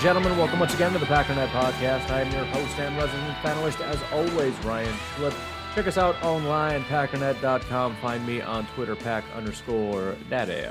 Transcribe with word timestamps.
gentlemen, 0.00 0.38
welcome 0.38 0.58
once 0.58 0.72
again 0.72 0.94
to 0.94 0.98
the 0.98 1.04
Packernet 1.04 1.48
Podcast. 1.48 2.08
I 2.08 2.22
am 2.22 2.32
your 2.32 2.46
host 2.46 2.78
and 2.78 2.96
resident 2.96 3.36
panelist, 3.38 3.82
as 3.82 4.00
always, 4.14 4.54
Ryan 4.64 4.94
Schlipp. 5.14 5.34
Check 5.74 5.86
us 5.88 5.98
out 5.98 6.20
online, 6.22 6.82
packernet.com. 6.84 7.96
Find 7.96 8.26
me 8.26 8.40
on 8.40 8.66
Twitter, 8.68 8.96
pack 8.96 9.24
underscore 9.34 10.16
daddy. 10.30 10.66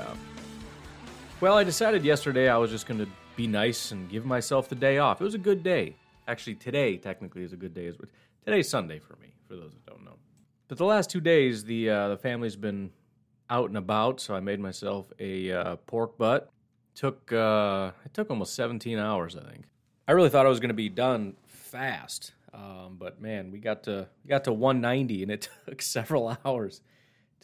Well, 1.40 1.56
I 1.56 1.62
decided 1.62 2.04
yesterday 2.04 2.48
I 2.48 2.56
was 2.56 2.72
just 2.72 2.88
going 2.88 2.98
to 2.98 3.06
be 3.36 3.46
nice 3.46 3.92
and 3.92 4.10
give 4.10 4.26
myself 4.26 4.68
the 4.68 4.74
day 4.74 4.98
off. 4.98 5.20
It 5.20 5.24
was 5.24 5.34
a 5.34 5.38
good 5.38 5.62
day. 5.62 5.94
Actually, 6.26 6.56
today 6.56 6.96
technically 6.96 7.44
is 7.44 7.52
a 7.52 7.56
good 7.56 7.72
day. 7.72 7.86
as. 7.86 7.96
Today's 8.44 8.68
Sunday 8.68 8.98
for 8.98 9.14
me, 9.22 9.32
for 9.46 9.54
those 9.54 9.74
that 9.74 9.86
don't 9.86 10.04
know. 10.04 10.16
But 10.66 10.76
the 10.78 10.86
last 10.86 11.08
two 11.08 11.20
days, 11.20 11.62
the 11.62 11.88
uh, 11.88 12.08
the 12.08 12.16
family's 12.16 12.56
been 12.56 12.90
out 13.48 13.68
and 13.68 13.78
about, 13.78 14.20
so 14.20 14.34
I 14.34 14.40
made 14.40 14.58
myself 14.58 15.06
a 15.20 15.52
uh, 15.52 15.76
pork 15.86 16.18
butt. 16.18 16.50
Took 17.00 17.32
uh, 17.32 17.92
it 18.04 18.12
took 18.12 18.28
almost 18.28 18.54
17 18.54 18.98
hours, 18.98 19.34
I 19.34 19.40
think. 19.50 19.64
I 20.06 20.12
really 20.12 20.28
thought 20.28 20.44
I 20.44 20.50
was 20.50 20.60
going 20.60 20.68
to 20.68 20.74
be 20.74 20.90
done 20.90 21.34
fast, 21.46 22.34
um, 22.52 22.96
but 22.98 23.22
man, 23.22 23.50
we 23.50 23.58
got 23.58 23.84
to 23.84 24.06
we 24.22 24.28
got 24.28 24.44
to 24.44 24.52
190, 24.52 25.22
and 25.22 25.32
it 25.32 25.48
took 25.66 25.80
several 25.80 26.36
hours 26.44 26.82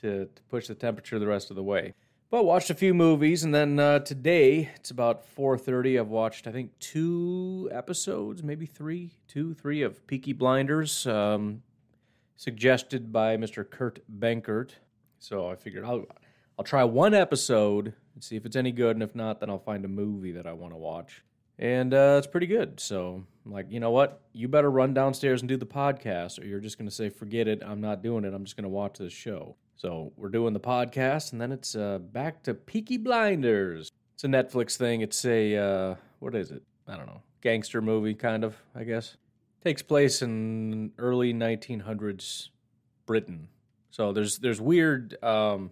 to, 0.02 0.26
to 0.26 0.42
push 0.50 0.66
the 0.66 0.74
temperature 0.74 1.18
the 1.18 1.26
rest 1.26 1.48
of 1.48 1.56
the 1.56 1.62
way. 1.62 1.94
But 2.28 2.44
watched 2.44 2.68
a 2.68 2.74
few 2.74 2.92
movies, 2.92 3.44
and 3.44 3.54
then 3.54 3.78
uh, 3.78 4.00
today 4.00 4.68
it's 4.76 4.90
about 4.90 5.24
4:30. 5.34 5.98
I've 6.00 6.08
watched 6.08 6.46
I 6.46 6.52
think 6.52 6.78
two 6.78 7.70
episodes, 7.72 8.42
maybe 8.42 8.66
three, 8.66 9.12
two, 9.26 9.54
three 9.54 9.80
of 9.80 10.06
Peaky 10.06 10.34
Blinders, 10.34 11.06
um, 11.06 11.62
suggested 12.36 13.10
by 13.10 13.38
Mr. 13.38 13.64
Kurt 13.64 14.00
Benkert. 14.20 14.72
So 15.18 15.48
I 15.48 15.54
figured 15.56 15.86
I'll 15.86 16.04
I'll 16.58 16.64
try 16.64 16.84
one 16.84 17.12
episode 17.12 17.92
and 18.14 18.24
see 18.24 18.36
if 18.36 18.46
it's 18.46 18.56
any 18.56 18.72
good, 18.72 18.96
and 18.96 19.02
if 19.02 19.14
not, 19.14 19.40
then 19.40 19.50
I'll 19.50 19.58
find 19.58 19.84
a 19.84 19.88
movie 19.88 20.32
that 20.32 20.46
I 20.46 20.54
want 20.54 20.72
to 20.72 20.78
watch. 20.78 21.22
And 21.58 21.92
uh, 21.92 22.16
it's 22.18 22.26
pretty 22.26 22.46
good. 22.46 22.80
So 22.80 23.24
I'm 23.44 23.52
like, 23.52 23.66
you 23.70 23.80
know 23.80 23.90
what? 23.90 24.22
You 24.32 24.48
better 24.48 24.70
run 24.70 24.94
downstairs 24.94 25.42
and 25.42 25.48
do 25.48 25.56
the 25.56 25.66
podcast, 25.66 26.40
or 26.40 26.46
you're 26.46 26.60
just 26.60 26.78
going 26.78 26.88
to 26.88 26.94
say, 26.94 27.10
forget 27.10 27.46
it. 27.46 27.62
I'm 27.64 27.80
not 27.80 28.02
doing 28.02 28.24
it. 28.24 28.32
I'm 28.32 28.44
just 28.44 28.56
going 28.56 28.64
to 28.64 28.70
watch 28.70 28.98
this 28.98 29.12
show. 29.12 29.56
So 29.76 30.12
we're 30.16 30.30
doing 30.30 30.54
the 30.54 30.60
podcast, 30.60 31.32
and 31.32 31.40
then 31.40 31.52
it's 31.52 31.76
uh, 31.76 31.98
back 31.98 32.42
to 32.44 32.54
Peaky 32.54 32.96
Blinders. 32.96 33.90
It's 34.14 34.24
a 34.24 34.28
Netflix 34.28 34.76
thing. 34.76 35.02
It's 35.02 35.22
a, 35.26 35.56
uh, 35.56 35.94
what 36.20 36.34
is 36.34 36.50
it? 36.50 36.62
I 36.88 36.96
don't 36.96 37.06
know. 37.06 37.20
Gangster 37.42 37.82
movie, 37.82 38.14
kind 38.14 38.44
of, 38.44 38.56
I 38.74 38.84
guess. 38.84 39.18
Takes 39.62 39.82
place 39.82 40.22
in 40.22 40.92
early 40.96 41.34
1900s 41.34 42.48
Britain. 43.04 43.48
So 43.90 44.12
there's 44.12 44.38
there's 44.38 44.60
weird, 44.60 45.22
um, 45.22 45.70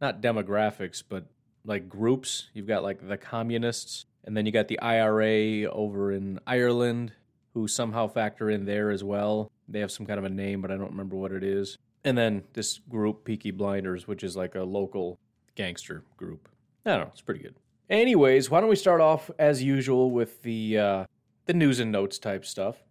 not 0.00 0.20
demographics, 0.20 1.02
but 1.06 1.26
like 1.64 1.88
groups. 1.88 2.48
You've 2.54 2.66
got 2.66 2.82
like 2.82 3.06
the 3.06 3.16
communists, 3.16 4.06
and 4.24 4.36
then 4.36 4.46
you 4.46 4.52
got 4.52 4.68
the 4.68 4.80
IRA 4.80 5.64
over 5.70 6.12
in 6.12 6.40
Ireland, 6.46 7.12
who 7.54 7.68
somehow 7.68 8.08
factor 8.08 8.50
in 8.50 8.64
there 8.64 8.90
as 8.90 9.04
well. 9.04 9.50
They 9.68 9.80
have 9.80 9.92
some 9.92 10.06
kind 10.06 10.18
of 10.18 10.24
a 10.24 10.30
name, 10.30 10.62
but 10.62 10.70
I 10.70 10.76
don't 10.76 10.90
remember 10.90 11.16
what 11.16 11.32
it 11.32 11.44
is. 11.44 11.78
And 12.04 12.16
then 12.16 12.44
this 12.54 12.78
group, 12.78 13.24
Peaky 13.24 13.50
Blinders, 13.50 14.08
which 14.08 14.24
is 14.24 14.36
like 14.36 14.54
a 14.54 14.62
local 14.62 15.18
gangster 15.54 16.04
group. 16.16 16.48
I 16.86 16.90
don't 16.90 17.00
know. 17.00 17.10
It's 17.12 17.20
pretty 17.20 17.42
good. 17.42 17.54
Anyways, 17.90 18.50
why 18.50 18.60
don't 18.60 18.70
we 18.70 18.76
start 18.76 19.00
off 19.00 19.30
as 19.38 19.62
usual 19.62 20.10
with 20.10 20.42
the 20.42 20.78
uh, 20.78 21.04
the 21.46 21.54
news 21.54 21.80
and 21.80 21.90
notes 21.90 22.18
type 22.18 22.46
stuff. 22.46 22.84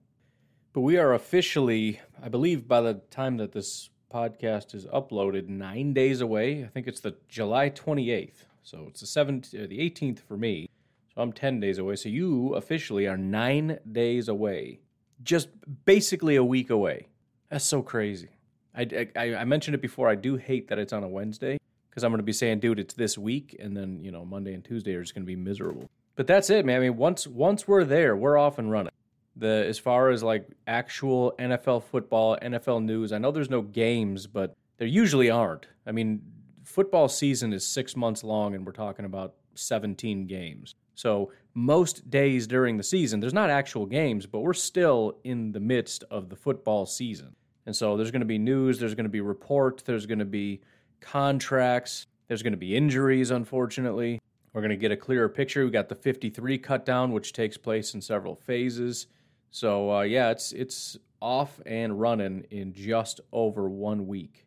But 0.74 0.82
we 0.82 0.98
are 0.98 1.14
officially, 1.14 2.02
I 2.22 2.30
believe, 2.30 2.68
by 2.68 2.82
the 2.82 2.96
time 3.10 3.38
that 3.38 3.54
this 3.54 3.90
podcast 4.14 4.74
is 4.74 4.86
uploaded, 4.88 5.48
nine 5.48 5.94
days 5.94 6.22
away. 6.22 6.64
I 6.64 6.68
think 6.68 6.88
it's 6.88 7.00
the 7.00 7.16
July 7.28 7.70
28th. 7.70 8.46
So 8.64 8.86
it's 8.88 9.02
the 9.02 9.08
7th, 9.08 9.54
or 9.54 9.64
uh, 9.64 9.68
the 9.68 9.80
18th 9.80 10.20
for 10.20 10.38
me. 10.38 10.70
So 11.14 11.22
I'm 11.22 11.32
10 11.32 11.60
days 11.60 11.78
away. 11.78 11.96
So 11.96 12.10
you 12.10 12.56
officially 12.56 13.08
are 13.08 13.18
nine 13.18 13.80
days 13.92 14.28
away. 14.28 14.80
Just 15.24 15.50
basically 15.86 16.36
a 16.36 16.44
week 16.44 16.70
away. 16.70 17.08
That's 17.50 17.66
so 17.66 17.82
crazy. 17.82 18.30
I, 18.76 19.08
I, 19.16 19.36
I 19.36 19.46
mentioned 19.46 19.76
it 19.76 19.82
before. 19.82 20.08
I 20.08 20.16
do 20.16 20.36
hate 20.38 20.68
that 20.70 20.80
it's 20.80 20.94
on 20.94 21.04
a 21.04 21.08
Wednesday 21.08 21.58
because 21.90 22.04
I'm 22.04 22.12
going 22.12 22.20
to 22.20 22.24
be 22.24 22.34
saying, 22.34 22.60
dude, 22.60 22.80
it's 22.80 22.94
this 22.94 23.18
week. 23.18 23.56
And 23.60 23.76
then, 23.76 24.04
you 24.04 24.12
know, 24.12 24.24
Monday 24.24 24.54
and 24.54 24.64
Tuesday 24.64 24.94
are 24.96 25.02
just 25.02 25.16
going 25.16 25.24
to 25.24 25.28
be 25.28 25.36
miserable. 25.36 25.90
But 26.16 26.28
that's 26.28 26.50
it, 26.50 26.66
man. 26.66 26.78
I 26.78 26.80
mean, 26.82 26.98
once 26.98 27.26
once 27.28 27.68
we're 27.68 27.86
there, 27.86 28.16
we're 28.16 28.38
off 28.38 28.60
and 28.60 28.70
running 28.70 28.92
the 29.40 29.66
as 29.68 29.80
far 29.80 30.10
as 30.10 30.22
like 30.22 30.48
actual 30.68 31.34
NFL 31.40 31.84
football, 31.84 32.38
NFL 32.42 32.84
news. 32.84 33.12
I 33.12 33.18
know 33.18 33.32
there's 33.32 33.50
no 33.50 33.62
games, 33.62 34.28
but 34.28 34.54
there 34.78 34.88
usually 34.88 35.30
aren't. 35.30 35.68
I 35.88 35.92
mean, 35.92 36.22
football 36.64 37.08
season 37.10 37.54
is 37.54 37.66
6 37.66 37.96
months 37.96 38.24
long 38.24 38.54
and 38.54 38.66
we're 38.66 38.72
talking 38.72 39.06
about 39.06 39.36
17 39.56 40.28
games. 40.28 40.76
So, 40.96 41.32
most 41.54 42.10
days 42.10 42.46
during 42.46 42.78
the 42.78 42.84
season, 42.84 43.20
there's 43.20 43.34
not 43.34 43.50
actual 43.50 43.86
games, 43.86 44.26
but 44.26 44.40
we're 44.42 44.54
still 44.54 45.18
in 45.24 45.52
the 45.52 45.60
midst 45.60 46.04
of 46.12 46.30
the 46.30 46.36
football 46.36 46.86
season. 46.86 47.36
And 47.66 47.76
so 47.76 47.98
there's 47.98 48.12
going 48.12 48.22
to 48.22 48.26
be 48.26 48.38
news, 48.38 48.80
there's 48.80 48.96
going 48.96 49.06
to 49.06 49.10
be 49.10 49.22
reports, 49.22 49.84
there's 49.84 50.06
going 50.06 50.20
to 50.20 50.26
be 50.26 50.62
contracts, 51.02 52.06
there's 52.28 52.44
going 52.44 52.54
to 52.54 52.58
be 52.58 52.76
injuries 52.76 53.32
unfortunately. 53.32 54.20
We're 54.54 54.62
going 54.62 54.72
to 54.72 54.78
get 54.78 54.92
a 54.92 54.98
clearer 54.98 55.30
picture. 55.30 55.64
We 55.64 55.72
got 55.72 55.90
the 55.90 55.96
53 55.96 56.58
cut 56.58 56.86
down, 56.86 57.12
which 57.12 57.34
takes 57.34 57.58
place 57.58 57.94
in 57.94 58.02
several 58.02 58.36
phases. 58.36 59.08
So 59.52 59.92
uh, 59.92 60.02
yeah, 60.02 60.30
it's 60.30 60.52
it's 60.52 60.98
off 61.22 61.60
and 61.66 62.00
running 62.00 62.46
in 62.52 62.74
just 62.74 63.20
over 63.32 63.70
one 63.70 64.08
week. 64.08 64.46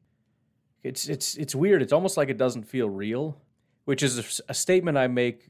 It's 0.82 1.08
it's 1.08 1.36
it's 1.36 1.54
weird. 1.54 1.82
It's 1.82 1.92
almost 1.92 2.16
like 2.16 2.28
it 2.28 2.38
doesn't 2.38 2.64
feel 2.64 2.88
real, 2.88 3.40
which 3.84 4.02
is 4.02 4.40
a 4.48 4.54
statement 4.54 4.98
I 4.98 5.08
make 5.08 5.48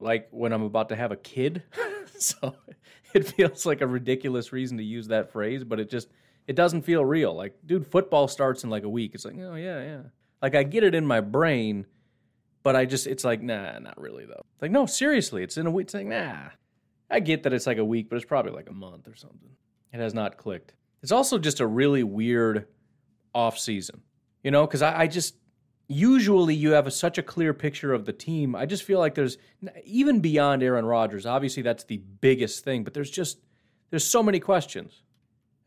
like 0.00 0.28
when 0.30 0.52
I'm 0.52 0.62
about 0.62 0.88
to 0.90 0.96
have 0.96 1.12
a 1.12 1.16
kid. 1.16 1.62
so 2.18 2.54
it 3.14 3.26
feels 3.26 3.64
like 3.66 3.80
a 3.80 3.86
ridiculous 3.86 4.52
reason 4.52 4.78
to 4.78 4.84
use 4.84 5.08
that 5.08 5.30
phrase, 5.30 5.64
but 5.64 5.80
it 5.80 5.90
just 5.90 6.08
it 6.46 6.56
doesn't 6.56 6.82
feel 6.82 7.04
real. 7.04 7.34
Like, 7.34 7.56
dude, 7.64 7.86
football 7.86 8.28
starts 8.28 8.64
in 8.64 8.70
like 8.70 8.84
a 8.84 8.88
week. 8.88 9.12
It's 9.14 9.24
like, 9.24 9.36
oh 9.38 9.54
yeah, 9.54 9.82
yeah. 9.82 10.02
Like 10.42 10.54
I 10.54 10.62
get 10.62 10.84
it 10.84 10.94
in 10.94 11.06
my 11.06 11.20
brain, 11.20 11.86
but 12.62 12.76
I 12.76 12.84
just 12.84 13.06
it's 13.06 13.24
like, 13.24 13.42
nah, 13.42 13.78
not 13.78 14.00
really 14.00 14.26
though. 14.26 14.44
Like, 14.60 14.70
no, 14.70 14.86
seriously, 14.86 15.42
it's 15.42 15.56
in 15.56 15.66
a 15.66 15.70
week. 15.70 15.86
It's 15.86 15.94
like, 15.94 16.06
nah. 16.06 16.50
I 17.14 17.20
get 17.20 17.42
that 17.44 17.52
it's 17.52 17.66
like 17.66 17.78
a 17.78 17.84
week, 17.84 18.08
but 18.08 18.16
it's 18.16 18.24
probably 18.24 18.52
like 18.52 18.68
a 18.68 18.72
month 18.74 19.08
or 19.08 19.14
something. 19.14 19.50
It 19.92 19.98
has 20.00 20.14
not 20.14 20.36
clicked. 20.36 20.74
It's 21.02 21.12
also 21.12 21.38
just 21.38 21.60
a 21.60 21.66
really 21.66 22.02
weird 22.02 22.66
off 23.34 23.58
season, 23.58 24.02
you 24.42 24.50
know, 24.50 24.66
because 24.66 24.82
I, 24.82 25.02
I 25.02 25.06
just 25.06 25.36
usually 25.86 26.54
you 26.54 26.72
have 26.72 26.86
a, 26.86 26.90
such 26.90 27.18
a 27.18 27.22
clear 27.22 27.52
picture 27.52 27.92
of 27.92 28.04
the 28.06 28.12
team. 28.12 28.54
I 28.56 28.66
just 28.66 28.82
feel 28.84 28.98
like 28.98 29.14
there's 29.14 29.36
even 29.84 30.20
beyond 30.20 30.62
Aaron 30.62 30.84
Rodgers. 30.86 31.26
Obviously, 31.26 31.62
that's 31.62 31.84
the 31.84 31.98
biggest 32.20 32.64
thing, 32.64 32.84
but 32.84 32.94
there's 32.94 33.10
just 33.10 33.38
there's 33.90 34.04
so 34.04 34.22
many 34.22 34.40
questions. 34.40 35.02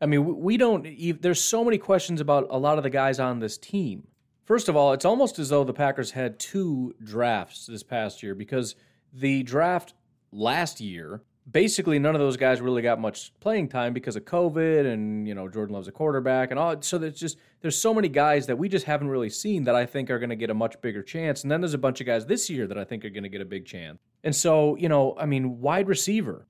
I 0.00 0.06
mean, 0.06 0.24
we- 0.24 0.32
we 0.32 0.56
don't. 0.56 0.86
There's 1.22 1.42
so 1.42 1.64
many 1.64 1.78
questions 1.78 2.20
about 2.20 2.46
a 2.50 2.58
lot 2.58 2.78
of 2.78 2.84
the 2.84 2.90
guys 2.90 3.18
on 3.18 3.38
this 3.38 3.58
team. 3.58 4.06
First 4.44 4.68
of 4.68 4.76
all, 4.76 4.92
it's 4.92 5.04
almost 5.04 5.38
as 5.38 5.50
though 5.50 5.64
the 5.64 5.72
Packers 5.74 6.10
had 6.12 6.38
two 6.38 6.94
drafts 7.02 7.66
this 7.66 7.82
past 7.82 8.22
year 8.22 8.34
because 8.34 8.74
the 9.12 9.42
draft 9.42 9.94
last 10.32 10.80
year, 10.80 11.22
basically 11.50 11.98
none 11.98 12.14
of 12.14 12.20
those 12.20 12.36
guys 12.36 12.60
really 12.60 12.82
got 12.82 13.00
much 13.00 13.32
playing 13.40 13.68
time 13.68 13.92
because 13.92 14.16
of 14.16 14.24
COVID 14.24 14.92
and, 14.92 15.26
you 15.26 15.34
know, 15.34 15.48
Jordan 15.48 15.74
Love's 15.74 15.88
a 15.88 15.92
quarterback 15.92 16.50
and 16.50 16.58
all. 16.58 16.80
So 16.82 16.98
there's 16.98 17.18
just, 17.18 17.38
there's 17.60 17.78
so 17.78 17.94
many 17.94 18.08
guys 18.08 18.46
that 18.46 18.56
we 18.56 18.68
just 18.68 18.86
haven't 18.86 19.08
really 19.08 19.30
seen 19.30 19.64
that 19.64 19.74
I 19.74 19.86
think 19.86 20.10
are 20.10 20.18
going 20.18 20.30
to 20.30 20.36
get 20.36 20.50
a 20.50 20.54
much 20.54 20.80
bigger 20.80 21.02
chance. 21.02 21.42
And 21.42 21.50
then 21.50 21.60
there's 21.60 21.74
a 21.74 21.78
bunch 21.78 22.00
of 22.00 22.06
guys 22.06 22.26
this 22.26 22.50
year 22.50 22.66
that 22.66 22.78
I 22.78 22.84
think 22.84 23.04
are 23.04 23.10
going 23.10 23.22
to 23.22 23.28
get 23.28 23.40
a 23.40 23.46
big 23.46 23.64
chance. 23.64 23.98
And 24.24 24.34
so, 24.34 24.76
you 24.76 24.88
know, 24.88 25.16
I 25.18 25.26
mean, 25.26 25.60
wide 25.60 25.88
receiver. 25.88 26.46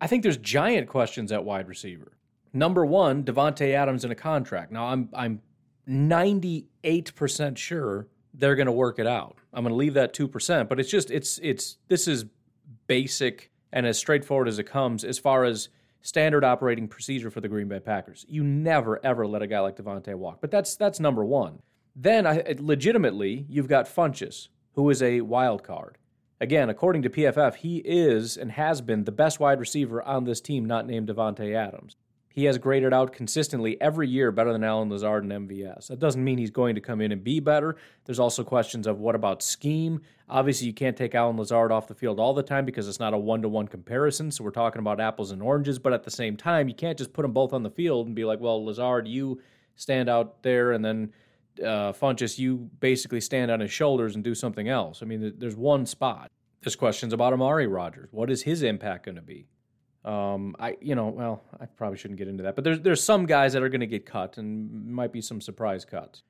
I 0.00 0.06
think 0.06 0.22
there's 0.22 0.38
giant 0.38 0.88
questions 0.88 1.32
at 1.32 1.44
wide 1.44 1.68
receiver. 1.68 2.18
Number 2.52 2.86
one, 2.86 3.24
Davante 3.24 3.74
Adams 3.74 4.04
in 4.04 4.10
a 4.10 4.14
contract. 4.14 4.70
Now, 4.70 4.86
I'm 4.86 5.08
I'm 5.12 5.42
98% 5.88 7.56
sure 7.56 8.06
they're 8.32 8.54
going 8.54 8.66
to 8.66 8.72
work 8.72 8.98
it 8.98 9.06
out. 9.06 9.36
I'm 9.52 9.64
going 9.64 9.72
to 9.72 9.76
leave 9.76 9.94
that 9.94 10.14
2%, 10.14 10.68
but 10.68 10.80
it's 10.80 10.90
just 10.90 11.10
it's 11.10 11.38
it's 11.42 11.78
this 11.88 12.08
is 12.08 12.24
basic 12.86 13.50
and 13.74 13.86
as 13.86 13.98
straightforward 13.98 14.48
as 14.48 14.58
it 14.58 14.64
comes 14.64 15.04
as 15.04 15.18
far 15.18 15.44
as 15.44 15.68
standard 16.00 16.44
operating 16.44 16.86
procedure 16.88 17.30
for 17.30 17.40
the 17.40 17.48
Green 17.48 17.68
Bay 17.68 17.80
Packers. 17.80 18.24
You 18.28 18.42
never 18.44 19.04
ever 19.04 19.26
let 19.26 19.42
a 19.42 19.46
guy 19.46 19.60
like 19.60 19.76
Davante 19.76 20.14
walk. 20.14 20.38
But 20.40 20.50
that's 20.50 20.76
that's 20.76 21.00
number 21.00 21.24
1. 21.24 21.60
Then 21.96 22.26
I, 22.26 22.54
legitimately, 22.58 23.44
you've 23.48 23.68
got 23.68 23.86
Funchess, 23.86 24.48
who 24.72 24.88
is 24.88 25.02
a 25.02 25.20
wild 25.20 25.62
card. 25.62 25.98
Again, 26.40 26.68
according 26.68 27.02
to 27.02 27.10
PFF, 27.10 27.56
he 27.56 27.78
is 27.78 28.36
and 28.36 28.52
has 28.52 28.80
been 28.80 29.04
the 29.04 29.12
best 29.12 29.38
wide 29.38 29.60
receiver 29.60 30.02
on 30.02 30.24
this 30.24 30.40
team 30.40 30.64
not 30.64 30.86
named 30.86 31.08
Davante 31.08 31.54
Adams. 31.54 31.96
He 32.34 32.46
has 32.46 32.58
graded 32.58 32.92
out 32.92 33.12
consistently 33.12 33.80
every 33.80 34.08
year 34.08 34.32
better 34.32 34.52
than 34.52 34.64
Allen 34.64 34.90
Lazard 34.90 35.22
and 35.22 35.48
MVS. 35.48 35.86
That 35.86 36.00
doesn't 36.00 36.24
mean 36.24 36.36
he's 36.36 36.50
going 36.50 36.74
to 36.74 36.80
come 36.80 37.00
in 37.00 37.12
and 37.12 37.22
be 37.22 37.38
better. 37.38 37.76
There's 38.06 38.18
also 38.18 38.42
questions 38.42 38.88
of 38.88 38.98
what 38.98 39.14
about 39.14 39.40
scheme? 39.40 40.00
Obviously, 40.28 40.66
you 40.66 40.72
can't 40.72 40.96
take 40.96 41.14
Allen 41.14 41.36
Lazard 41.36 41.70
off 41.70 41.86
the 41.86 41.94
field 41.94 42.18
all 42.18 42.34
the 42.34 42.42
time 42.42 42.64
because 42.64 42.88
it's 42.88 42.98
not 42.98 43.14
a 43.14 43.18
one 43.18 43.40
to 43.42 43.48
one 43.48 43.68
comparison. 43.68 44.32
So 44.32 44.42
we're 44.42 44.50
talking 44.50 44.80
about 44.80 45.00
apples 45.00 45.30
and 45.30 45.40
oranges. 45.40 45.78
But 45.78 45.92
at 45.92 46.02
the 46.02 46.10
same 46.10 46.36
time, 46.36 46.68
you 46.68 46.74
can't 46.74 46.98
just 46.98 47.12
put 47.12 47.22
them 47.22 47.32
both 47.32 47.52
on 47.52 47.62
the 47.62 47.70
field 47.70 48.08
and 48.08 48.16
be 48.16 48.24
like, 48.24 48.40
well, 48.40 48.64
Lazard, 48.64 49.06
you 49.06 49.40
stand 49.76 50.08
out 50.08 50.42
there, 50.42 50.72
and 50.72 50.84
then 50.84 51.12
uh, 51.60 51.92
Funchess, 51.92 52.36
you 52.36 52.68
basically 52.80 53.20
stand 53.20 53.52
on 53.52 53.60
his 53.60 53.70
shoulders 53.70 54.16
and 54.16 54.24
do 54.24 54.34
something 54.34 54.68
else. 54.68 55.02
I 55.02 55.06
mean, 55.06 55.34
there's 55.38 55.56
one 55.56 55.86
spot. 55.86 56.32
There's 56.62 56.74
questions 56.74 57.12
about 57.12 57.32
Amari 57.32 57.68
Rogers. 57.68 58.08
What 58.10 58.28
is 58.28 58.42
his 58.42 58.64
impact 58.64 59.04
going 59.04 59.16
to 59.16 59.22
be? 59.22 59.46
Um, 60.04 60.54
I 60.58 60.76
you 60.80 60.94
know 60.94 61.08
well 61.08 61.42
I 61.58 61.66
probably 61.66 61.98
shouldn't 61.98 62.18
get 62.18 62.28
into 62.28 62.42
that, 62.42 62.54
but 62.56 62.64
there's 62.64 62.80
there's 62.80 63.02
some 63.02 63.26
guys 63.26 63.54
that 63.54 63.62
are 63.62 63.68
going 63.68 63.80
to 63.80 63.86
get 63.86 64.04
cut 64.04 64.36
and 64.38 64.92
might 64.92 65.12
be 65.12 65.20
some 65.20 65.40
surprise 65.40 65.84
cuts. 65.84 66.22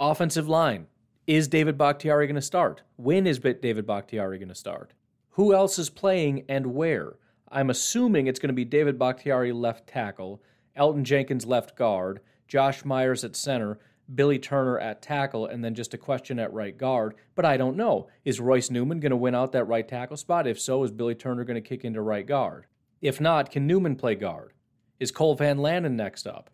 Offensive 0.00 0.48
line 0.48 0.86
is 1.26 1.46
David 1.46 1.76
Bakhtiari 1.76 2.26
going 2.26 2.36
to 2.36 2.42
start? 2.42 2.82
When 2.96 3.26
is 3.26 3.38
David 3.38 3.86
Bakhtiari 3.86 4.38
going 4.38 4.48
to 4.48 4.54
start? 4.54 4.94
Who 5.32 5.54
else 5.54 5.78
is 5.78 5.90
playing 5.90 6.44
and 6.48 6.74
where? 6.74 7.16
I'm 7.50 7.68
assuming 7.68 8.26
it's 8.26 8.40
going 8.40 8.48
to 8.48 8.54
be 8.54 8.64
David 8.64 8.98
Bakhtiari 8.98 9.52
left 9.52 9.86
tackle, 9.86 10.42
Elgton 10.76 11.02
Jenkins 11.02 11.44
left 11.44 11.76
guard, 11.76 12.20
Josh 12.46 12.84
Myers 12.84 13.24
at 13.24 13.36
center, 13.36 13.78
Billy 14.14 14.38
Turner 14.38 14.78
at 14.78 15.02
tackle, 15.02 15.46
and 15.46 15.62
then 15.62 15.74
just 15.74 15.92
a 15.92 15.98
question 15.98 16.38
at 16.38 16.52
right 16.52 16.76
guard. 16.76 17.14
But 17.34 17.44
I 17.44 17.58
don't 17.58 17.76
know. 17.76 18.08
Is 18.24 18.40
Royce 18.40 18.70
Newman 18.70 19.00
going 19.00 19.10
to 19.10 19.16
win 19.16 19.34
out 19.34 19.52
that 19.52 19.64
right 19.64 19.86
tackle 19.86 20.16
spot? 20.16 20.46
If 20.46 20.58
so, 20.58 20.82
is 20.82 20.90
Billy 20.90 21.14
Turner 21.14 21.44
going 21.44 21.62
to 21.62 21.68
kick 21.68 21.84
into 21.84 22.00
right 22.00 22.26
guard? 22.26 22.64
If 23.00 23.20
not, 23.20 23.50
can 23.50 23.66
Newman 23.66 23.96
play 23.96 24.14
guard? 24.14 24.52
Is 24.98 25.12
Cole 25.12 25.36
Van 25.36 25.58
Lanen 25.58 25.92
next 25.92 26.26
up? 26.26 26.50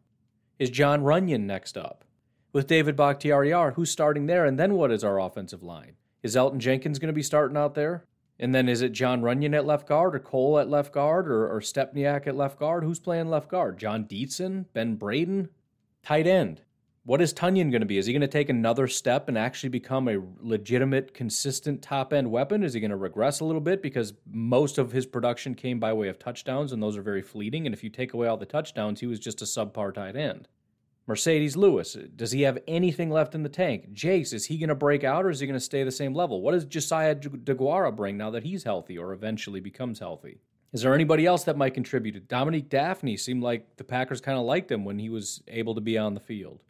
Is 0.58 0.70
Jon 0.70 1.02
Runyan 1.02 1.42
next 1.42 1.76
up? 1.76 2.04
With 2.52 2.66
David 2.66 2.96
Bakhtiari, 2.96 3.50
who's 3.74 3.90
starting 3.90 4.26
there? 4.26 4.44
And 4.44 4.58
then 4.58 4.74
what 4.74 4.92
is 4.92 5.02
our 5.02 5.18
offensive 5.18 5.62
line? 5.62 5.96
Is 6.22 6.36
Elgton 6.36 6.58
Jenkins 6.58 6.98
going 6.98 7.08
to 7.08 7.14
be 7.14 7.22
starting 7.22 7.56
out 7.56 7.74
there? 7.74 8.04
And 8.38 8.54
then 8.54 8.68
is 8.68 8.82
it 8.82 8.92
Jon 8.92 9.22
Runyan 9.22 9.56
at 9.56 9.64
left 9.64 9.86
guard 9.88 10.14
or 10.14 10.18
Cole 10.18 10.58
at 10.58 10.68
left 10.68 10.92
guard 10.92 11.28
or, 11.28 11.48
or 11.48 11.60
Stepaniak 11.60 12.26
at 12.26 12.36
left 12.36 12.58
guard? 12.58 12.84
Who's 12.84 12.98
playing 12.98 13.28
left 13.28 13.48
guard? 13.48 13.78
Jon 13.78 14.04
Dietzen? 14.04 14.66
Ben 14.72 14.96
Braden? 14.96 15.48
Tight 16.02 16.26
end. 16.26 16.62
What 17.06 17.20
is 17.20 17.34
Tonyan 17.34 17.70
going 17.70 17.82
to 17.82 17.86
be? 17.86 17.98
Is 17.98 18.06
he 18.06 18.14
going 18.14 18.22
to 18.22 18.28
take 18.28 18.48
another 18.48 18.88
step 18.88 19.28
and 19.28 19.36
actually 19.36 19.68
become 19.68 20.08
a 20.08 20.22
legitimate, 20.40 21.12
consistent 21.12 21.82
top 21.82 22.14
end 22.14 22.30
weapon? 22.30 22.62
Is 22.62 22.72
he 22.72 22.80
going 22.80 22.92
to 22.92 22.96
regress 22.96 23.40
a 23.40 23.44
little 23.44 23.60
bit 23.60 23.82
because 23.82 24.14
most 24.26 24.78
of 24.78 24.90
his 24.90 25.04
production 25.04 25.54
came 25.54 25.78
by 25.78 25.92
way 25.92 26.08
of 26.08 26.18
touchdowns 26.18 26.72
and 26.72 26.82
those 26.82 26.96
are 26.96 27.02
very 27.02 27.20
fleeting? 27.20 27.66
And 27.66 27.74
if 27.74 27.84
you 27.84 27.90
take 27.90 28.14
away 28.14 28.26
all 28.26 28.38
the 28.38 28.46
touchdowns, 28.46 29.00
he 29.00 29.06
was 29.06 29.20
just 29.20 29.42
a 29.42 29.44
subpar 29.44 29.92
tight 29.92 30.16
end. 30.16 30.48
Marcedes 31.06 31.58
Lewis, 31.58 31.94
does 32.16 32.32
he 32.32 32.40
have 32.40 32.58
anything 32.66 33.10
left 33.10 33.34
in 33.34 33.42
the 33.42 33.50
tank? 33.50 33.92
Jace, 33.92 34.32
is 34.32 34.46
he 34.46 34.56
going 34.56 34.70
to 34.70 34.74
break 34.74 35.04
out 35.04 35.26
or 35.26 35.30
is 35.30 35.40
he 35.40 35.46
going 35.46 35.60
to 35.60 35.60
stay 35.60 35.84
the 35.84 35.92
same 35.92 36.14
level? 36.14 36.40
What 36.40 36.52
does 36.52 36.64
Josiah 36.64 37.14
DeGuara 37.14 37.94
bring 37.94 38.16
now 38.16 38.30
that 38.30 38.44
he's 38.44 38.64
healthy 38.64 38.96
or 38.96 39.12
eventually 39.12 39.60
becomes 39.60 39.98
healthy? 39.98 40.40
Is 40.72 40.80
there 40.80 40.94
anybody 40.94 41.26
else 41.26 41.44
that 41.44 41.58
might 41.58 41.74
contribute? 41.74 42.28
Dominique 42.28 42.70
Dafney 42.70 43.20
seemed 43.20 43.42
like 43.42 43.76
the 43.76 43.84
Packers 43.84 44.22
kind 44.22 44.38
of 44.38 44.46
liked 44.46 44.72
him 44.72 44.86
when 44.86 44.98
he 44.98 45.10
was 45.10 45.42
able 45.48 45.74
to 45.74 45.82
be 45.82 45.98
on 45.98 46.14
the 46.14 46.20
field. 46.20 46.62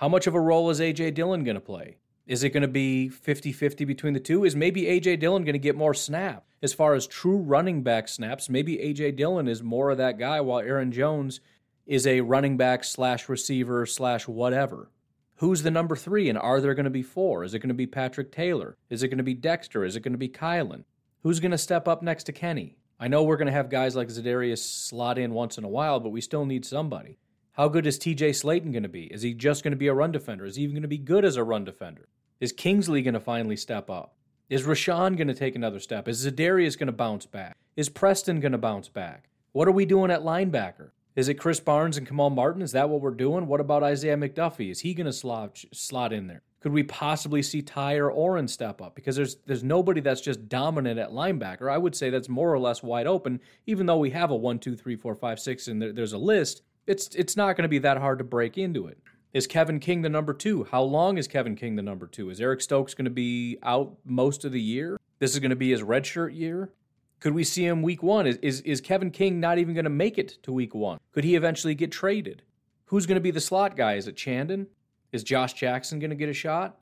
How 0.00 0.08
much 0.08 0.26
of 0.26 0.34
a 0.34 0.40
role 0.40 0.70
is 0.70 0.80
A.J. 0.80 1.10
Dillon 1.10 1.44
going 1.44 1.56
to 1.56 1.60
play? 1.60 1.98
Is 2.26 2.42
it 2.42 2.54
going 2.54 2.62
to 2.62 2.68
be 2.68 3.10
50 3.10 3.52
50 3.52 3.84
between 3.84 4.14
the 4.14 4.18
two? 4.18 4.46
Is 4.46 4.56
maybe 4.56 4.86
A.J. 4.86 5.16
Dillon 5.16 5.44
going 5.44 5.52
to 5.52 5.58
get 5.58 5.76
more 5.76 5.92
snap? 5.92 6.46
As 6.62 6.72
far 6.72 6.94
as 6.94 7.06
true 7.06 7.36
running 7.36 7.82
back 7.82 8.08
snaps, 8.08 8.48
maybe 8.48 8.80
A.J. 8.80 9.10
Dillon 9.10 9.46
is 9.46 9.62
more 9.62 9.90
of 9.90 9.98
that 9.98 10.18
guy 10.18 10.40
while 10.40 10.60
Aaron 10.60 10.90
Jones 10.90 11.42
is 11.84 12.06
a 12.06 12.22
running 12.22 12.56
back 12.56 12.82
slash 12.82 13.28
receiver 13.28 13.84
slash 13.84 14.26
whatever. 14.26 14.90
Who's 15.34 15.64
the 15.64 15.70
number 15.70 15.96
three, 15.96 16.30
and 16.30 16.38
are 16.38 16.62
there 16.62 16.72
going 16.72 16.84
to 16.84 16.90
be 16.90 17.02
four? 17.02 17.44
Is 17.44 17.52
it 17.52 17.58
going 17.58 17.68
to 17.68 17.74
be 17.74 17.86
Patrick 17.86 18.32
Taylor? 18.32 18.78
Is 18.88 19.02
it 19.02 19.08
going 19.08 19.18
to 19.18 19.22
be 19.22 19.34
Dexter? 19.34 19.84
Is 19.84 19.96
it 19.96 20.00
going 20.00 20.14
to 20.14 20.18
be 20.18 20.30
Kylin? 20.30 20.84
Who's 21.24 21.40
going 21.40 21.50
to 21.50 21.58
step 21.58 21.86
up 21.86 22.02
next 22.02 22.24
to 22.24 22.32
Kenny? 22.32 22.78
I 22.98 23.08
know 23.08 23.22
we're 23.22 23.36
going 23.36 23.48
to 23.48 23.52
have 23.52 23.68
guys 23.68 23.96
like 23.96 24.08
Za'Darius 24.08 24.64
slot 24.64 25.18
in 25.18 25.34
once 25.34 25.58
in 25.58 25.64
a 25.64 25.68
while, 25.68 26.00
but 26.00 26.08
we 26.08 26.22
still 26.22 26.46
need 26.46 26.64
somebody. 26.64 27.18
How 27.60 27.68
good 27.68 27.86
is 27.86 27.98
TJ 27.98 28.30
Slaton 28.30 28.72
going 28.72 28.84
to 28.84 28.88
be? 28.88 29.02
Is 29.12 29.20
he 29.20 29.34
just 29.34 29.62
going 29.62 29.72
to 29.72 29.76
be 29.76 29.88
a 29.88 29.92
run 29.92 30.12
defender? 30.12 30.46
Is 30.46 30.56
he 30.56 30.62
even 30.62 30.76
going 30.76 30.80
to 30.80 30.88
be 30.88 30.96
good 30.96 31.26
as 31.26 31.36
a 31.36 31.44
run 31.44 31.62
defender? 31.62 32.08
Is 32.40 32.52
Kingsley 32.52 33.02
going 33.02 33.12
to 33.12 33.20
finally 33.20 33.54
step 33.54 33.90
up? 33.90 34.14
Is 34.48 34.62
Rashan 34.62 35.14
going 35.14 35.28
to 35.28 35.34
take 35.34 35.56
another 35.56 35.78
step? 35.78 36.08
Is 36.08 36.26
Za'Darius 36.26 36.78
going 36.78 36.86
to 36.86 36.92
bounce 36.92 37.26
back? 37.26 37.58
Is 37.76 37.90
Preston 37.90 38.40
going 38.40 38.52
to 38.52 38.56
bounce 38.56 38.88
back? 38.88 39.28
What 39.52 39.68
are 39.68 39.72
we 39.72 39.84
doing 39.84 40.10
at 40.10 40.22
linebacker? 40.22 40.92
Is 41.14 41.28
it 41.28 41.38
Krys 41.38 41.62
Barnes 41.62 41.98
and 41.98 42.06
Kamal 42.06 42.30
Martin? 42.30 42.62
Is 42.62 42.72
that 42.72 42.88
what 42.88 43.02
we're 43.02 43.10
doing? 43.10 43.46
What 43.46 43.60
about 43.60 43.82
Isaiah 43.82 44.16
McDuffie? 44.16 44.70
Is 44.70 44.80
he 44.80 44.94
going 44.94 45.04
to 45.04 45.12
slot, 45.12 45.62
slot 45.70 46.14
in 46.14 46.28
there? 46.28 46.40
Could 46.60 46.72
we 46.72 46.82
possibly 46.82 47.42
see 47.42 47.60
Ty 47.60 47.96
or 47.96 48.10
Oren 48.10 48.48
step 48.48 48.80
up? 48.80 48.94
Because 48.94 49.16
there's 49.16 49.36
there's 49.46 49.64
nobody 49.64 50.00
that's 50.00 50.20
just 50.20 50.48
dominant 50.48 50.98
at 50.98 51.10
linebacker. 51.10 51.70
I 51.70 51.78
would 51.78 51.96
say 51.96 52.08
that's 52.08 52.28
more 52.28 52.52
or 52.52 52.58
less 52.58 52.82
wide 52.82 53.06
open, 53.06 53.40
even 53.66 53.84
though 53.84 53.98
we 53.98 54.10
have 54.10 54.30
a 54.30 54.36
one, 54.36 54.58
two, 54.58 54.76
three, 54.76 54.96
four, 54.96 55.14
five, 55.14 55.40
six, 55.40 55.68
and 55.68 55.80
there, 55.80 55.92
there's 55.92 56.12
a 56.12 56.18
list 56.18 56.62
it's 56.86 57.14
it's 57.14 57.36
not 57.36 57.56
going 57.56 57.64
to 57.64 57.68
be 57.68 57.78
that 57.78 57.98
hard 57.98 58.18
to 58.18 58.24
break 58.24 58.58
into 58.58 58.86
it. 58.86 58.98
Is 59.32 59.46
Kevin 59.46 59.78
King 59.78 60.02
the 60.02 60.08
number 60.08 60.34
two? 60.34 60.64
How 60.64 60.82
long 60.82 61.16
is 61.16 61.28
Kevin 61.28 61.54
King 61.54 61.76
the 61.76 61.82
number 61.82 62.06
two? 62.06 62.30
Is 62.30 62.40
Eric 62.40 62.60
Stokes 62.60 62.94
going 62.94 63.04
to 63.04 63.10
be 63.10 63.58
out 63.62 63.96
most 64.04 64.44
of 64.44 64.50
the 64.50 64.60
year? 64.60 64.98
This 65.20 65.34
is 65.34 65.38
going 65.38 65.50
to 65.50 65.56
be 65.56 65.70
his 65.70 65.82
redshirt 65.82 66.36
year. 66.36 66.72
Could 67.20 67.34
we 67.34 67.44
see 67.44 67.64
him 67.64 67.82
week 67.82 68.02
one? 68.02 68.26
Is, 68.26 68.38
is, 68.38 68.60
is 68.62 68.80
Kevin 68.80 69.10
King 69.10 69.38
not 69.38 69.58
even 69.58 69.74
going 69.74 69.84
to 69.84 69.90
make 69.90 70.18
it 70.18 70.38
to 70.42 70.52
week 70.52 70.74
one? 70.74 70.98
Could 71.12 71.22
he 71.22 71.36
eventually 71.36 71.74
get 71.74 71.92
traded? 71.92 72.42
Who's 72.86 73.06
going 73.06 73.16
to 73.16 73.20
be 73.20 73.30
the 73.30 73.40
slot 73.40 73.76
guy? 73.76 73.94
Is 73.94 74.08
it 74.08 74.16
Chandon? 74.16 74.66
Is 75.12 75.22
Josh 75.22 75.52
Jackson 75.52 75.98
going 75.98 76.10
to 76.10 76.16
get 76.16 76.28
a 76.28 76.32
shot? 76.32 76.78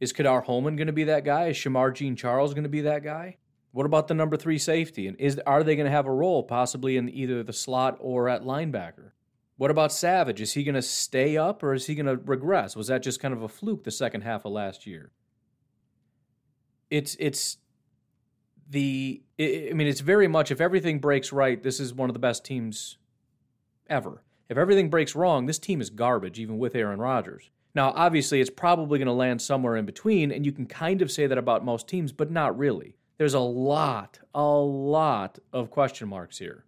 Is 0.00 0.12
Ka'dar 0.12 0.42
Hollman 0.42 0.76
going 0.76 0.86
to 0.86 0.92
be 0.92 1.04
that 1.04 1.24
guy? 1.24 1.48
Is 1.48 1.56
Shemar 1.56 1.94
Jean 1.94 2.16
Charles 2.16 2.54
going 2.54 2.62
to 2.62 2.70
be 2.70 2.82
that 2.82 3.02
guy? 3.02 3.36
What 3.72 3.86
about 3.86 4.08
the 4.08 4.14
number 4.14 4.36
three 4.36 4.58
safety? 4.58 5.08
And 5.08 5.18
is 5.20 5.38
are 5.46 5.62
they 5.62 5.76
going 5.76 5.86
to 5.86 5.92
have 5.92 6.06
a 6.06 6.12
role 6.12 6.42
possibly 6.42 6.96
in 6.96 7.08
either 7.08 7.42
the 7.42 7.52
slot 7.52 7.96
or 8.00 8.28
at 8.28 8.42
linebacker? 8.42 9.10
What 9.56 9.70
about 9.70 9.92
Savage? 9.92 10.40
Is 10.40 10.54
he 10.54 10.64
going 10.64 10.74
to 10.74 10.82
stay 10.82 11.36
up 11.36 11.62
or 11.62 11.74
is 11.74 11.86
he 11.86 11.94
going 11.94 12.06
to 12.06 12.16
regress? 12.16 12.74
Was 12.74 12.88
that 12.88 13.02
just 13.02 13.20
kind 13.20 13.34
of 13.34 13.42
a 13.42 13.48
fluke 13.48 13.84
the 13.84 13.90
second 13.90 14.22
half 14.22 14.44
of 14.44 14.52
last 14.52 14.86
year? 14.86 15.12
It's 16.90 17.16
it's 17.18 17.58
the 18.68 19.22
I 19.38 19.72
mean 19.74 19.86
it's 19.86 20.00
very 20.00 20.28
much 20.28 20.50
if 20.50 20.60
everything 20.60 20.98
breaks 20.98 21.32
right, 21.32 21.62
this 21.62 21.80
is 21.80 21.94
one 21.94 22.10
of 22.10 22.14
the 22.14 22.20
best 22.20 22.44
teams 22.44 22.98
ever. 23.88 24.22
If 24.48 24.58
everything 24.58 24.90
breaks 24.90 25.14
wrong, 25.14 25.46
this 25.46 25.58
team 25.58 25.80
is 25.80 25.90
garbage 25.90 26.38
even 26.38 26.58
with 26.58 26.74
Aaron 26.74 27.00
Rodgers. 27.00 27.50
Now, 27.74 27.92
obviously, 27.96 28.40
it's 28.40 28.50
probably 28.50 28.98
going 28.98 29.06
to 29.06 29.12
land 29.12 29.40
somewhere 29.40 29.76
in 29.76 29.86
between, 29.86 30.30
and 30.30 30.44
you 30.44 30.52
can 30.52 30.66
kind 30.66 31.00
of 31.00 31.10
say 31.10 31.26
that 31.26 31.38
about 31.38 31.64
most 31.64 31.88
teams, 31.88 32.12
but 32.12 32.30
not 32.30 32.58
really. 32.58 32.96
There's 33.16 33.34
a 33.34 33.40
lot, 33.40 34.18
a 34.34 34.42
lot 34.42 35.38
of 35.52 35.70
question 35.70 36.08
marks 36.08 36.38
here. 36.38 36.64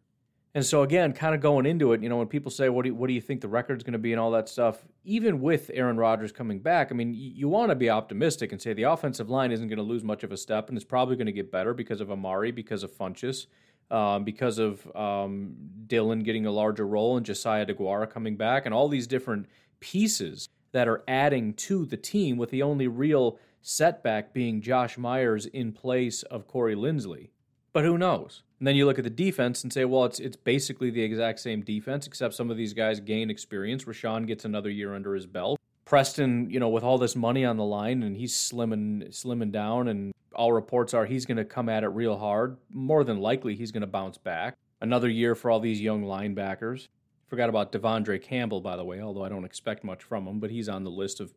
And 0.57 0.65
so 0.65 0.83
again, 0.83 1.13
kind 1.13 1.35
of 1.35 1.41
going 1.41 1.67
into 1.67 1.93
it, 1.93 2.03
you 2.03 2.09
know, 2.09 2.19
when 2.19 2.29
people 2.29 2.51
say, 2.51 2.69
"What 2.69 2.83
do 2.83 2.91
you, 2.91 2.95
what 2.95 3.09
do 3.09 3.13
you 3.13 3.21
think 3.21 3.41
the 3.41 3.49
record's 3.49 3.83
going 3.83 3.95
to 3.95 3.99
be?" 3.99 4.13
and 4.13 4.21
all 4.21 4.31
that 4.31 4.49
stuff, 4.49 4.85
even 5.05 5.41
with 5.41 5.69
Aaron 5.75 5.97
Rodgers 5.97 6.31
coming 6.31 6.61
back, 6.61 6.93
I 6.93 6.95
mean, 6.95 7.13
you, 7.13 7.33
you 7.35 7.49
want 7.49 7.71
to 7.71 7.75
be 7.75 7.91
optimistic 7.91 8.53
and 8.53 8.63
say 8.63 8.73
the 8.73 8.85
offensive 8.85 9.29
line 9.29 9.51
isn't 9.51 9.67
going 9.67 9.79
to 9.79 9.83
lose 9.83 10.05
much 10.05 10.23
of 10.23 10.31
a 10.31 10.37
step, 10.37 10.69
and 10.69 10.79
it's 10.79 10.85
probably 10.85 11.17
going 11.17 11.27
to 11.27 11.33
get 11.33 11.51
better 11.51 11.75
because 11.75 12.01
of 12.01 12.11
Amari, 12.11 12.53
because 12.53 12.85
of 12.85 12.93
Funchess, 12.93 13.47
um, 13.91 14.23
because 14.23 14.61
of 14.61 14.87
um, 14.95 15.57
Dillon 15.89 16.21
getting 16.21 16.47
a 16.47 16.53
larger 16.53 16.87
role, 16.87 17.17
and 17.17 17.27
Josiah 17.27 17.67
DeGuara 17.67 18.09
coming 18.09 18.37
back, 18.37 18.65
and 18.65 18.73
all 18.73 18.89
these 18.89 19.09
different 19.09 19.47
pieces 19.81 20.49
that 20.71 20.87
are 20.87 21.03
adding 21.09 21.55
to 21.55 21.85
the 21.85 21.97
team. 21.97 22.37
With 22.37 22.51
the 22.51 22.63
only 22.63 22.87
real 22.87 23.41
setback 23.61 24.33
being 24.33 24.61
Josh 24.61 24.99
Myers 24.99 25.47
in 25.47 25.73
place 25.73 26.23
of 26.25 26.47
Corey 26.47 26.77
Linsley. 26.77 27.31
But 27.73 27.85
who 27.85 27.99
knows? 27.99 28.45
And 28.65 28.69
then 28.69 28.77
you 28.77 28.87
look 28.87 28.97
at 28.97 29.05
the 29.05 29.11
defense 29.11 29.63
and 29.63 29.71
say, 29.71 29.85
well, 29.85 30.07
it's 30.07 30.19
it's 30.19 30.37
basically 30.37 30.89
the 30.89 31.03
exact 31.03 31.39
same 31.39 31.61
defense, 31.61 32.07
except 32.07 32.33
some 32.33 32.51
of 32.51 32.57
these 32.57 32.73
guys 32.73 32.99
gain 32.99 33.29
experience. 33.29 33.85
Rashan 33.85 34.27
gets 34.27 34.47
another 34.47 34.71
year 34.71 34.95
under 34.95 35.15
his 35.15 35.27
belt. 35.27 35.61
Preston, 35.85 36.49
you 36.49 36.59
know, 36.59 36.71
with 36.71 36.83
all 36.83 36.97
this 36.97 37.15
money 37.15 37.45
on 37.45 37.59
the 37.59 37.65
line 37.65 38.03
and 38.03 38.17
he's 38.17 38.33
slimming 38.33 39.07
slimming 39.11 39.53
down, 39.53 39.89
and 39.89 40.15
all 40.35 40.51
reports 40.51 40.95
are 40.95 41.05
he's 41.05 41.27
going 41.27 41.37
to 41.37 41.45
come 41.45 41.69
at 41.69 41.85
it 41.85 41.89
real 41.89 42.17
hard. 42.17 42.57
More 42.71 43.05
than 43.05 43.21
likely, 43.21 43.55
he's 43.55 43.71
going 43.71 43.83
to 43.83 43.87
bounce 43.87 44.17
back. 44.17 44.57
Another 44.81 45.11
year 45.11 45.35
for 45.35 45.51
all 45.51 45.61
these 45.61 45.83
young 45.83 46.03
linebackers. 46.03 46.89
Forgot 47.27 47.51
about 47.51 47.71
De'Vondre 47.71 48.23
Campbell, 48.23 48.63
by 48.63 48.77
the 48.77 48.85
way, 48.85 49.03
although 49.03 49.27
I 49.27 49.29
don't 49.29 49.45
expect 49.45 49.85
much 49.85 50.03
from 50.03 50.27
him, 50.27 50.41
but 50.41 50.51
he's 50.51 50.71
on 50.71 50.85
the 50.85 50.91
list 50.91 51.21
of 51.21 51.35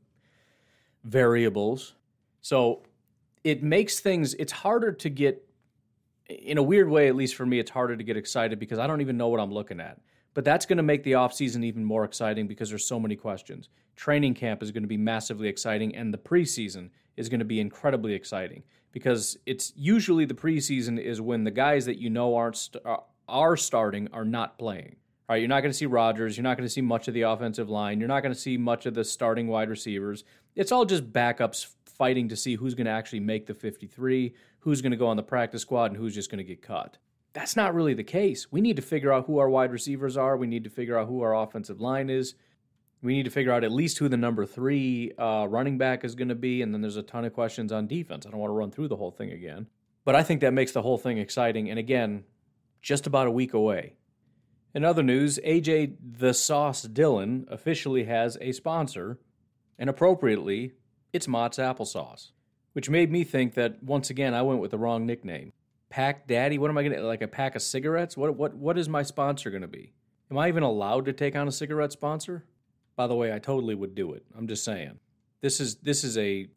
variables. 1.04 1.94
So 2.40 2.84
it 3.44 3.64
makes 3.64 4.00
things, 4.00 4.34
it's 4.36 4.54
harder 4.54 4.94
to 4.94 5.10
get, 5.10 5.44
in 6.30 6.58
a 6.58 6.64
weird 6.64 6.90
way, 6.90 7.08
at 7.08 7.16
least 7.16 7.36
for 7.36 7.46
me, 7.46 7.60
it's 7.60 7.72
harder 7.72 7.96
to 7.96 8.04
get 8.04 8.18
excited 8.18 8.60
because 8.60 8.80
I 8.80 8.88
don't 8.88 9.02
even 9.02 9.18
know 9.18 9.30
what 9.30 9.40
I'm 9.40 9.54
looking 9.54 9.80
at. 9.80 10.00
But 10.34 10.46
that's 10.46 10.66
going 10.66 10.78
to 10.78 10.84
make 10.84 11.04
the 11.04 11.14
offseason 11.14 11.64
even 11.64 11.84
more 11.84 12.04
exciting 12.04 12.48
because 12.48 12.70
there's 12.70 12.86
so 12.86 13.00
many 13.00 13.16
questions. 13.16 13.70
Training 13.96 14.36
camp 14.36 14.62
is 14.62 14.72
going 14.72 14.84
to 14.84 14.88
be 14.88 14.98
massively 14.98 15.48
exciting, 15.48 15.96
and 15.96 16.14
the 16.14 16.18
preseason 16.20 16.90
is 17.16 17.30
going 17.30 17.40
to 17.40 17.46
be 17.46 17.60
incredibly 17.60 18.14
exciting 18.14 18.62
because 18.92 19.38
it's 19.46 19.74
usually 19.76 20.26
the 20.26 20.36
preseason 20.36 21.00
is 21.00 21.20
when 21.20 21.44
the 21.44 21.52
guys 21.52 21.86
that 21.86 21.98
you 21.98 22.10
know 22.10 22.36
aren't 22.36 22.58
st- 22.58 22.86
uh, 22.86 22.98
are 23.28 23.58
starting 23.58 24.08
are 24.14 24.26
not 24.26 24.60
playing. 24.60 24.98
Right, 25.28 25.42
you're 25.42 25.50
not 25.50 25.60
going 25.60 25.72
to 25.72 25.78
see 25.78 25.88
Rodgers. 25.88 26.38
You're 26.38 26.44
not 26.44 26.56
going 26.56 26.68
to 26.68 26.74
see 26.74 26.82
much 26.82 27.10
of 27.10 27.14
the 27.14 27.24
offensive 27.24 27.70
line. 27.70 28.00
You're 28.00 28.08
not 28.08 28.22
going 28.22 28.34
to 28.34 28.40
see 28.40 28.56
much 28.56 28.86
of 28.86 28.94
the 28.94 29.04
starting 29.04 29.48
wide 29.48 29.70
receivers. 29.70 30.24
It's 30.56 30.72
all 30.72 30.86
just 30.86 31.12
backups 31.12 31.68
fighting 31.98 32.30
to 32.30 32.36
see 32.36 32.56
who's 32.56 32.76
going 32.76 32.86
to 32.86 32.92
actually 32.92 33.20
make 33.20 33.46
the 33.46 33.54
53, 33.54 34.34
who's 34.68 34.82
going 34.82 34.92
to 34.92 34.98
go 34.98 35.08
on 35.08 35.16
the 35.16 35.24
practice 35.24 35.62
squad, 35.62 35.92
and 35.92 35.96
who's 35.96 36.14
just 36.14 36.30
going 36.30 36.40
to 36.40 36.44
get 36.44 36.62
cut. 36.62 36.98
That's 37.32 37.56
not 37.56 37.74
really 37.74 37.94
the 37.94 38.04
case. 38.04 38.52
We 38.52 38.60
need 38.60 38.76
to 38.76 38.82
figure 38.82 39.14
out 39.14 39.26
who 39.26 39.38
our 39.38 39.50
wide 39.50 39.72
receivers 39.72 40.18
are. 40.18 40.36
We 40.36 40.46
need 40.46 40.66
to 40.66 40.70
figure 40.70 41.00
out 41.00 41.08
who 41.08 41.22
our 41.22 41.34
offensive 41.34 41.80
line 41.80 42.10
is. 42.10 42.36
We 43.02 43.14
need 43.14 43.24
to 43.24 43.32
figure 43.32 43.54
out 43.54 43.64
at 43.64 43.72
least 43.72 43.98
who 44.00 44.10
the 44.10 44.18
number 44.18 44.46
three 44.46 45.14
uh, 45.18 45.48
running 45.50 45.78
back 45.78 46.04
is 46.04 46.16
going 46.16 46.28
to 46.28 46.36
be. 46.36 46.62
And 46.62 46.74
then 46.74 46.82
there's 46.82 46.98
a 46.98 47.02
ton 47.02 47.24
of 47.24 47.32
questions 47.32 47.72
on 47.72 47.88
defense. 47.88 48.26
I 48.26 48.30
don't 48.30 48.42
want 48.42 48.50
to 48.50 48.56
run 48.56 48.72
through 48.72 48.90
the 48.90 48.98
whole 48.98 49.12
thing 49.12 49.32
again. 49.32 49.68
But 50.04 50.16
I 50.16 50.24
think 50.24 50.42
that 50.42 50.54
makes 50.54 50.74
the 50.74 50.82
whole 50.82 50.98
thing 50.98 51.18
exciting. 51.18 51.70
And 51.70 51.80
again, 51.80 52.26
just 52.82 53.08
about 53.08 53.28
a 53.28 53.32
week 53.32 53.54
away. 53.54 53.94
In 54.76 54.84
other 54.84 55.02
news, 55.02 55.40
AJ 55.46 55.96
the 56.20 56.34
Sauce 56.34 56.82
Dillon 56.82 57.46
officially 57.50 58.04
has 58.04 58.38
a 58.42 58.52
sponsor, 58.52 59.18
and 59.80 59.90
appropriately, 59.90 60.74
it's 61.14 61.26
Mott's 61.26 61.58
Applesauce, 61.58 62.32
which 62.78 62.92
made 62.92 63.12
me 63.12 63.24
think 63.24 63.56
that 63.56 63.82
once 63.82 64.12
again 64.12 64.36
I 64.36 64.44
went 64.44 64.60
with 64.60 64.70
the 64.70 64.78
wrong 64.78 65.08
nickname. 65.08 65.52
Pack 65.90 66.28
Daddy? 66.28 66.60
What 66.60 66.70
am 66.70 66.78
I 66.78 66.84
gonna 66.84 67.02
like 67.02 67.24
a 67.24 67.28
pack 67.28 67.56
of 67.56 67.64
cigarettes? 67.64 68.16
What 68.16 68.36
what 68.36 68.54
what 68.54 68.78
is 68.78 68.88
my 68.88 69.02
sponsor 69.02 69.50
gonna 69.50 69.68
be? 69.68 69.94
Am 70.30 70.38
I 70.38 70.48
even 70.48 70.62
allowed 70.62 71.06
to 71.06 71.14
take 71.14 71.36
on 71.36 71.48
a 71.48 71.52
cigarette 71.52 71.92
sponsor? 71.92 72.46
By 72.96 73.08
the 73.08 73.16
way, 73.16 73.34
I 73.34 73.40
totally 73.40 73.74
would 73.74 73.96
do 73.96 74.14
it. 74.14 74.24
I'm 74.38 74.48
just 74.48 74.64
saying. 74.64 75.00
This 75.42 75.60
is 75.60 75.78
this 75.78 76.04
is 76.04 76.20
a 76.20 76.50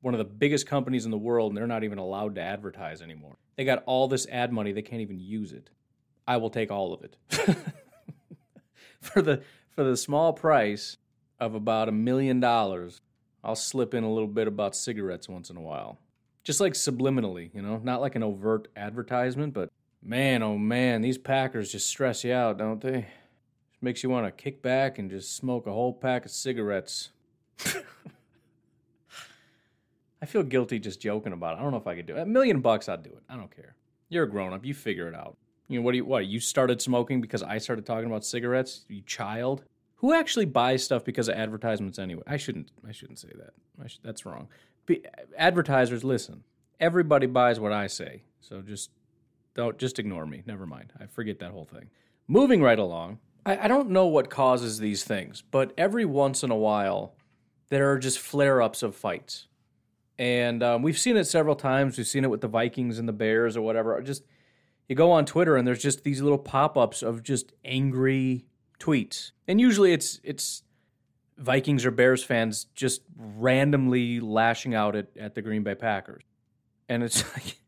one 0.00 0.14
of 0.14 0.18
the 0.18 0.24
biggest 0.24 0.66
companies 0.66 1.04
in 1.04 1.12
the 1.12 1.16
world, 1.16 1.52
and 1.52 1.56
they're 1.56 1.68
not 1.68 1.84
even 1.84 1.98
allowed 1.98 2.34
to 2.34 2.40
advertise 2.40 3.00
anymore. 3.00 3.36
They 3.56 3.64
got 3.64 3.84
all 3.86 4.08
this 4.08 4.26
ad 4.26 4.52
money, 4.52 4.72
they 4.72 4.82
can't 4.82 5.02
even 5.02 5.20
use 5.20 5.52
it. 5.52 5.70
I 6.26 6.38
will 6.38 6.50
take 6.50 6.72
all 6.72 6.92
of 6.92 7.04
it 7.04 7.16
for 9.00 9.22
the 9.22 9.42
for 9.70 9.84
the 9.84 9.96
small 9.96 10.32
price 10.32 10.96
of 11.38 11.54
about 11.54 11.88
a 11.88 11.92
million 11.92 12.40
dollars. 12.40 13.00
I'll 13.42 13.56
slip 13.56 13.94
in 13.94 14.04
a 14.04 14.12
little 14.12 14.28
bit 14.28 14.48
about 14.48 14.76
cigarettes 14.76 15.28
once 15.28 15.50
in 15.50 15.56
a 15.56 15.60
while, 15.60 15.98
just 16.44 16.60
like 16.60 16.74
subliminally, 16.74 17.50
you 17.54 17.62
know, 17.62 17.80
not 17.82 18.00
like 18.00 18.14
an 18.14 18.22
overt 18.22 18.68
advertisement, 18.76 19.54
but 19.54 19.70
man, 20.02 20.42
oh 20.42 20.58
man, 20.58 21.02
these 21.02 21.18
Packers 21.18 21.72
just 21.72 21.86
stress 21.86 22.24
you 22.24 22.32
out, 22.32 22.58
don't 22.58 22.80
they? 22.80 23.06
Just 23.70 23.82
makes 23.82 24.02
you 24.02 24.10
want 24.10 24.26
to 24.26 24.32
kick 24.32 24.62
back 24.62 24.98
and 24.98 25.10
just 25.10 25.36
smoke 25.36 25.66
a 25.66 25.72
whole 25.72 25.92
pack 25.92 26.24
of 26.24 26.30
cigarettes. 26.30 27.10
I 30.20 30.26
feel 30.26 30.42
guilty 30.42 30.80
just 30.80 31.00
joking 31.00 31.32
about 31.32 31.56
it. 31.56 31.60
I 31.60 31.62
don't 31.62 31.70
know 31.70 31.78
if 31.78 31.86
I 31.86 31.94
could 31.94 32.06
do 32.06 32.16
it. 32.16 32.22
A 32.22 32.26
million 32.26 32.60
bucks, 32.60 32.88
I'd 32.88 33.04
do 33.04 33.10
it. 33.10 33.22
I 33.28 33.36
don't 33.36 33.54
care. 33.54 33.76
You're 34.08 34.24
a 34.24 34.30
grown 34.30 34.52
up. 34.52 34.64
You 34.64 34.74
figure 34.74 35.06
it 35.08 35.14
out. 35.14 35.36
You 35.68 35.78
know, 35.78 35.84
what 35.84 35.92
do 35.92 35.98
you, 35.98 36.04
what, 36.04 36.26
you 36.26 36.40
started 36.40 36.80
smoking 36.80 37.20
because 37.20 37.42
I 37.42 37.58
started 37.58 37.86
talking 37.86 38.06
about 38.06 38.24
cigarettes? 38.24 38.84
You 38.88 39.02
child? 39.02 39.64
Who 39.98 40.14
actually 40.14 40.44
buys 40.44 40.84
stuff 40.84 41.04
because 41.04 41.28
of 41.28 41.34
advertisements 41.34 41.98
anyway? 41.98 42.22
I 42.26 42.36
shouldn't, 42.36 42.70
I 42.86 42.92
shouldn't 42.92 43.18
say 43.18 43.30
that. 43.34 43.90
Should, 43.90 44.02
that's 44.02 44.24
wrong. 44.24 44.48
Be, 44.86 45.04
advertisers, 45.36 46.04
listen. 46.04 46.44
Everybody 46.80 47.26
buys 47.26 47.58
what 47.58 47.72
I 47.72 47.88
say. 47.88 48.22
So 48.40 48.62
just 48.62 48.90
don't, 49.54 49.76
just 49.76 49.98
ignore 49.98 50.24
me. 50.24 50.42
Never 50.46 50.66
mind. 50.66 50.92
I 51.00 51.06
forget 51.06 51.40
that 51.40 51.50
whole 51.50 51.64
thing. 51.64 51.90
Moving 52.28 52.62
right 52.62 52.78
along. 52.78 53.18
I, 53.44 53.64
I 53.64 53.68
don't 53.68 53.90
know 53.90 54.06
what 54.06 54.30
causes 54.30 54.78
these 54.78 55.02
things, 55.02 55.42
but 55.50 55.72
every 55.76 56.04
once 56.04 56.44
in 56.44 56.50
a 56.52 56.56
while, 56.56 57.14
there 57.68 57.90
are 57.90 57.98
just 57.98 58.18
flare 58.20 58.62
ups 58.62 58.84
of 58.84 58.94
fights. 58.94 59.48
And 60.16 60.62
um, 60.62 60.82
we've 60.82 60.98
seen 60.98 61.16
it 61.16 61.24
several 61.24 61.56
times. 61.56 61.96
We've 61.96 62.06
seen 62.06 62.24
it 62.24 62.30
with 62.30 62.40
the 62.40 62.48
Vikings 62.48 62.98
and 62.98 63.08
the 63.08 63.12
Bears 63.12 63.56
or 63.56 63.62
whatever. 63.62 64.00
Just 64.02 64.24
you 64.88 64.96
go 64.96 65.10
on 65.10 65.26
Twitter 65.26 65.56
and 65.56 65.66
there's 65.66 65.82
just 65.82 66.04
these 66.04 66.22
little 66.22 66.38
pop-ups 66.38 67.02
of 67.02 67.22
just 67.22 67.52
angry 67.64 68.46
tweets. 68.78 69.32
And 69.46 69.60
usually 69.60 69.92
it's 69.92 70.20
it's 70.22 70.62
Vikings 71.36 71.86
or 71.86 71.90
Bears 71.90 72.24
fans 72.24 72.66
just 72.74 73.02
randomly 73.16 74.20
lashing 74.20 74.74
out 74.74 74.96
at, 74.96 75.08
at 75.16 75.34
the 75.34 75.42
Green 75.42 75.62
Bay 75.62 75.74
Packers. 75.74 76.22
And 76.88 77.02
it's 77.02 77.22
like 77.34 77.58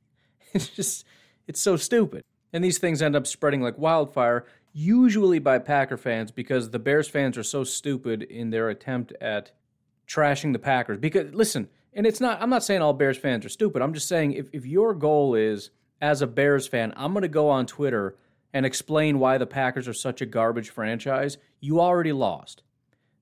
it's 0.52 0.68
just 0.68 1.04
it's 1.46 1.60
so 1.60 1.76
stupid. 1.76 2.24
And 2.52 2.64
these 2.64 2.78
things 2.78 3.00
end 3.00 3.14
up 3.14 3.26
spreading 3.26 3.62
like 3.62 3.78
wildfire, 3.78 4.44
usually 4.72 5.38
by 5.38 5.58
Packer 5.58 5.96
fans 5.96 6.32
because 6.32 6.70
the 6.70 6.78
Bears 6.78 7.08
fans 7.08 7.38
are 7.38 7.44
so 7.44 7.62
stupid 7.62 8.22
in 8.22 8.50
their 8.50 8.68
attempt 8.68 9.12
at 9.20 9.52
trashing 10.08 10.52
the 10.52 10.58
Packers. 10.58 10.98
Because 10.98 11.32
listen, 11.32 11.68
and 11.92 12.06
it's 12.06 12.20
not 12.20 12.42
I'm 12.42 12.50
not 12.50 12.64
saying 12.64 12.82
all 12.82 12.92
Bears 12.92 13.18
fans 13.18 13.44
are 13.44 13.50
stupid. 13.50 13.82
I'm 13.82 13.94
just 13.94 14.08
saying 14.08 14.32
if, 14.32 14.48
if 14.52 14.66
your 14.66 14.94
goal 14.94 15.34
is 15.34 15.70
as 16.00 16.22
a 16.22 16.26
Bears 16.26 16.66
fan, 16.66 16.92
I'm 16.96 17.12
going 17.12 17.22
to 17.22 17.28
go 17.28 17.48
on 17.48 17.66
Twitter 17.66 18.16
and 18.52 18.66
explain 18.66 19.18
why 19.18 19.38
the 19.38 19.46
Packers 19.46 19.88
are 19.88 19.94
such 19.94 20.20
a 20.20 20.26
garbage 20.26 20.70
franchise, 20.70 21.38
you 21.60 21.80
already 21.80 22.12
lost. 22.12 22.62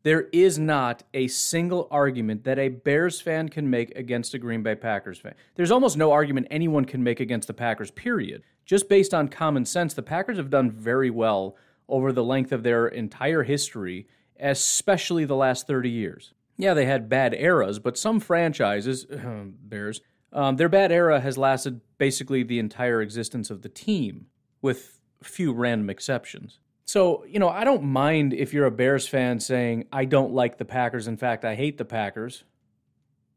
There 0.04 0.28
is 0.32 0.58
not 0.58 1.02
a 1.12 1.26
single 1.28 1.88
argument 1.90 2.44
that 2.44 2.58
a 2.58 2.68
Bears 2.68 3.20
fan 3.20 3.48
can 3.48 3.68
make 3.68 3.94
against 3.96 4.32
a 4.32 4.38
Green 4.38 4.62
Bay 4.62 4.74
Packers 4.74 5.18
fan. 5.18 5.34
There's 5.56 5.70
almost 5.70 5.96
no 5.96 6.12
argument 6.12 6.46
anyone 6.50 6.84
can 6.84 7.02
make 7.02 7.20
against 7.20 7.48
the 7.48 7.54
Packers, 7.54 7.90
period. 7.90 8.42
Just 8.64 8.88
based 8.88 9.12
on 9.12 9.28
common 9.28 9.64
sense, 9.64 9.94
the 9.94 10.02
Packers 10.02 10.36
have 10.36 10.50
done 10.50 10.70
very 10.70 11.10
well 11.10 11.56
over 11.88 12.12
the 12.12 12.24
length 12.24 12.52
of 12.52 12.62
their 12.62 12.86
entire 12.86 13.42
history, 13.42 14.06
especially 14.38 15.24
the 15.24 15.36
last 15.36 15.66
30 15.66 15.90
years. 15.90 16.32
Yeah, 16.56 16.74
they 16.74 16.86
had 16.86 17.08
bad 17.08 17.34
eras, 17.34 17.78
but 17.78 17.98
some 17.98 18.20
franchises, 18.20 19.06
Bears, 19.62 20.00
um, 20.32 20.56
their 20.56 20.68
bad 20.68 20.92
era 20.92 21.20
has 21.20 21.38
lasted 21.38 21.80
basically 21.96 22.42
the 22.42 22.58
entire 22.58 23.00
existence 23.00 23.50
of 23.50 23.62
the 23.62 23.68
team, 23.68 24.26
with 24.60 24.97
few 25.22 25.52
random 25.52 25.90
exceptions. 25.90 26.58
So, 26.84 27.24
you 27.26 27.38
know, 27.38 27.48
I 27.48 27.64
don't 27.64 27.82
mind 27.82 28.32
if 28.32 28.54
you're 28.54 28.66
a 28.66 28.70
Bears 28.70 29.06
fan 29.06 29.40
saying, 29.40 29.86
I 29.92 30.06
don't 30.06 30.32
like 30.32 30.56
the 30.56 30.64
Packers. 30.64 31.06
In 31.06 31.16
fact, 31.16 31.44
I 31.44 31.54
hate 31.54 31.76
the 31.76 31.84
Packers, 31.84 32.44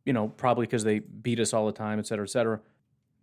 you 0.05 0.13
know, 0.13 0.29
probably 0.29 0.65
because 0.65 0.83
they 0.83 0.99
beat 0.99 1.39
us 1.39 1.53
all 1.53 1.65
the 1.65 1.73
time, 1.73 1.99
et 1.99 2.07
cetera, 2.07 2.25
et 2.25 2.29
cetera. 2.29 2.61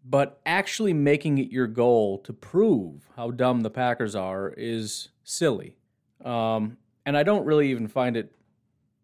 But 0.04 0.40
actually 0.44 0.92
making 0.92 1.38
it 1.38 1.50
your 1.50 1.66
goal 1.66 2.18
to 2.18 2.32
prove 2.32 3.08
how 3.16 3.30
dumb 3.30 3.62
the 3.62 3.70
Packers 3.70 4.14
are 4.14 4.52
is 4.56 5.08
silly. 5.24 5.76
Um, 6.24 6.76
and 7.06 7.16
I 7.16 7.22
don't 7.22 7.46
really 7.46 7.70
even 7.70 7.88
find 7.88 8.16
it 8.16 8.32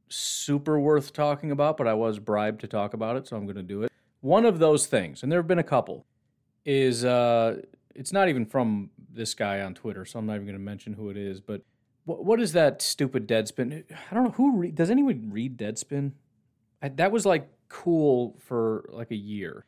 super 0.09 0.79
worth 0.79 1.13
talking 1.13 1.51
about, 1.51 1.77
but 1.79 1.89
I 1.89 1.95
was 1.95 2.19
bribed 2.19 2.61
to 2.61 2.67
talk 2.69 2.93
about 2.93 3.17
it, 3.17 3.27
so 3.27 3.37
I'm 3.37 3.45
going 3.45 3.57
to 3.57 3.63
do 3.63 3.83
it. 3.83 3.93
One 4.21 4.45
of 4.45 4.59
those 4.59 4.87
things, 4.87 5.23
and 5.23 5.33
there 5.33 5.39
have 5.39 5.49
been 5.49 5.59
a 5.59 5.65
couple, 5.65 6.07
is 6.65 7.05
uh, 7.05 7.63
it's 7.95 8.13
not 8.13 8.29
even 8.29 8.45
from 8.47 8.91
this 9.15 9.35
guy 9.35 9.61
on 9.61 9.75
Twitter, 9.75 10.05
so 10.05 10.19
I'm 10.19 10.27
not 10.27 10.35
even 10.35 10.47
going 10.47 10.59
to 10.59 10.63
mention 10.63 10.95
who 10.95 11.11
it 11.11 11.17
is. 11.17 11.41
But 11.41 11.63
what, 12.05 12.25
what 12.25 12.41
is 12.41 12.53
that 12.53 12.83
stupid 12.83 13.27
Deadspin? 13.27 13.85
I 14.11 14.15
don't 14.15 14.25
know 14.25 14.31
who 14.31 14.57
re- 14.57 14.71
does 14.71 14.91
anyone 14.91 15.31
read 15.31 15.57
Deadspin. 15.57 16.13
I, 16.83 16.89
that 16.91 17.13
was 17.13 17.25
like 17.25 17.49
cool 17.69 18.37
for 18.41 18.89
like 18.91 19.11
a 19.11 19.17
year. 19.17 19.65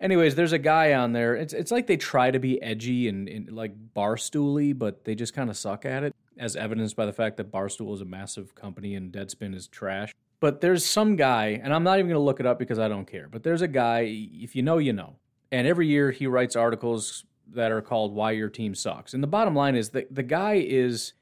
Anyways, 0.00 0.34
there's 0.34 0.52
a 0.52 0.58
guy 0.58 0.94
on 0.94 1.12
there. 1.12 1.34
It's 1.34 1.52
it's 1.52 1.70
like 1.70 1.86
they 1.86 1.98
try 1.98 2.30
to 2.30 2.38
be 2.38 2.62
edgy 2.62 3.08
and, 3.08 3.28
and 3.28 3.52
like 3.52 3.74
barstooly, 3.94 4.76
but 4.76 5.04
they 5.04 5.14
just 5.14 5.34
kind 5.34 5.50
of 5.50 5.56
suck 5.56 5.84
at 5.84 6.04
it, 6.04 6.14
as 6.38 6.56
evidenced 6.56 6.96
by 6.96 7.04
the 7.04 7.12
fact 7.12 7.36
that 7.36 7.52
Barstool 7.52 7.92
is 7.94 8.00
a 8.00 8.06
massive 8.06 8.54
company 8.54 8.94
and 8.94 9.12
Deadspin 9.12 9.54
is 9.54 9.68
trash. 9.68 10.14
But 10.40 10.62
there's 10.62 10.86
some 10.86 11.16
guy, 11.16 11.60
and 11.62 11.74
I'm 11.74 11.84
not 11.84 11.98
even 11.98 12.08
going 12.08 12.18
to 12.18 12.24
look 12.24 12.40
it 12.40 12.46
up 12.46 12.58
because 12.58 12.78
I 12.78 12.88
don't 12.88 13.04
care. 13.04 13.28
But 13.30 13.42
there's 13.42 13.60
a 13.60 13.68
guy, 13.68 14.00
if 14.32 14.56
you 14.56 14.62
know, 14.62 14.78
you 14.78 14.94
know. 14.94 15.16
And 15.52 15.66
every 15.66 15.86
year 15.86 16.12
he 16.12 16.26
writes 16.26 16.56
articles 16.56 17.24
that 17.54 17.72
are 17.72 17.82
called 17.82 18.14
Why 18.14 18.32
Your 18.32 18.48
Team 18.48 18.74
Sucks. 18.74 19.14
And 19.14 19.22
the 19.22 19.28
bottom 19.28 19.54
line 19.54 19.76
is 19.76 19.90
that 19.90 20.14
the 20.14 20.22
guy 20.22 20.54
is 20.54 21.12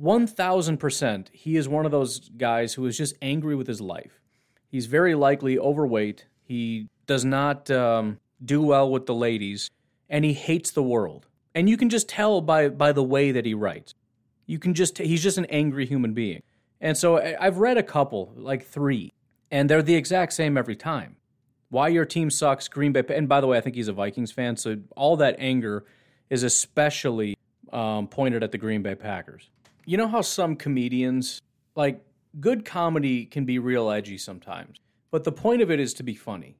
1000%, 0.00 1.28
he 1.32 1.56
is 1.56 1.68
one 1.68 1.84
of 1.84 1.92
those 1.92 2.28
guys 2.30 2.74
who 2.74 2.86
is 2.86 2.96
just 2.96 3.16
angry 3.20 3.54
with 3.54 3.66
his 3.66 3.80
life. 3.80 4.20
He's 4.68 4.86
very 4.86 5.14
likely 5.14 5.58
overweight. 5.58 6.26
He 6.42 6.88
does 7.06 7.24
not 7.24 7.70
um, 7.70 8.18
do 8.44 8.62
well 8.62 8.90
with 8.90 9.06
the 9.06 9.14
ladies, 9.14 9.70
and 10.08 10.24
he 10.24 10.32
hates 10.32 10.70
the 10.70 10.82
world. 10.82 11.26
And 11.54 11.68
you 11.68 11.76
can 11.76 11.88
just 11.88 12.08
tell 12.08 12.40
by, 12.40 12.68
by 12.68 12.92
the 12.92 13.02
way 13.02 13.32
that 13.32 13.46
he 13.46 13.54
writes. 13.54 13.94
You 14.46 14.58
can 14.58 14.74
just, 14.74 14.98
he's 14.98 15.22
just 15.22 15.38
an 15.38 15.46
angry 15.46 15.86
human 15.86 16.12
being. 16.12 16.42
And 16.80 16.96
so 16.96 17.18
I've 17.40 17.58
read 17.58 17.78
a 17.78 17.82
couple, 17.82 18.32
like 18.36 18.64
three, 18.64 19.12
and 19.50 19.68
they're 19.68 19.82
the 19.82 19.94
exact 19.94 20.34
same 20.34 20.56
every 20.58 20.76
time. 20.76 21.15
Why 21.68 21.88
your 21.88 22.04
team 22.04 22.30
sucks, 22.30 22.68
Green 22.68 22.92
Bay. 22.92 23.02
And 23.08 23.28
by 23.28 23.40
the 23.40 23.46
way, 23.46 23.58
I 23.58 23.60
think 23.60 23.76
he's 23.76 23.88
a 23.88 23.92
Vikings 23.92 24.32
fan, 24.32 24.56
so 24.56 24.76
all 24.96 25.16
that 25.16 25.36
anger 25.38 25.84
is 26.30 26.42
especially 26.42 27.36
um, 27.72 28.06
pointed 28.08 28.42
at 28.42 28.52
the 28.52 28.58
Green 28.58 28.82
Bay 28.82 28.94
Packers. 28.94 29.50
You 29.84 29.96
know 29.96 30.08
how 30.08 30.20
some 30.20 30.56
comedians, 30.56 31.40
like 31.74 32.04
good 32.40 32.64
comedy, 32.64 33.24
can 33.24 33.44
be 33.44 33.58
real 33.58 33.90
edgy 33.90 34.18
sometimes, 34.18 34.78
But 35.10 35.24
the 35.24 35.32
point 35.32 35.62
of 35.62 35.70
it 35.70 35.80
is 35.80 35.94
to 35.94 36.02
be 36.02 36.14
funny. 36.14 36.56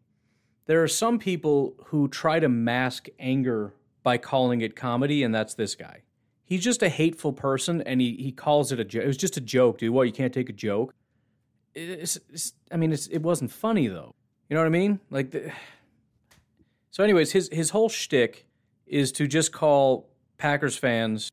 There 0.66 0.82
are 0.82 0.88
some 0.88 1.18
people 1.18 1.74
who 1.86 2.08
try 2.08 2.40
to 2.40 2.48
mask 2.48 3.08
anger 3.18 3.74
by 4.02 4.18
calling 4.18 4.60
it 4.62 4.74
comedy, 4.74 5.22
and 5.22 5.34
that's 5.34 5.54
this 5.54 5.74
guy. 5.74 6.02
He's 6.44 6.62
just 6.62 6.82
a 6.82 6.88
hateful 6.88 7.32
person, 7.32 7.82
and 7.82 8.00
he, 8.00 8.16
he 8.16 8.32
calls 8.32 8.72
it 8.72 8.80
a 8.80 8.84
joke. 8.84 9.04
It 9.04 9.06
was 9.06 9.16
just 9.16 9.36
a 9.36 9.40
joke, 9.40 9.78
dude. 9.78 9.92
What, 9.92 10.04
you 10.04 10.12
can't 10.12 10.32
take 10.32 10.48
a 10.48 10.52
joke? 10.52 10.94
It's, 11.74 12.18
it's, 12.32 12.54
I 12.72 12.76
mean, 12.76 12.92
it 12.92 13.22
wasn't 13.22 13.52
funny, 13.52 13.86
though. 13.86 14.14
You 14.48 14.54
know 14.54 14.60
what 14.60 14.66
I 14.66 14.70
mean? 14.70 15.00
Like, 15.10 15.30
the... 15.30 15.52
so, 16.90 17.02
anyways, 17.02 17.32
his, 17.32 17.48
his 17.52 17.70
whole 17.70 17.88
shtick 17.88 18.46
is 18.86 19.12
to 19.12 19.26
just 19.26 19.52
call 19.52 20.08
Packers 20.38 20.76
fans 20.76 21.30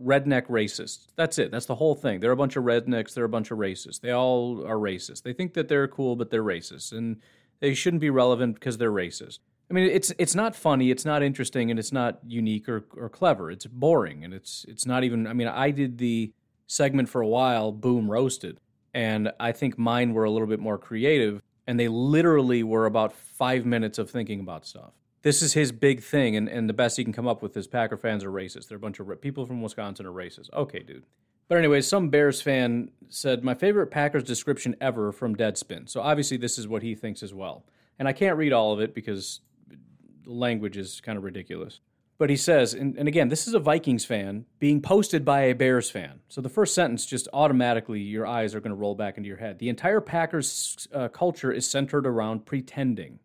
redneck 0.00 0.46
racists. 0.46 1.06
That's 1.16 1.38
it. 1.38 1.50
That's 1.50 1.66
the 1.66 1.76
whole 1.76 1.94
thing. 1.94 2.20
They're 2.20 2.32
a 2.32 2.36
bunch 2.36 2.56
of 2.56 2.64
rednecks. 2.64 3.14
They're 3.14 3.24
a 3.24 3.28
bunch 3.28 3.50
of 3.50 3.58
racists. 3.58 4.00
They 4.00 4.10
all 4.10 4.66
are 4.66 4.76
racist. 4.76 5.22
They 5.22 5.32
think 5.32 5.54
that 5.54 5.68
they're 5.68 5.88
cool, 5.88 6.16
but 6.16 6.30
they're 6.30 6.42
racist, 6.42 6.92
and 6.92 7.18
they 7.60 7.74
shouldn't 7.74 8.00
be 8.00 8.10
relevant 8.10 8.54
because 8.54 8.78
they're 8.78 8.92
racist. 8.92 9.38
I 9.70 9.74
mean, 9.74 9.88
it's 9.88 10.12
it's 10.18 10.34
not 10.34 10.54
funny, 10.54 10.90
it's 10.90 11.04
not 11.04 11.22
interesting, 11.22 11.70
and 11.70 11.78
it's 11.78 11.92
not 11.92 12.18
unique 12.26 12.68
or, 12.68 12.84
or 12.96 13.08
clever. 13.08 13.50
It's 13.50 13.66
boring, 13.66 14.24
and 14.24 14.34
it's 14.34 14.66
it's 14.68 14.84
not 14.84 15.04
even. 15.04 15.26
I 15.26 15.32
mean, 15.32 15.48
I 15.48 15.70
did 15.70 15.98
the 15.98 16.32
segment 16.66 17.08
for 17.08 17.20
a 17.20 17.28
while, 17.28 17.72
boom 17.72 18.10
roasted, 18.10 18.58
and 18.92 19.32
I 19.38 19.52
think 19.52 19.78
mine 19.78 20.12
were 20.12 20.24
a 20.24 20.30
little 20.30 20.48
bit 20.48 20.60
more 20.60 20.76
creative, 20.76 21.40
and 21.66 21.78
they 21.78 21.88
literally 21.88 22.62
were 22.62 22.86
about 22.86 23.12
five 23.12 23.64
minutes 23.64 23.98
of 23.98 24.10
thinking 24.10 24.40
about 24.40 24.66
stuff 24.66 24.92
this 25.22 25.40
is 25.40 25.52
his 25.52 25.72
big 25.72 26.02
thing, 26.02 26.36
and, 26.36 26.48
and 26.48 26.68
the 26.68 26.74
best 26.74 26.96
he 26.96 27.04
can 27.04 27.12
come 27.12 27.28
up 27.28 27.42
with 27.42 27.56
is 27.56 27.66
Packer 27.66 27.96
fans 27.96 28.24
are 28.24 28.30
racist. 28.30 28.68
They're 28.68 28.76
a 28.76 28.80
bunch 28.80 28.98
of 29.00 29.20
people 29.20 29.46
from 29.46 29.62
Wisconsin 29.62 30.04
are 30.04 30.12
racist. 30.12 30.52
Okay, 30.52 30.80
dude. 30.80 31.04
But 31.48 31.58
anyways, 31.58 31.86
some 31.86 32.08
Bears 32.08 32.42
fan 32.42 32.90
said 33.08 33.44
my 33.44 33.54
favorite 33.54 33.88
Packers 33.88 34.24
description 34.24 34.74
ever 34.80 35.12
from 35.12 35.36
Deadspin. 35.36 35.88
So 35.88 36.00
obviously 36.00 36.36
this 36.36 36.58
is 36.58 36.66
what 36.66 36.82
he 36.82 36.94
thinks 36.94 37.22
as 37.22 37.34
well. 37.34 37.64
And 37.98 38.08
I 38.08 38.12
can't 38.12 38.36
read 38.36 38.52
all 38.52 38.72
of 38.72 38.80
it 38.80 38.94
because 38.94 39.40
the 39.68 40.32
language 40.32 40.76
is 40.76 41.00
kind 41.00 41.18
of 41.18 41.24
ridiculous. 41.24 41.80
But 42.18 42.30
he 42.30 42.36
says, 42.36 42.72
and, 42.72 42.96
and 42.96 43.08
again, 43.08 43.28
this 43.28 43.48
is 43.48 43.54
a 43.54 43.58
Vikings 43.58 44.04
fan 44.04 44.44
being 44.60 44.80
posted 44.80 45.24
by 45.24 45.42
a 45.42 45.54
Bears 45.54 45.90
fan. 45.90 46.20
So 46.28 46.40
the 46.40 46.48
first 46.48 46.74
sentence 46.74 47.04
just 47.04 47.26
automatically 47.32 48.00
your 48.00 48.26
eyes 48.26 48.54
are 48.54 48.60
going 48.60 48.70
to 48.70 48.76
roll 48.76 48.94
back 48.94 49.16
into 49.16 49.28
your 49.28 49.38
head. 49.38 49.58
The 49.58 49.68
entire 49.68 50.00
Packers 50.00 50.86
uh, 50.94 51.08
culture 51.08 51.50
is 51.50 51.68
centered 51.68 52.06
around 52.06 52.46
pretending 52.46 53.18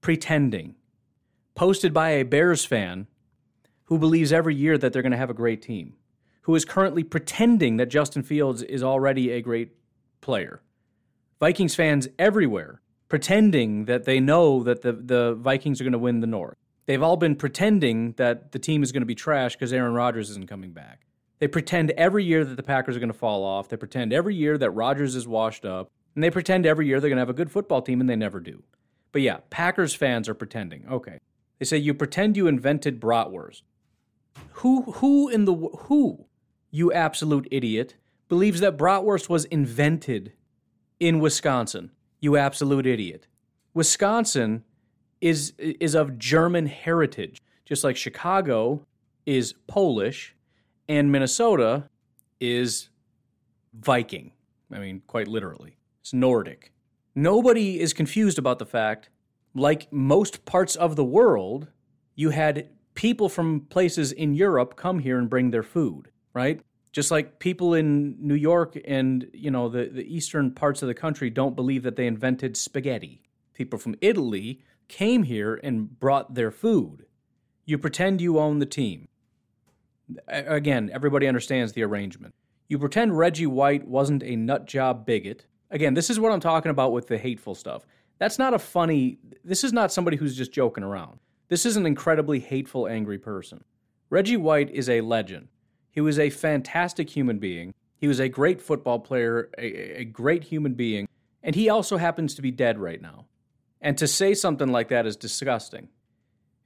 pretending, 0.00 0.74
posted 1.54 1.92
by 1.92 2.10
a 2.10 2.24
Bears 2.24 2.64
fan 2.64 3.06
who 3.84 3.98
believes 3.98 4.32
every 4.32 4.54
year 4.54 4.78
that 4.78 4.92
they're 4.92 5.02
going 5.02 5.12
to 5.12 5.18
have 5.18 5.30
a 5.30 5.34
great 5.34 5.62
team, 5.62 5.94
who 6.42 6.54
is 6.54 6.64
currently 6.64 7.02
pretending 7.02 7.78
that 7.78 7.86
Justin 7.86 8.22
Fields 8.22 8.62
is 8.62 8.82
already 8.82 9.30
a 9.30 9.42
great 9.42 9.72
player. 10.20 10.62
Vikings 11.40 11.74
fans 11.74 12.08
everywhere 12.18 12.80
pretending 13.08 13.86
that 13.86 14.04
they 14.04 14.20
know 14.20 14.62
that 14.62 14.82
the, 14.82 14.92
the 14.92 15.34
Vikings 15.34 15.80
are 15.80 15.84
going 15.84 15.92
to 15.92 15.98
win 15.98 16.20
the 16.20 16.26
North. 16.26 16.56
They've 16.88 17.02
all 17.02 17.18
been 17.18 17.36
pretending 17.36 18.12
that 18.12 18.52
the 18.52 18.58
team 18.58 18.82
is 18.82 18.92
going 18.92 19.02
to 19.02 19.06
be 19.06 19.14
trash 19.14 19.54
because 19.54 19.74
Aaron 19.74 19.92
Rodgers 19.92 20.30
isn't 20.30 20.48
coming 20.48 20.72
back. 20.72 21.04
They 21.38 21.46
pretend 21.46 21.90
every 21.90 22.24
year 22.24 22.46
that 22.46 22.56
the 22.56 22.62
Packers 22.62 22.96
are 22.96 22.98
going 22.98 23.12
to 23.12 23.18
fall 23.18 23.44
off. 23.44 23.68
They 23.68 23.76
pretend 23.76 24.10
every 24.10 24.34
year 24.34 24.56
that 24.56 24.70
Rodgers 24.70 25.14
is 25.14 25.28
washed 25.28 25.66
up. 25.66 25.90
And 26.14 26.24
they 26.24 26.30
pretend 26.30 26.64
every 26.64 26.86
year 26.86 26.98
they're 26.98 27.10
going 27.10 27.18
to 27.18 27.20
have 27.20 27.28
a 27.28 27.34
good 27.34 27.52
football 27.52 27.82
team, 27.82 28.00
and 28.00 28.08
they 28.08 28.16
never 28.16 28.40
do. 28.40 28.62
But 29.12 29.20
yeah, 29.20 29.40
Packers 29.50 29.94
fans 29.94 30.30
are 30.30 30.34
pretending. 30.34 30.86
Okay. 30.90 31.18
They 31.58 31.66
say 31.66 31.76
you 31.76 31.92
pretend 31.92 32.38
you 32.38 32.46
invented 32.46 32.98
bratwurst. 32.98 33.60
Who 34.52 34.90
who 34.92 35.28
in 35.28 35.44
the 35.44 35.54
who, 35.54 36.24
you 36.70 36.90
absolute 36.90 37.46
idiot, 37.50 37.96
believes 38.30 38.60
that 38.60 38.78
bratwurst 38.78 39.28
was 39.28 39.44
invented 39.44 40.32
in 40.98 41.20
Wisconsin? 41.20 41.90
You 42.18 42.38
absolute 42.38 42.86
idiot. 42.86 43.26
Wisconsin 43.74 44.64
is 45.20 45.52
is 45.58 45.94
of 45.94 46.18
German 46.18 46.66
heritage, 46.66 47.40
just 47.64 47.84
like 47.84 47.96
Chicago 47.96 48.84
is 49.26 49.54
Polish 49.66 50.34
and 50.88 51.12
Minnesota 51.12 51.88
is 52.40 52.88
Viking. 53.74 54.32
I 54.72 54.78
mean, 54.78 55.02
quite 55.06 55.28
literally. 55.28 55.76
It's 56.00 56.12
Nordic. 56.12 56.72
Nobody 57.14 57.80
is 57.80 57.92
confused 57.92 58.38
about 58.38 58.58
the 58.58 58.66
fact, 58.66 59.10
like 59.54 59.92
most 59.92 60.44
parts 60.44 60.76
of 60.76 60.96
the 60.96 61.04
world, 61.04 61.68
you 62.14 62.30
had 62.30 62.68
people 62.94 63.28
from 63.28 63.60
places 63.60 64.12
in 64.12 64.34
Europe 64.34 64.76
come 64.76 64.98
here 64.98 65.18
and 65.18 65.28
bring 65.28 65.50
their 65.50 65.62
food, 65.62 66.10
right? 66.32 66.60
Just 66.92 67.10
like 67.10 67.38
people 67.38 67.74
in 67.74 68.16
New 68.18 68.34
York 68.34 68.78
and, 68.86 69.28
you 69.32 69.50
know, 69.50 69.68
the, 69.68 69.86
the 69.86 70.02
eastern 70.12 70.50
parts 70.50 70.82
of 70.82 70.88
the 70.88 70.94
country 70.94 71.28
don't 71.30 71.54
believe 71.54 71.82
that 71.82 71.96
they 71.96 72.06
invented 72.06 72.56
spaghetti. 72.56 73.22
People 73.54 73.78
from 73.78 73.94
Italy 74.00 74.62
came 74.88 75.24
here 75.24 75.60
and 75.62 75.98
brought 75.98 76.34
their 76.34 76.50
food. 76.50 77.06
You 77.64 77.78
pretend 77.78 78.20
you 78.20 78.38
own 78.38 78.58
the 78.58 78.66
team. 78.66 79.08
Again, 80.26 80.90
everybody 80.92 81.26
understands 81.26 81.72
the 81.72 81.82
arrangement. 81.82 82.34
You 82.68 82.78
pretend 82.78 83.18
Reggie 83.18 83.46
White 83.46 83.86
wasn't 83.86 84.22
a 84.22 84.36
nutjob 84.36 85.04
bigot 85.04 85.46
Again, 85.70 85.94
this 85.94 86.08
is 86.08 86.18
what 86.18 86.32
I'm 86.32 86.40
talking 86.40 86.70
about 86.70 86.92
with 86.92 87.08
the 87.08 87.18
hateful 87.18 87.54
stuff. 87.54 87.84
That's 88.18 88.38
not 88.38 88.54
a 88.54 88.58
funny, 88.58 89.18
this 89.44 89.64
is 89.64 89.72
not 89.72 89.92
somebody 89.92 90.16
who's 90.16 90.36
just 90.36 90.52
joking 90.52 90.84
around. 90.84 91.18
This 91.48 91.66
is 91.66 91.76
an 91.76 91.86
incredibly 91.86 92.40
hateful, 92.40 92.88
angry 92.88 93.18
person. 93.18 93.64
Reggie 94.10 94.36
White 94.36 94.70
is 94.70 94.88
a 94.88 95.02
legend. 95.02 95.48
He 95.90 96.00
was 96.00 96.18
a 96.18 96.30
fantastic 96.30 97.10
human 97.10 97.38
being. 97.38 97.74
He 97.98 98.08
was 98.08 98.20
a 98.20 98.28
great 98.28 98.60
football 98.60 98.98
player, 98.98 99.50
a, 99.58 100.00
a 100.00 100.04
great 100.04 100.44
human 100.44 100.74
being, 100.74 101.08
and 101.42 101.54
he 101.54 101.68
also 101.68 101.96
happens 101.96 102.34
to 102.34 102.42
be 102.42 102.50
dead 102.50 102.78
right 102.78 103.00
now. 103.00 103.26
And 103.80 103.96
to 103.98 104.06
say 104.06 104.34
something 104.34 104.68
like 104.68 104.88
that 104.88 105.06
is 105.06 105.16
disgusting. 105.16 105.88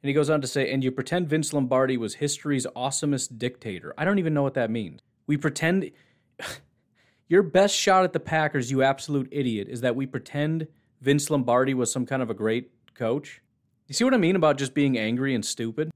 And 0.02 0.08
he 0.08 0.14
goes 0.14 0.30
on 0.30 0.40
to 0.40 0.46
say, 0.46 0.72
and 0.72 0.82
you 0.82 0.90
pretend 0.90 1.28
Vince 1.28 1.52
Lombardi 1.52 1.96
was 1.96 2.14
history's 2.14 2.66
awesomest 2.74 3.38
dictator. 3.38 3.94
I 3.96 4.04
don't 4.04 4.18
even 4.18 4.34
know 4.34 4.42
what 4.42 4.54
that 4.54 4.70
means. 4.70 5.00
We 5.26 5.36
pretend. 5.36 5.90
Your 7.28 7.42
best 7.42 7.74
shot 7.74 8.04
at 8.04 8.12
the 8.12 8.20
Packers, 8.20 8.70
you 8.70 8.82
absolute 8.82 9.28
idiot, 9.30 9.68
is 9.70 9.80
that 9.80 9.96
we 9.96 10.04
pretend 10.04 10.66
Vince 11.00 11.30
Lombardi 11.30 11.72
was 11.72 11.90
some 11.90 12.04
kind 12.04 12.20
of 12.20 12.28
a 12.28 12.34
great 12.34 12.70
coach. 12.94 13.40
You 13.86 13.94
see 13.94 14.04
what 14.04 14.12
I 14.12 14.18
mean 14.18 14.36
about 14.36 14.58
just 14.58 14.74
being 14.74 14.98
angry 14.98 15.34
and 15.34 15.44
stupid? 15.44 15.90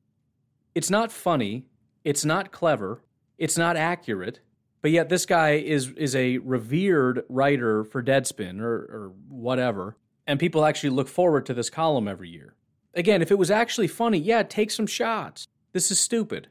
It's 0.75 0.89
not 0.89 1.13
funny, 1.13 1.67
it's 2.05 2.25
not 2.25 2.53
clever, 2.53 3.03
it's 3.39 3.59
not 3.59 3.77
accurate, 3.77 4.41
but 4.83 4.91
yet 4.91 5.09
this 5.09 5.27
guy 5.27 5.53
is 5.53 5.91
is 5.91 6.15
a 6.15 6.39
revered 6.39 7.25
writer 7.29 7.85
for 7.85 8.03
Deadspin 8.03 8.61
or, 8.61 8.75
or 8.75 9.13
whatever, 9.29 9.97
and 10.27 10.41
people 10.41 10.65
actually 10.65 10.91
look 10.91 11.09
forward 11.09 11.47
to 11.47 11.55
this 11.55 11.71
column 11.71 12.09
every 12.09 12.29
year. 12.29 12.55
Again, 12.95 13.23
if 13.23 13.31
it 13.31 13.39
was 13.39 13.51
actually 13.51 13.89
funny, 13.89 14.19
yeah, 14.19 14.43
take 14.43 14.71
some 14.71 14.87
shots. 14.87 15.47
This 15.73 15.91
is 15.91 15.99
stupid. 15.99 16.49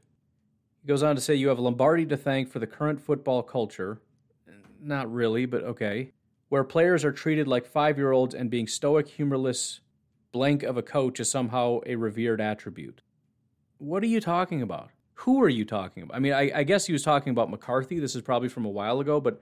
He 0.82 0.88
goes 0.88 1.04
on 1.04 1.16
to 1.16 1.22
say 1.22 1.36
you 1.36 1.48
have 1.48 1.60
Lombardi 1.60 2.06
to 2.06 2.18
thank 2.18 2.50
for 2.50 2.60
the 2.60 2.68
current 2.68 3.02
football 3.02 3.42
culture 3.42 4.00
not 4.86 5.12
really, 5.12 5.46
but 5.46 5.64
okay, 5.64 6.12
where 6.50 6.64
players 6.64 7.04
are 7.04 7.12
treated 7.12 7.48
like 7.48 7.66
five 7.66 7.98
year 7.98 8.12
olds 8.12 8.36
and 8.36 8.50
being 8.50 8.68
stoic, 8.68 9.08
humorless, 9.08 9.82
blank 10.32 10.64
of 10.64 10.78
a 10.78 10.84
coach 10.84 11.20
is 11.20 11.30
somehow 11.30 11.80
a 11.86 11.96
revered 11.96 12.40
attribute. 12.40 13.02
What 13.78 14.04
are 14.04 14.08
you 14.08 14.22
talking 14.22 14.62
about? 14.62 14.92
Who 15.20 15.42
are 15.42 15.50
you 15.50 15.66
talking 15.66 16.04
about? 16.04 16.16
I 16.16 16.20
mean, 16.20 16.34
I, 16.34 16.52
I 16.54 16.64
guess 16.64 16.86
he 16.86 16.94
was 16.94 17.04
talking 17.04 17.32
about 17.32 17.50
McCarthy. 17.50 18.00
This 18.00 18.16
is 18.16 18.22
probably 18.22 18.50
from 18.50 18.66
a 18.66 18.70
while 18.70 19.00
ago, 19.00 19.20
but 19.20 19.42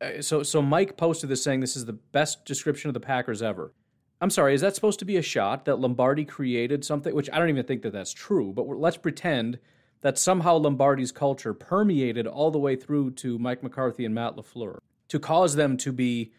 Uh, 0.00 0.20
so 0.20 0.42
so 0.42 0.60
Mike 0.62 0.96
posted 0.96 1.30
this 1.30 1.42
saying 1.42 1.60
this 1.60 1.76
is 1.76 1.84
the 1.84 1.92
best 1.92 2.44
description 2.44 2.88
of 2.88 2.94
the 2.94 3.00
Packers 3.00 3.42
ever. 3.42 3.72
I'm 4.20 4.30
sorry, 4.30 4.54
is 4.54 4.60
that 4.60 4.74
supposed 4.74 5.00
to 5.00 5.04
be 5.04 5.16
a 5.16 5.22
shot 5.22 5.64
that 5.64 5.80
Lombardi 5.80 6.24
created 6.24 6.84
something? 6.84 7.14
Which 7.14 7.28
I 7.32 7.38
don't 7.38 7.48
even 7.48 7.64
think 7.64 7.82
that 7.82 7.92
that's 7.92 8.12
true, 8.12 8.52
but 8.54 8.66
let's 8.66 8.96
pretend 8.96 9.58
that 10.00 10.18
somehow 10.18 10.56
Lombardi's 10.56 11.12
culture 11.12 11.54
permeated 11.54 12.26
all 12.26 12.50
the 12.50 12.58
way 12.58 12.76
through 12.76 13.10
to 13.12 13.38
Mike 13.38 13.62
McCarthy 13.62 14.04
and 14.04 14.14
Matt 14.14 14.36
LaFleur 14.36 14.78
to 15.08 15.18
cause 15.18 15.56
them 15.56 15.76
to 15.78 15.92
be 15.92 16.32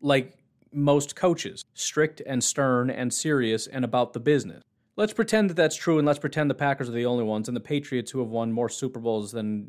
like 0.00 0.36
most 0.72 1.16
coaches, 1.16 1.64
strict 1.74 2.22
and 2.26 2.42
stern 2.42 2.90
and 2.90 3.12
serious 3.12 3.66
and 3.66 3.84
about 3.84 4.12
the 4.12 4.20
business. 4.20 4.62
Let's 4.96 5.12
pretend 5.12 5.50
that 5.50 5.54
that's 5.54 5.76
true 5.76 5.98
and 5.98 6.06
let's 6.06 6.18
pretend 6.18 6.50
the 6.50 6.54
Packers 6.54 6.88
are 6.88 6.92
the 6.92 7.06
only 7.06 7.24
ones 7.24 7.48
and 7.48 7.56
the 7.56 7.60
Patriots 7.60 8.10
who 8.10 8.18
have 8.18 8.28
won 8.28 8.52
more 8.52 8.68
Super 8.68 9.00
Bowls 9.00 9.32
than 9.32 9.68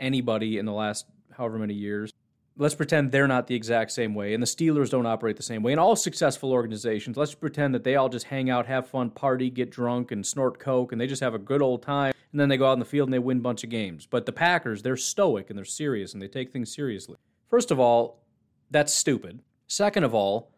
anybody 0.00 0.58
in 0.58 0.66
the 0.66 0.72
last 0.72 1.06
however 1.36 1.58
many 1.58 1.74
years 1.74 2.12
let's 2.56 2.74
pretend 2.74 3.10
they're 3.10 3.26
not 3.26 3.46
the 3.46 3.54
exact 3.54 3.90
same 3.90 4.14
way 4.14 4.32
and 4.32 4.42
the 4.42 4.46
Steelers 4.46 4.90
don't 4.90 5.06
operate 5.06 5.36
the 5.36 5.42
same 5.42 5.62
way. 5.62 5.72
And 5.72 5.80
all 5.80 5.96
successful 5.96 6.52
organizations, 6.52 7.16
let's 7.16 7.34
pretend 7.34 7.74
that 7.74 7.84
they 7.84 7.96
all 7.96 8.08
just 8.08 8.26
hang 8.26 8.50
out, 8.50 8.66
have 8.66 8.88
fun, 8.88 9.10
party, 9.10 9.50
get 9.50 9.70
drunk, 9.70 10.12
and 10.12 10.24
snort 10.24 10.58
coke, 10.58 10.92
and 10.92 11.00
they 11.00 11.06
just 11.06 11.22
have 11.22 11.34
a 11.34 11.38
good 11.38 11.62
old 11.62 11.82
time. 11.82 12.12
And 12.32 12.40
then 12.40 12.48
they 12.48 12.56
go 12.56 12.68
out 12.68 12.74
in 12.74 12.78
the 12.80 12.84
field 12.84 13.08
and 13.08 13.14
they 13.14 13.18
win 13.18 13.38
a 13.38 13.40
bunch 13.42 13.64
of 13.64 13.70
games. 13.70 14.06
But 14.06 14.26
the 14.26 14.32
Packers, 14.32 14.82
they're 14.82 14.96
stoic 14.96 15.50
and 15.50 15.58
they're 15.58 15.64
serious 15.64 16.14
and 16.14 16.22
they 16.22 16.28
take 16.28 16.52
things 16.52 16.74
seriously. 16.74 17.16
First 17.48 17.70
of 17.70 17.78
all, 17.78 18.24
that's 18.70 18.92
stupid. 18.92 19.40
Second 19.66 20.04
of 20.04 20.14
all, 20.14 20.50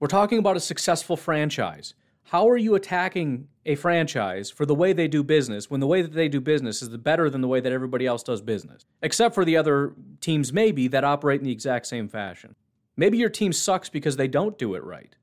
we're 0.00 0.08
talking 0.08 0.38
about 0.38 0.56
a 0.56 0.60
successful 0.60 1.16
franchise. 1.16 1.94
How 2.24 2.48
are 2.48 2.56
you 2.56 2.74
attacking 2.74 3.48
a 3.66 3.74
franchise 3.74 4.50
for 4.50 4.66
the 4.66 4.74
way 4.74 4.92
they 4.92 5.08
do 5.08 5.22
business 5.22 5.70
when 5.70 5.80
the 5.80 5.86
way 5.86 6.02
that 6.02 6.12
they 6.12 6.28
do 6.28 6.40
business 6.40 6.82
is 6.82 6.90
the 6.90 6.98
better 6.98 7.30
than 7.30 7.40
the 7.40 7.48
way 7.48 7.60
that 7.60 7.72
everybody 7.72 8.06
else 8.06 8.22
does 8.22 8.40
business? 8.40 8.84
Except 9.02 9.34
for 9.34 9.44
the 9.44 9.56
other 9.56 9.92
teams, 10.20 10.52
maybe, 10.52 10.88
that 10.88 11.04
operate 11.04 11.40
in 11.40 11.46
the 11.46 11.52
exact 11.52 11.86
same 11.86 12.08
fashion. 12.08 12.54
Maybe 12.96 13.18
your 13.18 13.28
team 13.28 13.52
sucks 13.52 13.88
because 13.88 14.16
they 14.16 14.28
don't 14.28 14.58
do 14.58 14.74
it 14.74 14.84
right. 14.84 15.14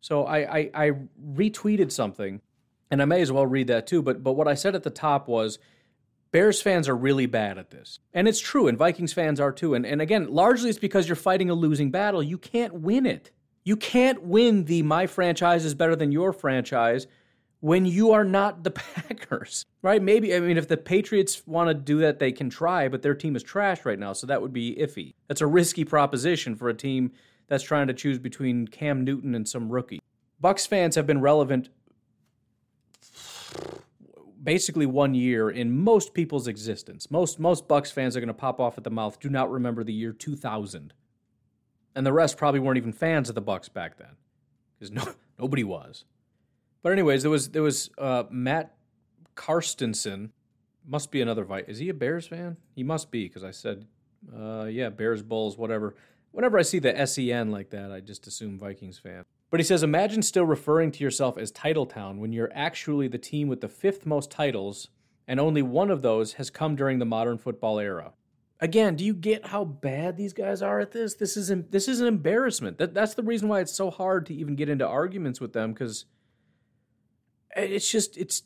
So 0.00 0.24
I, 0.24 0.58
I, 0.58 0.70
I 0.74 0.90
retweeted 1.34 1.92
something, 1.92 2.40
and 2.90 3.02
I 3.02 3.04
may 3.04 3.20
as 3.20 3.32
well 3.32 3.46
read 3.46 3.66
that 3.66 3.86
too. 3.86 4.02
But 4.02 4.22
but 4.22 4.32
what 4.32 4.48
I 4.48 4.54
said 4.54 4.74
at 4.74 4.82
the 4.82 4.90
top 4.90 5.28
was 5.28 5.58
Bears 6.32 6.62
fans 6.62 6.88
are 6.88 6.96
really 6.96 7.26
bad 7.26 7.58
at 7.58 7.70
this. 7.70 7.98
And 8.14 8.28
it's 8.28 8.40
true, 8.40 8.68
and 8.68 8.78
Vikings 8.78 9.12
fans 9.12 9.40
are 9.40 9.52
too. 9.52 9.74
And, 9.74 9.84
and 9.84 10.00
again, 10.00 10.28
largely 10.32 10.70
it's 10.70 10.78
because 10.78 11.08
you're 11.08 11.16
fighting 11.16 11.50
a 11.50 11.54
losing 11.54 11.90
battle. 11.90 12.22
You 12.22 12.38
can't 12.38 12.74
win 12.74 13.04
it. 13.04 13.30
You 13.64 13.76
can't 13.76 14.22
win 14.22 14.64
the 14.64 14.82
my 14.82 15.06
franchise 15.06 15.64
is 15.64 15.74
better 15.74 15.94
than 15.94 16.12
your 16.12 16.32
franchise 16.32 17.06
when 17.60 17.84
you 17.84 18.12
are 18.12 18.24
not 18.24 18.64
the 18.64 18.70
Packers, 18.70 19.66
right? 19.82 20.02
Maybe, 20.02 20.34
I 20.34 20.40
mean, 20.40 20.56
if 20.56 20.68
the 20.68 20.76
Patriots 20.76 21.46
want 21.46 21.68
to 21.68 21.74
do 21.74 21.98
that, 21.98 22.18
they 22.18 22.32
can 22.32 22.48
try, 22.48 22.88
but 22.88 23.02
their 23.02 23.14
team 23.14 23.36
is 23.36 23.42
trash 23.42 23.84
right 23.84 23.98
now, 23.98 24.12
so 24.12 24.26
that 24.26 24.40
would 24.40 24.52
be 24.52 24.76
iffy. 24.76 25.14
That's 25.28 25.42
a 25.42 25.46
risky 25.46 25.84
proposition 25.84 26.56
for 26.56 26.68
a 26.68 26.74
team 26.74 27.12
that's 27.48 27.62
trying 27.62 27.86
to 27.88 27.94
choose 27.94 28.18
between 28.18 28.66
Cam 28.66 29.04
Newton 29.04 29.34
and 29.34 29.46
some 29.46 29.70
rookie. 29.70 30.00
Bucks 30.40 30.66
fans 30.66 30.94
have 30.94 31.06
been 31.06 31.20
relevant 31.20 31.68
basically 34.42 34.86
one 34.86 35.14
year 35.14 35.50
in 35.50 35.82
most 35.82 36.14
people's 36.14 36.48
existence. 36.48 37.10
Most 37.10 37.38
most 37.38 37.68
Bucks 37.68 37.90
fans 37.90 38.16
are 38.16 38.20
going 38.20 38.28
to 38.28 38.34
pop 38.34 38.58
off 38.58 38.78
at 38.78 38.84
the 38.84 38.90
mouth. 38.90 39.20
Do 39.20 39.28
not 39.28 39.50
remember 39.50 39.84
the 39.84 39.92
year 39.92 40.12
2000, 40.12 40.94
and 41.94 42.06
the 42.06 42.12
rest 42.12 42.36
probably 42.36 42.60
weren't 42.60 42.78
even 42.78 42.92
fans 42.92 43.28
of 43.28 43.34
the 43.34 43.40
Bucks 43.40 43.68
back 43.68 43.98
then, 43.98 44.16
because 44.78 44.90
no 44.90 45.04
nobody 45.38 45.64
was. 45.64 46.04
But 46.82 46.92
anyways, 46.92 47.22
there 47.22 47.30
was 47.30 47.50
there 47.50 47.62
was 47.62 47.90
uh, 47.98 48.24
Matt 48.30 48.74
Karstensen, 49.36 50.30
Must 50.86 51.10
be 51.10 51.20
another. 51.20 51.46
Is 51.66 51.78
he 51.78 51.88
a 51.88 51.94
Bears 51.94 52.26
fan? 52.26 52.56
He 52.74 52.82
must 52.82 53.10
be 53.10 53.26
because 53.26 53.44
I 53.44 53.50
said, 53.50 53.86
uh, 54.34 54.64
yeah, 54.64 54.90
Bears, 54.90 55.22
Bulls, 55.22 55.56
whatever. 55.56 55.94
Whenever 56.32 56.58
I 56.58 56.62
see 56.62 56.78
the 56.78 57.06
SEN 57.06 57.50
like 57.50 57.70
that, 57.70 57.90
I 57.90 58.00
just 58.00 58.26
assume 58.26 58.58
Vikings 58.58 58.98
fan. 58.98 59.24
But 59.50 59.58
he 59.58 59.64
says, 59.64 59.82
imagine 59.82 60.22
still 60.22 60.44
referring 60.44 60.92
to 60.92 61.02
yourself 61.02 61.36
as 61.36 61.50
Titletown 61.50 62.18
when 62.18 62.32
you're 62.32 62.52
actually 62.54 63.08
the 63.08 63.18
team 63.18 63.48
with 63.48 63.60
the 63.60 63.68
fifth 63.68 64.06
most 64.06 64.30
titles, 64.30 64.88
and 65.26 65.40
only 65.40 65.62
one 65.62 65.90
of 65.90 66.02
those 66.02 66.34
has 66.34 66.50
come 66.50 66.76
during 66.76 66.98
the 66.98 67.04
modern 67.04 67.36
football 67.36 67.80
era. 67.80 68.12
Again, 68.62 68.94
do 68.94 69.04
you 69.04 69.14
get 69.14 69.46
how 69.46 69.64
bad 69.64 70.16
these 70.16 70.34
guys 70.34 70.60
are 70.60 70.80
at 70.80 70.92
this? 70.92 71.14
This 71.14 71.36
is 71.36 71.50
this 71.70 71.88
is 71.88 72.00
an 72.00 72.06
embarrassment. 72.06 72.76
That, 72.78 72.92
that's 72.92 73.14
the 73.14 73.22
reason 73.22 73.48
why 73.48 73.60
it's 73.60 73.74
so 73.74 73.90
hard 73.90 74.26
to 74.26 74.34
even 74.34 74.54
get 74.54 74.68
into 74.68 74.86
arguments 74.86 75.40
with 75.40 75.54
them 75.54 75.72
because 75.72 76.04
it's 77.56 77.90
just 77.90 78.16
it's. 78.18 78.42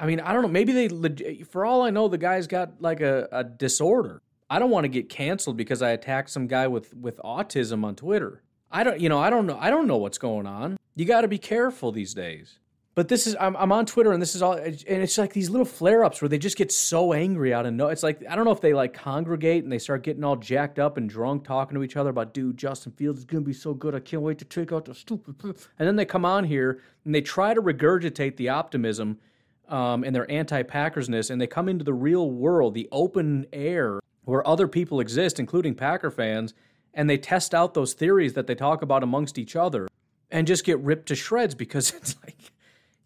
I 0.00 0.06
mean, 0.06 0.20
I 0.20 0.32
don't 0.32 0.42
know. 0.42 0.48
Maybe 0.48 0.72
they, 0.72 1.42
for 1.42 1.64
all 1.64 1.82
I 1.82 1.90
know, 1.90 2.06
the 2.06 2.18
guy's 2.18 2.46
got 2.46 2.80
like 2.80 3.00
a, 3.00 3.28
a 3.32 3.42
disorder. 3.42 4.22
I 4.50 4.58
don't 4.58 4.70
want 4.70 4.84
to 4.84 4.88
get 4.88 5.08
canceled 5.08 5.56
because 5.56 5.82
I 5.82 5.90
attacked 5.90 6.30
some 6.30 6.46
guy 6.46 6.66
with 6.66 6.94
with 6.94 7.18
autism 7.24 7.84
on 7.84 7.94
Twitter. 7.94 8.42
I 8.70 8.84
don't, 8.84 9.00
you 9.00 9.08
know, 9.08 9.18
I 9.18 9.30
don't 9.30 9.46
know. 9.46 9.58
I 9.60 9.70
don't 9.70 9.86
know 9.86 9.96
what's 9.96 10.18
going 10.18 10.46
on. 10.46 10.78
You 10.94 11.04
got 11.04 11.22
to 11.22 11.28
be 11.28 11.38
careful 11.38 11.92
these 11.92 12.12
days. 12.12 12.58
But 12.98 13.06
this 13.06 13.28
is, 13.28 13.36
I'm, 13.38 13.56
I'm 13.56 13.70
on 13.70 13.86
Twitter 13.86 14.10
and 14.10 14.20
this 14.20 14.34
is 14.34 14.42
all, 14.42 14.54
and 14.54 14.74
it's 14.88 15.16
like 15.16 15.32
these 15.32 15.50
little 15.50 15.64
flare 15.64 16.02
ups 16.02 16.20
where 16.20 16.28
they 16.28 16.36
just 16.36 16.56
get 16.56 16.72
so 16.72 17.12
angry 17.12 17.54
out 17.54 17.64
of 17.64 17.72
no. 17.72 17.86
It's 17.86 18.02
like, 18.02 18.24
I 18.28 18.34
don't 18.34 18.44
know 18.44 18.50
if 18.50 18.60
they 18.60 18.74
like 18.74 18.92
congregate 18.92 19.62
and 19.62 19.72
they 19.72 19.78
start 19.78 20.02
getting 20.02 20.24
all 20.24 20.34
jacked 20.34 20.80
up 20.80 20.96
and 20.96 21.08
drunk 21.08 21.44
talking 21.44 21.76
to 21.76 21.84
each 21.84 21.96
other 21.96 22.10
about, 22.10 22.34
dude, 22.34 22.56
Justin 22.56 22.90
Fields 22.90 23.20
is 23.20 23.26
to 23.26 23.40
be 23.40 23.52
so 23.52 23.72
good. 23.72 23.94
I 23.94 24.00
can't 24.00 24.22
wait 24.22 24.38
to 24.38 24.44
take 24.44 24.72
out 24.72 24.86
the 24.86 24.96
stupid. 24.96 25.36
And 25.78 25.86
then 25.86 25.94
they 25.94 26.06
come 26.06 26.24
on 26.24 26.42
here 26.42 26.82
and 27.04 27.14
they 27.14 27.20
try 27.20 27.54
to 27.54 27.62
regurgitate 27.62 28.36
the 28.36 28.48
optimism 28.48 29.20
um, 29.68 30.02
and 30.02 30.12
their 30.12 30.28
anti 30.28 30.64
Packersness 30.64 31.30
and 31.30 31.40
they 31.40 31.46
come 31.46 31.68
into 31.68 31.84
the 31.84 31.94
real 31.94 32.28
world, 32.28 32.74
the 32.74 32.88
open 32.90 33.46
air 33.52 34.00
where 34.24 34.44
other 34.44 34.66
people 34.66 34.98
exist, 34.98 35.38
including 35.38 35.76
Packer 35.76 36.10
fans 36.10 36.52
and 36.94 37.08
they 37.08 37.16
test 37.16 37.54
out 37.54 37.74
those 37.74 37.92
theories 37.92 38.32
that 38.32 38.48
they 38.48 38.56
talk 38.56 38.82
about 38.82 39.04
amongst 39.04 39.38
each 39.38 39.54
other 39.54 39.86
and 40.30 40.46
just 40.46 40.64
get 40.64 40.78
ripped 40.80 41.06
to 41.06 41.14
shreds 41.14 41.54
because 41.54 41.90
it's 41.96 42.16
like 42.24 42.37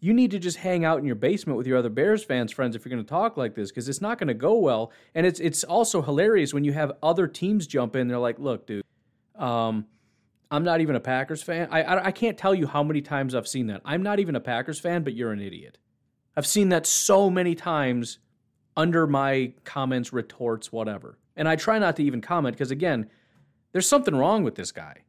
you 0.03 0.13
need 0.13 0.31
to 0.31 0.37
just 0.37 0.57
hang 0.57 0.83
out 0.83 0.99
in 0.99 1.05
your 1.05 1.15
basement 1.15 1.55
with 1.55 1.65
your 1.65 1.77
other 1.77 1.87
Bears 1.87 2.25
fans 2.25 2.51
friends 2.51 2.75
if 2.75 2.83
you're 2.83 2.89
going 2.93 3.01
to 3.01 3.09
talk 3.09 3.37
like 3.37 3.55
this 3.55 3.71
because 3.71 3.87
it's 3.87 4.01
not 4.01 4.17
going 4.17 4.27
to 4.27 4.33
go 4.33 4.55
well. 4.55 4.91
And 5.15 5.25
it's 5.25 5.39
it's 5.39 5.63
also 5.63 6.01
hilarious 6.01 6.53
when 6.53 6.65
you 6.65 6.73
have 6.73 6.91
other 7.01 7.25
teams 7.25 7.67
jump 7.67 7.95
in. 7.95 8.09
They're 8.09 8.19
like, 8.19 8.37
"Look, 8.37 8.67
dude, 8.67 8.83
um, 9.35 9.85
I'm 10.51 10.65
not 10.65 10.81
even 10.81 10.97
a 10.97 10.99
Packers 10.99 11.41
fan. 11.41 11.69
I, 11.71 11.83
I 11.83 12.05
I 12.07 12.11
can't 12.11 12.37
tell 12.37 12.53
you 12.53 12.67
how 12.67 12.83
many 12.83 12.99
times 13.01 13.33
I've 13.33 13.47
seen 13.47 13.67
that. 13.67 13.79
I'm 13.85 14.03
not 14.03 14.19
even 14.19 14.35
a 14.35 14.41
Packers 14.41 14.77
fan, 14.77 15.05
but 15.05 15.13
you're 15.13 15.31
an 15.31 15.39
idiot. 15.39 15.77
I've 16.35 16.47
seen 16.47 16.67
that 16.67 16.85
so 16.85 17.29
many 17.29 17.55
times 17.55 18.19
under 18.75 19.07
my 19.07 19.53
comments, 19.63 20.11
retorts, 20.11 20.69
whatever. 20.69 21.17
And 21.37 21.47
I 21.47 21.55
try 21.55 21.79
not 21.79 21.95
to 21.95 22.03
even 22.03 22.19
comment 22.19 22.57
because 22.57 22.71
again 22.71 23.09
there's 23.71 23.87
something 23.87 24.13
wrong 24.13 24.43
with 24.43 24.55
this 24.55 24.73
guy. 24.73 25.03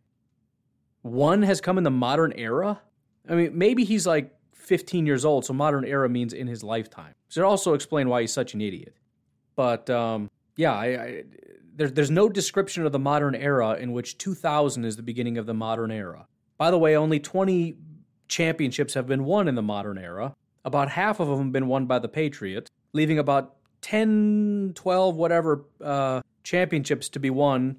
One 1.03 1.43
has 1.43 1.61
come 1.61 1.79
in 1.79 1.85
the 1.85 1.91
modern 1.91 2.33
era. 2.37 2.81
I 3.29 3.35
mean, 3.35 3.59
maybe 3.59 3.83
he's 3.83 4.07
like 4.07 4.31
15 4.65 5.07
years 5.07 5.25
old, 5.25 5.45
so 5.45 5.53
modern 5.53 5.85
era 5.85 6.09
means 6.09 6.33
in 6.33 6.47
his 6.47 6.65
lifetime. 6.65 7.15
So 7.29 7.47
also 7.47 7.75
explain 7.75 8.09
why 8.09 8.23
he's 8.23 8.33
such 8.33 8.55
an 8.55 8.61
idiot. 8.61 8.97
But 9.57 9.89
um, 9.91 10.31
yeah, 10.57 10.73
I, 10.73 10.87
I, 10.87 11.25
there's 11.77 11.93
there's 11.93 12.11
no 12.11 12.29
description 12.29 12.87
of 12.87 12.93
the 12.93 12.99
modern 12.99 13.35
era 13.35 13.75
in 13.75 13.93
which 13.93 14.19
2000 14.19 14.85
is 14.85 14.97
the 14.97 15.03
beginning 15.03 15.39
of 15.39 15.47
the 15.47 15.55
modern 15.55 15.91
era. 15.91 16.27
By 16.57 16.71
the 16.71 16.79
way, 16.79 16.97
only 16.97 17.21
20 17.21 17.77
championships 18.29 18.95
have 18.95 19.07
been 19.07 19.25
won 19.25 19.49
in 19.49 19.55
the 19.55 19.63
modern 19.63 19.99
era. 19.99 20.35
About 20.65 20.91
half 20.91 21.21
of 21.21 21.29
them 21.29 21.39
have 21.39 21.53
been 21.53 21.67
won 21.67 21.87
by 21.87 21.99
the 21.99 22.09
Patriots, 22.09 22.71
leaving 22.93 23.19
about 23.19 23.57
10, 23.83 24.73
12, 24.75 25.17
whatever 25.17 25.67
uh, 25.83 26.23
championships 26.43 27.09
to 27.11 27.21
be 27.21 27.29
won 27.29 27.77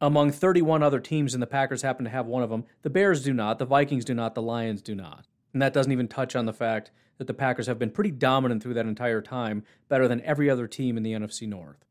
among 0.00 0.30
31 0.30 0.82
other 0.82 1.00
teams, 1.00 1.32
and 1.32 1.42
the 1.42 1.46
Packers 1.46 1.80
happen 1.80 2.04
to 2.04 2.10
have 2.10 2.26
one 2.26 2.42
of 2.42 2.50
them. 2.50 2.64
The 2.82 2.90
Bears 2.90 3.24
do 3.24 3.32
not, 3.32 3.58
the 3.58 3.64
Vikings 3.64 4.04
do 4.04 4.12
not, 4.12 4.34
the 4.34 4.42
Lions 4.42 4.82
do 4.82 4.94
not. 4.94 5.26
And 5.56 5.62
that 5.62 5.72
doesn't 5.72 5.90
even 5.90 6.06
touch 6.06 6.36
on 6.36 6.44
the 6.44 6.52
fact 6.52 6.90
that 7.16 7.26
the 7.26 7.32
Packers 7.32 7.66
have 7.66 7.78
been 7.78 7.90
pretty 7.90 8.10
dominant 8.10 8.62
through 8.62 8.74
that 8.74 8.84
entire 8.84 9.22
time, 9.22 9.64
better 9.88 10.06
than 10.06 10.20
every 10.20 10.50
other 10.50 10.66
team 10.66 10.98
in 10.98 11.02
the 11.02 11.14
NFC 11.14 11.48
North. 11.48 11.82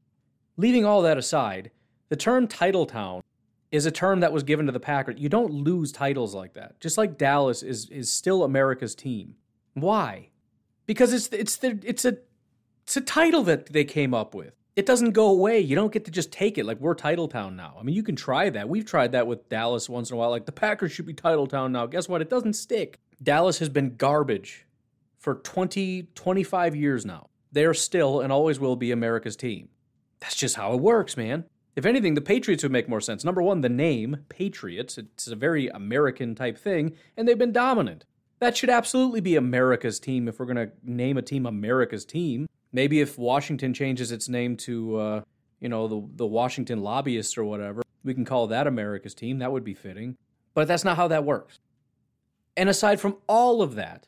Leaving 0.55 0.85
all 0.85 1.01
that 1.01 1.17
aside, 1.17 1.71
the 2.09 2.15
term 2.15 2.47
Titletown 2.47 3.23
is 3.71 3.87
a 3.87 3.91
term 3.91 4.19
that 4.19 4.31
was 4.31 4.43
given 4.43 4.67
to 4.67 4.71
the 4.71 4.79
Packers. 4.79 5.15
You 5.17 5.29
don't 5.29 5.51
lose 5.51 5.91
titles 5.91 6.35
like 6.35 6.53
that. 6.53 6.79
Just 6.79 6.95
like 6.95 7.17
Dallas 7.17 7.63
is 7.63 7.89
is 7.89 8.11
still 8.11 8.43
America's 8.43 8.93
team. 8.93 9.33
Why? 9.73 10.29
Because 10.85 11.11
it's 11.11 11.27
it's 11.29 11.57
the, 11.57 11.79
it's 11.81 12.05
a 12.05 12.19
it's 12.83 12.97
a 12.97 13.01
title 13.01 13.41
that 13.45 13.73
they 13.73 13.83
came 13.83 14.13
up 14.13 14.35
with 14.35 14.53
it 14.75 14.85
doesn't 14.85 15.11
go 15.11 15.27
away. 15.27 15.59
You 15.59 15.75
don't 15.75 15.93
get 15.93 16.05
to 16.05 16.11
just 16.11 16.31
take 16.31 16.57
it 16.57 16.65
like 16.65 16.79
we're 16.79 16.95
Titletown 16.95 17.55
now. 17.55 17.77
I 17.79 17.83
mean, 17.83 17.95
you 17.95 18.03
can 18.03 18.15
try 18.15 18.49
that. 18.49 18.67
We've 18.67 18.85
tried 18.85 19.13
that 19.13 19.25
with 19.25 19.47
Dallas 19.47 19.87
once 19.87 20.09
in 20.09 20.15
a 20.15 20.19
while. 20.19 20.29
Like 20.29 20.45
the 20.45 20.51
Packers 20.51 20.91
should 20.91 21.05
be 21.05 21.13
Titletown 21.13 21.71
now. 21.71 21.85
Guess 21.85 22.09
what? 22.09 22.21
It 22.21 22.29
doesn't 22.29 22.53
stick. 22.53 22.99
Dallas 23.21 23.59
has 23.59 23.69
been 23.69 23.95
garbage 23.95 24.65
for 25.17 25.35
20, 25.35 26.09
25 26.15 26.75
years 26.75 27.05
now. 27.05 27.29
They 27.51 27.65
are 27.65 27.73
still 27.73 28.21
and 28.21 28.31
always 28.31 28.59
will 28.59 28.75
be 28.75 28.91
America's 28.91 29.35
team. 29.35 29.69
That's 30.19 30.35
just 30.35 30.55
how 30.55 30.73
it 30.73 30.81
works, 30.81 31.15
man. 31.15 31.45
If 31.75 31.85
anything, 31.85 32.13
the 32.13 32.21
Patriots 32.21 32.63
would 32.63 32.71
make 32.71 32.87
more 32.87 33.01
sense. 33.01 33.23
Number 33.23 33.41
one, 33.41 33.61
the 33.61 33.69
name, 33.69 34.17
Patriots, 34.29 34.97
it's 34.97 35.27
a 35.27 35.35
very 35.35 35.67
American 35.67 36.35
type 36.35 36.57
thing, 36.57 36.93
and 37.17 37.27
they've 37.27 37.37
been 37.37 37.51
dominant. 37.51 38.05
That 38.39 38.55
should 38.55 38.69
absolutely 38.69 39.21
be 39.21 39.35
America's 39.35 39.99
team 39.99 40.27
if 40.27 40.39
we're 40.39 40.45
going 40.45 40.67
to 40.67 40.71
name 40.83 41.17
a 41.17 41.21
team 41.21 41.45
America's 41.45 42.05
team. 42.05 42.47
Maybe 42.71 43.01
if 43.01 43.17
Washington 43.17 43.73
changes 43.73 44.11
its 44.11 44.29
name 44.29 44.57
to, 44.57 44.97
uh, 44.97 45.21
you 45.59 45.69
know, 45.69 45.87
the, 45.87 46.07
the 46.15 46.25
Washington 46.25 46.81
Lobbyists 46.81 47.37
or 47.37 47.45
whatever, 47.45 47.81
we 48.03 48.13
can 48.13 48.25
call 48.25 48.47
that 48.47 48.67
America's 48.67 49.15
team. 49.15 49.39
That 49.39 49.51
would 49.51 49.63
be 49.63 49.73
fitting. 49.73 50.17
But 50.53 50.67
that's 50.67 50.83
not 50.83 50.97
how 50.97 51.07
that 51.09 51.25
works. 51.25 51.59
And 52.57 52.69
aside 52.69 52.99
from 52.99 53.17
all 53.27 53.61
of 53.61 53.75
that, 53.75 54.07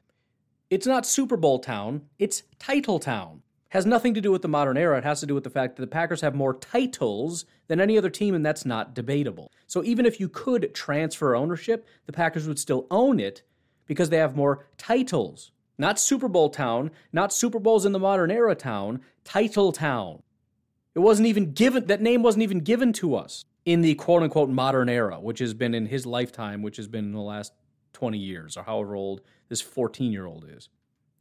it's 0.70 0.88
not 0.88 1.06
Super 1.06 1.38
Bowl 1.38 1.60
town, 1.60 2.04
it's 2.20 2.44
title 2.60 3.00
town. 3.00 3.42
Has 3.70 3.86
nothing 3.86 4.14
to 4.14 4.22
do 4.22 4.32
with 4.32 4.42
the 4.42 4.48
modern 4.48 4.78
era. 4.78 4.98
It 4.98 5.04
has 5.04 5.20
to 5.20 5.26
do 5.26 5.36
with 5.36 5.44
the 5.44 5.50
fact 5.50 5.76
that 5.76 5.82
the 5.82 5.88
Packers 5.88 6.22
have 6.22 6.34
more 6.34 6.54
titles 6.54 7.46
than 7.68 7.82
any 7.82 7.98
other 7.98 8.10
team, 8.10 8.34
and 8.34 8.46
that's 8.46 8.66
not 8.66 8.94
debatable. 8.94 9.52
So 9.68 9.84
even 9.84 10.06
if 10.06 10.22
you 10.22 10.30
could 10.30 10.74
transfer 10.74 11.36
ownership, 11.36 11.86
the 12.06 12.14
Packers 12.14 12.48
would 12.48 12.60
still 12.60 12.88
own 12.90 13.20
it 13.20 13.44
because 13.86 14.10
they 14.10 14.18
have 14.18 14.38
more 14.38 14.68
titles. 14.78 15.52
Not 15.78 16.00
Super 16.00 16.30
Bowl 16.30 16.50
town, 16.50 16.92
not 17.12 17.34
Super 17.34 17.60
Bowls 17.60 17.86
in 17.86 17.92
the 17.92 18.00
modern 18.00 18.32
era 18.32 18.56
town, 18.56 19.02
Title 19.26 19.74
Town. 19.74 20.24
It 20.96 21.00
wasn't 21.00 21.28
even 21.28 21.52
given, 21.52 21.86
that 21.88 22.02
name 22.02 22.24
wasn't 22.24 22.44
even 22.44 22.62
given 22.62 22.94
to 22.94 23.16
us 23.16 23.46
in 23.66 23.82
the 23.82 23.96
quote 23.96 24.24
unquote 24.24 24.50
modern 24.50 24.90
era, 24.90 25.20
which 25.20 25.40
has 25.40 25.54
been 25.54 25.76
in 25.76 25.86
his 25.88 26.06
lifetime, 26.06 26.62
which 26.62 26.78
has 26.78 26.88
been 26.88 27.06
in 27.06 27.12
the 27.12 27.20
last 27.20 27.54
20 27.98 28.20
years 28.20 28.56
or 28.56 28.64
however 28.64 28.96
old 28.96 29.22
this 29.50 29.60
14 29.60 30.12
year 30.12 30.28
old 30.28 30.46
is. 30.48 30.70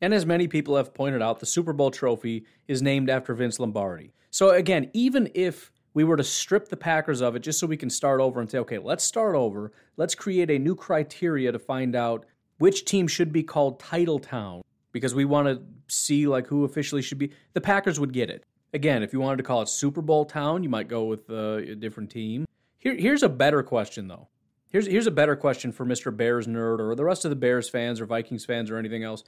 And 0.03 0.13
as 0.13 0.27
many 0.27 0.47
people 0.47 0.77
have 0.77 0.93
pointed 0.93 1.23
out, 1.23 1.41
the 1.41 1.47
Super 1.47 1.73
Bowl 1.73 1.91
trophy 1.91 2.45
is 2.69 2.83
named 2.83 3.09
after 3.09 3.33
Vince 3.33 3.59
Lombardi. 3.59 4.13
So 4.31 4.51
again, 4.51 4.91
even 4.93 5.31
if 5.35 5.73
we 5.95 6.05
were 6.05 6.19
to 6.19 6.25
strip 6.25 6.69
the 6.69 6.77
Packers 6.77 7.23
of 7.23 7.35
it 7.35 7.41
just 7.41 7.59
so 7.59 7.67
we 7.67 7.79
can 7.79 7.89
start 7.89 8.21
over 8.21 8.43
and 8.43 8.51
say, 8.51 8.59
okay, 8.59 8.77
let's 8.77 9.03
start 9.03 9.35
over. 9.35 9.73
Let's 9.97 10.15
create 10.15 10.51
a 10.51 10.59
new 10.59 10.75
criteria 10.75 11.51
to 11.51 11.59
find 11.59 11.97
out 11.97 12.27
which 12.59 12.85
team 12.85 13.09
should 13.09 13.33
be 13.33 13.43
called 13.43 13.81
Titletown 13.81 14.61
because 14.93 15.15
we 15.15 15.25
want 15.25 15.49
to 15.49 15.63
see 15.89 16.27
like 16.27 16.47
who 16.47 16.65
officially 16.65 17.01
should 17.01 17.19
be. 17.19 17.33
The 17.55 17.63
Packers 17.63 17.99
would 17.99 18.13
get 18.13 18.29
it. 18.29 18.45
Again, 18.75 19.03
if 19.03 19.15
you 19.15 19.21
wanted 19.21 19.39
to 19.39 19.43
call 19.45 19.63
it 19.63 19.71
Super 19.71 20.03
Bowl 20.03 20.27
Town, 20.27 20.63
you 20.63 20.69
might 20.69 20.89
go 20.89 21.05
with 21.05 21.31
uh, 21.31 21.57
a 21.57 21.75
different 21.75 22.11
team. 22.11 22.45
Here, 22.77 22.95
here's 22.95 23.23
a 23.23 23.29
better 23.31 23.63
question 23.63 24.09
though. 24.09 24.29
Here's 24.69 24.87
here's 24.87 25.07
a 25.07 25.13
better 25.13 25.37
question 25.37 25.73
for 25.73 25.87
Mr. 25.87 26.15
Bears 26.15 26.47
nerd 26.47 26.81
or 26.81 26.95
the 26.95 27.05
rest 27.05 27.25
of 27.25 27.31
the 27.31 27.37
Bears 27.37 27.69
fans 27.69 28.01
or 28.01 28.07
Vikings 28.07 28.45
fans 28.45 28.71
or 28.71 28.79
anything 28.79 29.05
else. 29.05 29.25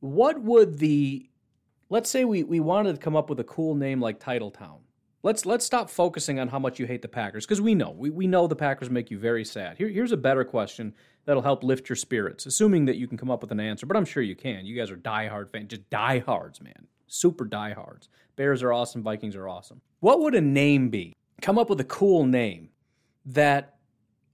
What 0.00 0.40
would 0.40 0.78
the 0.78 1.30
let's 1.90 2.08
say 2.08 2.24
we, 2.24 2.44
we 2.44 2.60
wanted 2.60 2.94
to 2.94 3.00
come 3.00 3.16
up 3.16 3.28
with 3.28 3.40
a 3.40 3.44
cool 3.44 3.74
name 3.74 4.00
like 4.00 4.18
Titletown. 4.18 4.78
Let's 5.22 5.44
let's 5.44 5.66
stop 5.66 5.90
focusing 5.90 6.40
on 6.40 6.48
how 6.48 6.58
much 6.58 6.78
you 6.78 6.86
hate 6.86 7.02
the 7.02 7.08
Packers 7.08 7.44
because 7.44 7.60
we 7.60 7.74
know 7.74 7.90
we, 7.90 8.08
we 8.08 8.26
know 8.26 8.46
the 8.46 8.56
Packers 8.56 8.88
make 8.88 9.10
you 9.10 9.18
very 9.18 9.44
sad. 9.44 9.76
Here, 9.76 9.88
here's 9.88 10.12
a 10.12 10.16
better 10.16 10.44
question 10.44 10.94
that'll 11.26 11.42
help 11.42 11.62
lift 11.62 11.90
your 11.90 11.96
spirits, 11.96 12.46
assuming 12.46 12.86
that 12.86 12.96
you 12.96 13.06
can 13.06 13.18
come 13.18 13.30
up 13.30 13.42
with 13.42 13.52
an 13.52 13.60
answer. 13.60 13.84
But 13.84 13.98
I'm 13.98 14.06
sure 14.06 14.22
you 14.22 14.34
can. 14.34 14.64
You 14.64 14.74
guys 14.74 14.90
are 14.90 14.96
diehard 14.96 15.50
fans, 15.50 15.68
just 15.68 15.90
diehards, 15.90 16.62
man, 16.62 16.86
super 17.06 17.44
diehards. 17.44 18.08
Bears 18.36 18.62
are 18.62 18.72
awesome, 18.72 19.02
Vikings 19.02 19.36
are 19.36 19.46
awesome. 19.46 19.82
What 19.98 20.20
would 20.20 20.34
a 20.34 20.40
name 20.40 20.88
be? 20.88 21.14
Come 21.42 21.58
up 21.58 21.68
with 21.68 21.80
a 21.80 21.84
cool 21.84 22.24
name 22.24 22.70
that 23.26 23.74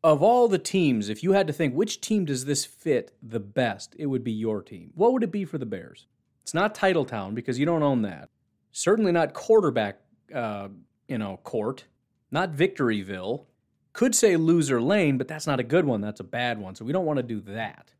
of 0.03 0.23
all 0.23 0.49
the 0.49 0.59
teams, 0.59 1.09
if 1.09 1.23
you 1.23 1.33
had 1.33 1.47
to 1.47 1.53
think 1.53 1.75
which 1.75 2.01
team 2.01 2.25
does 2.25 2.45
this 2.45 2.65
fit 2.65 3.13
the 3.23 3.41
best, 3.41 3.95
it 3.99 4.07
would 4.07 4.23
be 4.23 4.33
your 4.33 4.63
team. 4.63 4.93
What 4.95 5.13
would 5.13 5.23
it 5.23 5.33
be 5.33 5.45
for 5.45 5.59
the 5.59 5.67
Bears? 5.67 6.07
It's 6.43 6.55
not 6.55 6.75
Titletown 6.75 7.35
because 7.35 7.59
you 7.59 7.67
don't 7.67 7.83
own 7.83 8.03
that. 8.03 8.29
Certainly 8.71 9.13
not 9.13 9.35
quarterback, 9.35 9.99
uh, 10.33 10.69
you 11.09 11.19
know, 11.19 11.39
court. 11.43 11.87
Not 12.31 12.53
Victoryville. 12.53 13.47
Could 13.93 14.15
say 14.15 14.37
Loser 14.37 14.81
Lane, 14.81 15.19
but 15.19 15.27
that's 15.27 15.47
not 15.47 15.59
a 15.59 15.65
good 15.65 15.87
one. 15.87 16.01
That's 16.01 16.21
a 16.21 16.25
bad 16.25 16.59
one. 16.59 16.75
So 16.75 16.85
we 16.85 16.93
don't 16.93 17.07
want 17.07 17.17
to 17.17 17.23
do 17.23 17.41
that. 17.53 17.93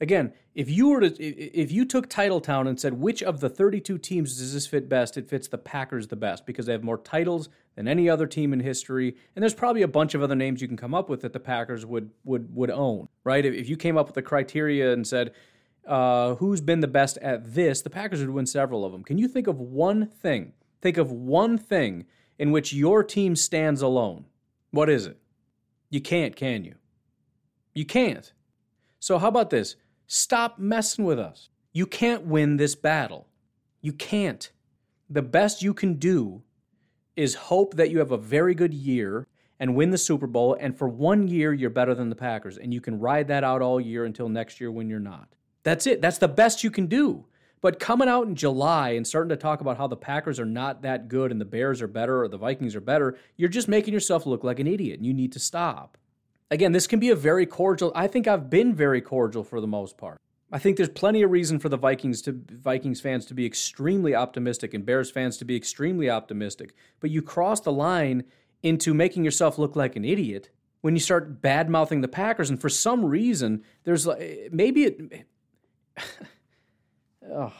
Again, 0.00 0.32
if 0.54 0.70
you 0.70 0.90
were 0.90 1.00
to 1.00 1.22
if 1.22 1.72
you 1.72 1.84
took 1.84 2.08
Titletown 2.08 2.68
and 2.68 2.78
said 2.78 2.94
which 2.94 3.22
of 3.22 3.40
the 3.40 3.48
32 3.48 3.98
teams 3.98 4.38
does 4.38 4.54
this 4.54 4.66
fit 4.66 4.88
best, 4.88 5.16
it 5.16 5.28
fits 5.28 5.48
the 5.48 5.58
Packers 5.58 6.06
the 6.06 6.16
best 6.16 6.46
because 6.46 6.66
they 6.66 6.72
have 6.72 6.84
more 6.84 6.98
titles 6.98 7.48
than 7.74 7.88
any 7.88 8.08
other 8.08 8.26
team 8.26 8.52
in 8.52 8.60
history, 8.60 9.16
and 9.34 9.42
there's 9.42 9.54
probably 9.54 9.82
a 9.82 9.88
bunch 9.88 10.14
of 10.14 10.22
other 10.22 10.36
names 10.36 10.62
you 10.62 10.68
can 10.68 10.76
come 10.76 10.94
up 10.94 11.08
with 11.08 11.22
that 11.22 11.32
the 11.32 11.40
Packers 11.40 11.84
would 11.84 12.10
would 12.24 12.54
would 12.54 12.70
own, 12.70 13.08
right? 13.24 13.44
If 13.44 13.68
you 13.68 13.76
came 13.76 13.96
up 13.96 14.06
with 14.06 14.14
the 14.14 14.22
criteria 14.22 14.92
and 14.92 15.04
said 15.04 15.32
uh, 15.86 16.36
who's 16.36 16.60
been 16.60 16.80
the 16.80 16.86
best 16.86 17.18
at 17.18 17.54
this, 17.54 17.82
the 17.82 17.90
Packers 17.90 18.20
would 18.20 18.30
win 18.30 18.46
several 18.46 18.84
of 18.84 18.92
them. 18.92 19.02
Can 19.02 19.18
you 19.18 19.26
think 19.26 19.48
of 19.48 19.58
one 19.58 20.06
thing? 20.06 20.52
Think 20.80 20.96
of 20.96 21.10
one 21.10 21.58
thing 21.58 22.04
in 22.38 22.52
which 22.52 22.72
your 22.72 23.02
team 23.02 23.34
stands 23.34 23.82
alone. 23.82 24.26
What 24.70 24.88
is 24.88 25.06
it? 25.06 25.18
You 25.90 26.00
can't, 26.00 26.36
can 26.36 26.64
you? 26.64 26.76
You 27.74 27.84
can't. 27.84 28.32
So, 29.00 29.18
how 29.18 29.28
about 29.28 29.50
this? 29.50 29.76
Stop 30.10 30.58
messing 30.58 31.04
with 31.04 31.18
us. 31.18 31.50
You 31.74 31.84
can't 31.84 32.24
win 32.24 32.56
this 32.56 32.74
battle. 32.74 33.28
You 33.82 33.92
can't. 33.92 34.50
The 35.10 35.20
best 35.20 35.62
you 35.62 35.74
can 35.74 35.94
do 35.94 36.42
is 37.14 37.34
hope 37.34 37.74
that 37.74 37.90
you 37.90 37.98
have 37.98 38.10
a 38.10 38.16
very 38.16 38.54
good 38.54 38.72
year 38.72 39.26
and 39.60 39.76
win 39.76 39.90
the 39.90 39.98
Super 39.98 40.26
Bowl. 40.26 40.56
And 40.58 40.76
for 40.76 40.88
one 40.88 41.28
year, 41.28 41.52
you're 41.52 41.68
better 41.68 41.94
than 41.94 42.08
the 42.08 42.16
Packers. 42.16 42.56
And 42.56 42.72
you 42.72 42.80
can 42.80 42.98
ride 42.98 43.28
that 43.28 43.44
out 43.44 43.60
all 43.60 43.78
year 43.78 44.06
until 44.06 44.30
next 44.30 44.62
year 44.62 44.72
when 44.72 44.88
you're 44.88 44.98
not. 44.98 45.28
That's 45.62 45.86
it. 45.86 46.00
That's 46.00 46.16
the 46.18 46.26
best 46.26 46.64
you 46.64 46.70
can 46.70 46.86
do. 46.86 47.26
But 47.60 47.78
coming 47.78 48.08
out 48.08 48.26
in 48.26 48.34
July 48.34 48.90
and 48.90 49.06
starting 49.06 49.28
to 49.28 49.36
talk 49.36 49.60
about 49.60 49.76
how 49.76 49.88
the 49.88 49.96
Packers 49.96 50.40
are 50.40 50.46
not 50.46 50.80
that 50.82 51.08
good 51.08 51.30
and 51.30 51.40
the 51.40 51.44
Bears 51.44 51.82
are 51.82 51.88
better 51.88 52.22
or 52.22 52.28
the 52.28 52.38
Vikings 52.38 52.74
are 52.74 52.80
better, 52.80 53.18
you're 53.36 53.50
just 53.50 53.68
making 53.68 53.92
yourself 53.92 54.24
look 54.24 54.42
like 54.42 54.58
an 54.58 54.66
idiot 54.66 54.98
and 54.98 55.06
you 55.06 55.12
need 55.12 55.32
to 55.32 55.38
stop. 55.38 55.98
Again, 56.50 56.72
this 56.72 56.86
can 56.86 56.98
be 56.98 57.10
a 57.10 57.16
very 57.16 57.46
cordial. 57.46 57.92
I 57.94 58.06
think 58.06 58.26
I've 58.26 58.48
been 58.48 58.74
very 58.74 59.00
cordial 59.00 59.44
for 59.44 59.60
the 59.60 59.66
most 59.66 59.98
part. 59.98 60.18
I 60.50 60.58
think 60.58 60.78
there's 60.78 60.88
plenty 60.88 61.22
of 61.22 61.30
reason 61.30 61.58
for 61.58 61.68
the 61.68 61.76
Vikings 61.76 62.22
to 62.22 62.32
Vikings 62.50 63.02
fans 63.02 63.26
to 63.26 63.34
be 63.34 63.44
extremely 63.44 64.14
optimistic 64.14 64.72
and 64.72 64.86
Bears 64.86 65.10
fans 65.10 65.36
to 65.38 65.44
be 65.44 65.56
extremely 65.56 66.08
optimistic. 66.08 66.74
But 67.00 67.10
you 67.10 67.20
cross 67.20 67.60
the 67.60 67.72
line 67.72 68.24
into 68.62 68.94
making 68.94 69.24
yourself 69.24 69.58
look 69.58 69.76
like 69.76 69.94
an 69.94 70.06
idiot 70.06 70.50
when 70.80 70.94
you 70.94 71.00
start 71.00 71.42
bad 71.42 71.68
mouthing 71.68 72.00
the 72.00 72.08
Packers. 72.08 72.48
And 72.48 72.58
for 72.58 72.70
some 72.70 73.04
reason, 73.04 73.62
there's 73.84 74.06
like 74.06 74.48
maybe 74.50 74.84
it 74.84 75.26
oh, 77.30 77.52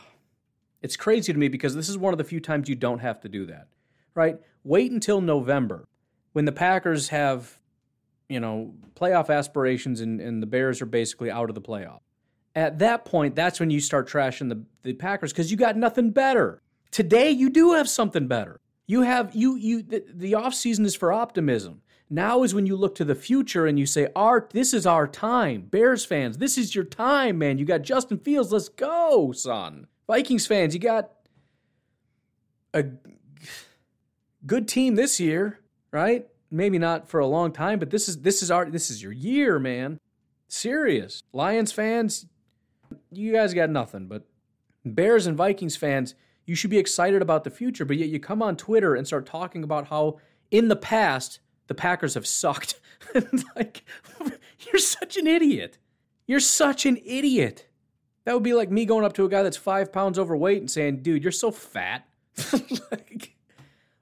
it's 0.81 0.97
crazy 0.97 1.33
to 1.33 1.39
me 1.39 1.49
because 1.49 1.75
this 1.75 1.89
is 1.89 1.99
one 1.99 2.15
of 2.15 2.19
the 2.19 2.25
few 2.25 2.41
times 2.41 2.69
you 2.69 2.75
don't 2.75 3.01
have 3.01 3.21
to 3.21 3.29
do 3.29 3.47
that, 3.47 3.69
right? 4.15 4.39
Wait 4.65 4.91
until 4.91 5.21
November 5.21 5.87
when 6.33 6.45
the 6.45 6.53
Packers 6.53 7.09
have, 7.09 7.59
you 8.29 8.41
know, 8.41 8.75
playoff 8.95 9.31
aspirations 9.31 10.01
and, 10.01 10.21
and 10.21 10.43
the 10.43 10.47
Bears 10.47 10.83
are 10.83 10.87
basically 10.87 11.31
out 11.31 11.49
of 11.49 11.55
the 11.55 11.61
playoff. 11.61 12.01
At 12.55 12.79
that 12.81 13.05
point, 13.05 13.35
that's 13.35 13.61
when 13.61 13.71
you 13.71 13.81
start 13.81 14.09
trashing 14.09 14.49
the, 14.49 14.65
the 14.83 14.93
Packers 14.95 15.33
because 15.33 15.51
you 15.51 15.57
got 15.57 15.77
nothing 15.77 16.11
better. 16.11 16.63
Today, 16.91 17.31
you 17.31 17.51
do 17.51 17.73
have 17.73 17.89
something 17.89 18.27
better. 18.27 18.61
You 18.87 19.03
have 19.03 19.35
you 19.35 19.55
you 19.57 19.83
the, 19.83 20.03
the 20.13 20.33
offseason 20.33 20.85
is 20.87 20.95
for 20.95 21.13
optimism. 21.13 21.83
Now 22.11 22.43
is 22.43 22.55
when 22.55 22.65
you 22.65 22.75
look 22.75 22.95
to 22.97 23.05
the 23.05 23.15
future 23.15 23.67
and 23.67 23.79
you 23.79 23.85
say, 23.85 24.09
Art, 24.17 24.51
this 24.51 24.73
is 24.73 24.87
our 24.87 25.07
time. 25.07 25.63
Bears 25.63 26.07
fans, 26.07 26.39
this 26.39 26.57
is 26.57 26.75
your 26.75 26.85
time, 26.85 27.37
man. 27.39 27.59
You 27.59 27.67
got 27.67 27.83
Justin 27.83 28.19
Fields. 28.19 28.51
Let's 28.51 28.71
go, 28.71 29.33
son. 29.33 29.87
Vikings 30.07 30.47
fans, 30.47 30.73
you 30.73 30.81
got 30.81 31.11
a 32.73 32.87
good 34.47 34.67
team 34.67 34.95
this 34.95 35.21
year, 35.21 35.61
right? 35.91 36.27
Maybe 36.51 36.79
not 36.79 37.09
for 37.09 37.21
a 37.21 37.27
long 37.27 37.53
time, 37.53 37.79
but 37.79 37.91
this 37.91 38.09
is 38.09 38.23
this 38.23 38.43
is 38.43 38.51
our 38.51 38.71
this 38.71 38.91
is 38.91 39.03
your 39.03 39.13
year, 39.13 39.59
man. 39.59 39.99
Serious. 40.49 41.23
Lions 41.33 41.73
fans, 41.73 42.27
you 43.13 43.33
guys 43.33 43.53
got 43.53 43.69
nothing, 43.71 44.07
but 44.07 44.27
Bears 44.85 45.27
and 45.27 45.37
Vikings 45.37 45.77
fans, 45.77 46.15
you 46.47 46.55
should 46.55 46.71
be 46.71 46.79
excited 46.79 47.21
about 47.21 47.45
the 47.45 47.51
future, 47.51 47.85
but 47.85 47.99
yet 47.99 48.09
you 48.09 48.19
come 48.19 48.43
on 48.43 48.57
Twitter 48.57 48.95
and 48.95 49.07
start 49.07 49.27
talking 49.27 49.63
about 49.63 49.89
how 49.89 50.19
in 50.51 50.69
the 50.69 50.77
past 50.77 51.41
the 51.67 51.75
Packers 51.75 52.15
have 52.15 52.27
sucked. 52.27 52.81
like, 53.57 53.85
you're 54.61 54.81
such 54.81 55.17
an 55.17 55.27
idiot. 55.27 55.79
You're 56.27 56.41
such 56.41 56.87
an 56.87 56.99
idiot. 57.05 57.67
That 58.25 58.35
would 58.35 58.43
be 58.43 58.55
like 58.55 58.71
me 58.71 58.85
going 58.85 59.05
up 59.05 59.15
to 59.15 59.25
a 59.25 59.29
guy 59.29 59.43
that's 59.43 59.57
five 59.57 59.93
pounds 59.93 60.19
overweight 60.19 60.61
and 60.61 60.71
saying, 60.71 61.03
dude, 61.03 61.23
you're 61.23 61.33
so 61.33 61.51
fat. 61.51 62.07
like, 62.91 63.37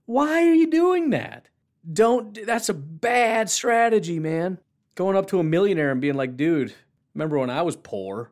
why 0.06 0.42
are 0.48 0.54
you 0.54 0.70
doing 0.70 1.10
that? 1.10 1.48
Don't, 1.90 2.46
that's 2.46 2.68
a 2.68 2.74
bad 2.74 3.48
strategy, 3.50 4.18
man. 4.18 4.58
Going 4.94 5.16
up 5.16 5.26
to 5.28 5.38
a 5.38 5.44
millionaire 5.44 5.90
and 5.90 6.00
being 6.00 6.14
like, 6.14 6.36
dude, 6.36 6.74
remember 7.14 7.38
when 7.38 7.50
I 7.50 7.62
was 7.62 7.76
poor? 7.76 8.30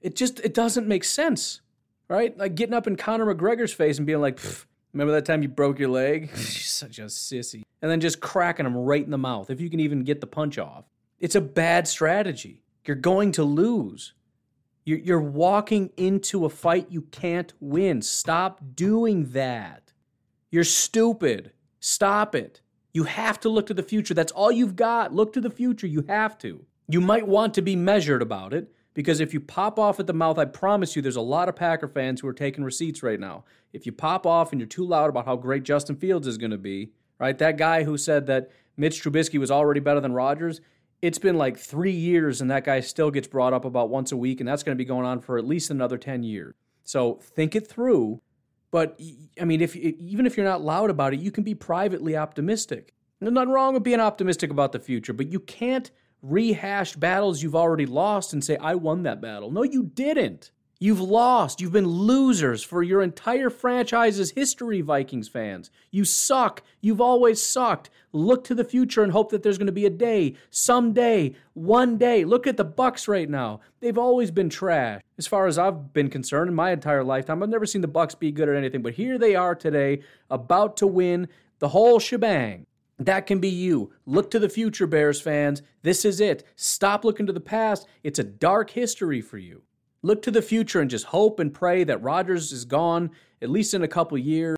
It 0.00 0.16
just, 0.16 0.40
it 0.40 0.54
doesn't 0.54 0.86
make 0.86 1.04
sense, 1.04 1.60
right? 2.08 2.36
Like 2.36 2.54
getting 2.54 2.74
up 2.74 2.86
in 2.86 2.96
Conor 2.96 3.34
McGregor's 3.34 3.72
face 3.72 3.98
and 3.98 4.06
being 4.06 4.20
like, 4.20 4.40
remember 4.92 5.12
that 5.12 5.26
time 5.26 5.42
you 5.42 5.48
broke 5.48 5.78
your 5.78 5.90
leg? 5.90 6.30
Such 6.36 6.98
a 6.98 7.04
sissy 7.04 7.64
and 7.80 7.90
then 7.90 8.00
just 8.00 8.20
cracking 8.20 8.64
them 8.64 8.76
right 8.76 9.04
in 9.04 9.10
the 9.10 9.18
mouth 9.18 9.50
if 9.50 9.60
you 9.60 9.70
can 9.70 9.80
even 9.80 10.04
get 10.04 10.20
the 10.20 10.26
punch 10.26 10.58
off. 10.58 10.84
It's 11.20 11.34
a 11.34 11.40
bad 11.40 11.88
strategy. 11.88 12.62
You're 12.84 12.96
going 12.96 13.32
to 13.32 13.44
lose. 13.44 14.14
You're 14.84 15.20
walking 15.20 15.90
into 15.98 16.46
a 16.46 16.48
fight 16.48 16.86
you 16.90 17.02
can't 17.02 17.52
win. 17.60 18.00
Stop 18.00 18.62
doing 18.74 19.30
that. 19.32 19.92
You're 20.50 20.64
stupid. 20.64 21.52
Stop 21.78 22.34
it. 22.34 22.62
You 22.98 23.04
have 23.04 23.38
to 23.42 23.48
look 23.48 23.68
to 23.68 23.74
the 23.74 23.84
future. 23.84 24.12
That's 24.12 24.32
all 24.32 24.50
you've 24.50 24.74
got. 24.74 25.14
Look 25.14 25.32
to 25.34 25.40
the 25.40 25.50
future. 25.50 25.86
You 25.86 26.04
have 26.08 26.36
to. 26.38 26.64
You 26.88 27.00
might 27.00 27.28
want 27.28 27.54
to 27.54 27.62
be 27.62 27.76
measured 27.76 28.22
about 28.22 28.52
it 28.52 28.72
because 28.92 29.20
if 29.20 29.32
you 29.32 29.38
pop 29.38 29.78
off 29.78 30.00
at 30.00 30.08
the 30.08 30.12
mouth, 30.12 30.36
I 30.36 30.46
promise 30.46 30.96
you 30.96 31.00
there's 31.00 31.14
a 31.14 31.20
lot 31.20 31.48
of 31.48 31.54
Packer 31.54 31.86
fans 31.86 32.20
who 32.20 32.26
are 32.26 32.32
taking 32.32 32.64
receipts 32.64 33.04
right 33.04 33.20
now. 33.20 33.44
If 33.72 33.86
you 33.86 33.92
pop 33.92 34.26
off 34.26 34.50
and 34.50 34.60
you're 34.60 34.66
too 34.66 34.84
loud 34.84 35.10
about 35.10 35.26
how 35.26 35.36
great 35.36 35.62
Justin 35.62 35.94
Fields 35.94 36.26
is 36.26 36.38
going 36.38 36.50
to 36.50 36.58
be, 36.58 36.90
right? 37.20 37.38
That 37.38 37.56
guy 37.56 37.84
who 37.84 37.96
said 37.96 38.26
that 38.26 38.50
Mitch 38.76 39.00
Trubisky 39.00 39.38
was 39.38 39.52
already 39.52 39.78
better 39.78 40.00
than 40.00 40.12
Rodgers, 40.12 40.60
it's 41.00 41.20
been 41.20 41.38
like 41.38 41.56
three 41.56 41.92
years 41.92 42.40
and 42.40 42.50
that 42.50 42.64
guy 42.64 42.80
still 42.80 43.12
gets 43.12 43.28
brought 43.28 43.52
up 43.52 43.64
about 43.64 43.90
once 43.90 44.10
a 44.10 44.16
week, 44.16 44.40
and 44.40 44.48
that's 44.48 44.64
going 44.64 44.76
to 44.76 44.82
be 44.82 44.84
going 44.84 45.06
on 45.06 45.20
for 45.20 45.38
at 45.38 45.46
least 45.46 45.70
another 45.70 45.98
10 45.98 46.24
years. 46.24 46.56
So 46.82 47.20
think 47.22 47.54
it 47.54 47.68
through. 47.68 48.22
But 48.70 49.00
I 49.40 49.44
mean, 49.44 49.60
if 49.60 49.74
even 49.76 50.26
if 50.26 50.36
you're 50.36 50.46
not 50.46 50.62
loud 50.62 50.90
about 50.90 51.14
it, 51.14 51.20
you 51.20 51.30
can 51.30 51.44
be 51.44 51.54
privately 51.54 52.16
optimistic. 52.16 52.94
There's 53.20 53.32
nothing 53.32 53.50
wrong 53.50 53.74
with 53.74 53.82
being 53.82 54.00
optimistic 54.00 54.50
about 54.50 54.72
the 54.72 54.78
future, 54.78 55.12
but 55.12 55.32
you 55.32 55.40
can't 55.40 55.90
rehash 56.22 56.94
battles 56.94 57.42
you've 57.42 57.56
already 57.56 57.86
lost 57.86 58.32
and 58.32 58.44
say, 58.44 58.56
I 58.56 58.74
won 58.74 59.04
that 59.04 59.20
battle. 59.20 59.50
No, 59.50 59.62
you 59.62 59.84
didn't. 59.84 60.50
You've 60.80 61.00
lost. 61.00 61.60
You've 61.60 61.72
been 61.72 61.88
losers 61.88 62.62
for 62.62 62.84
your 62.84 63.02
entire 63.02 63.50
franchise's 63.50 64.30
history, 64.30 64.80
Vikings 64.80 65.26
fans. 65.26 65.72
You 65.90 66.04
suck. 66.04 66.62
You've 66.80 67.00
always 67.00 67.42
sucked. 67.42 67.90
Look 68.12 68.44
to 68.44 68.54
the 68.54 68.62
future 68.62 69.02
and 69.02 69.10
hope 69.10 69.30
that 69.30 69.42
there's 69.42 69.58
going 69.58 69.66
to 69.66 69.72
be 69.72 69.86
a 69.86 69.90
day, 69.90 70.36
someday, 70.50 71.34
one 71.54 71.98
day. 71.98 72.24
Look 72.24 72.46
at 72.46 72.56
the 72.56 72.64
Bucks 72.64 73.08
right 73.08 73.28
now. 73.28 73.58
They've 73.80 73.98
always 73.98 74.30
been 74.30 74.48
trash. 74.48 75.02
As 75.18 75.26
far 75.26 75.48
as 75.48 75.58
I've 75.58 75.92
been 75.92 76.10
concerned 76.10 76.48
in 76.48 76.54
my 76.54 76.70
entire 76.70 77.02
lifetime, 77.02 77.42
I've 77.42 77.48
never 77.48 77.66
seen 77.66 77.82
the 77.82 77.88
Bucks 77.88 78.14
be 78.14 78.30
good 78.30 78.48
at 78.48 78.54
anything, 78.54 78.82
but 78.82 78.94
here 78.94 79.18
they 79.18 79.34
are 79.34 79.56
today, 79.56 80.02
about 80.30 80.76
to 80.76 80.86
win 80.86 81.26
the 81.58 81.68
whole 81.70 81.98
shebang. 81.98 82.66
That 83.00 83.26
can 83.26 83.40
be 83.40 83.48
you. 83.48 83.92
Look 84.06 84.30
to 84.30 84.38
the 84.38 84.48
future, 84.48 84.86
Bears 84.86 85.20
fans. 85.20 85.60
This 85.82 86.04
is 86.04 86.20
it. 86.20 86.44
Stop 86.54 87.04
looking 87.04 87.26
to 87.26 87.32
the 87.32 87.40
past. 87.40 87.88
It's 88.04 88.20
a 88.20 88.24
dark 88.24 88.70
history 88.70 89.20
for 89.20 89.38
you. 89.38 89.62
Look 90.02 90.22
to 90.22 90.30
the 90.30 90.42
future 90.42 90.80
and 90.80 90.88
just 90.88 91.06
hope 91.06 91.40
and 91.40 91.52
pray 91.52 91.84
that 91.84 92.02
Rodgers 92.02 92.52
is 92.52 92.64
gone, 92.64 93.10
at 93.42 93.50
least 93.50 93.74
in 93.74 93.82
a 93.82 93.88
couple 93.88 94.16
years. 94.16 94.56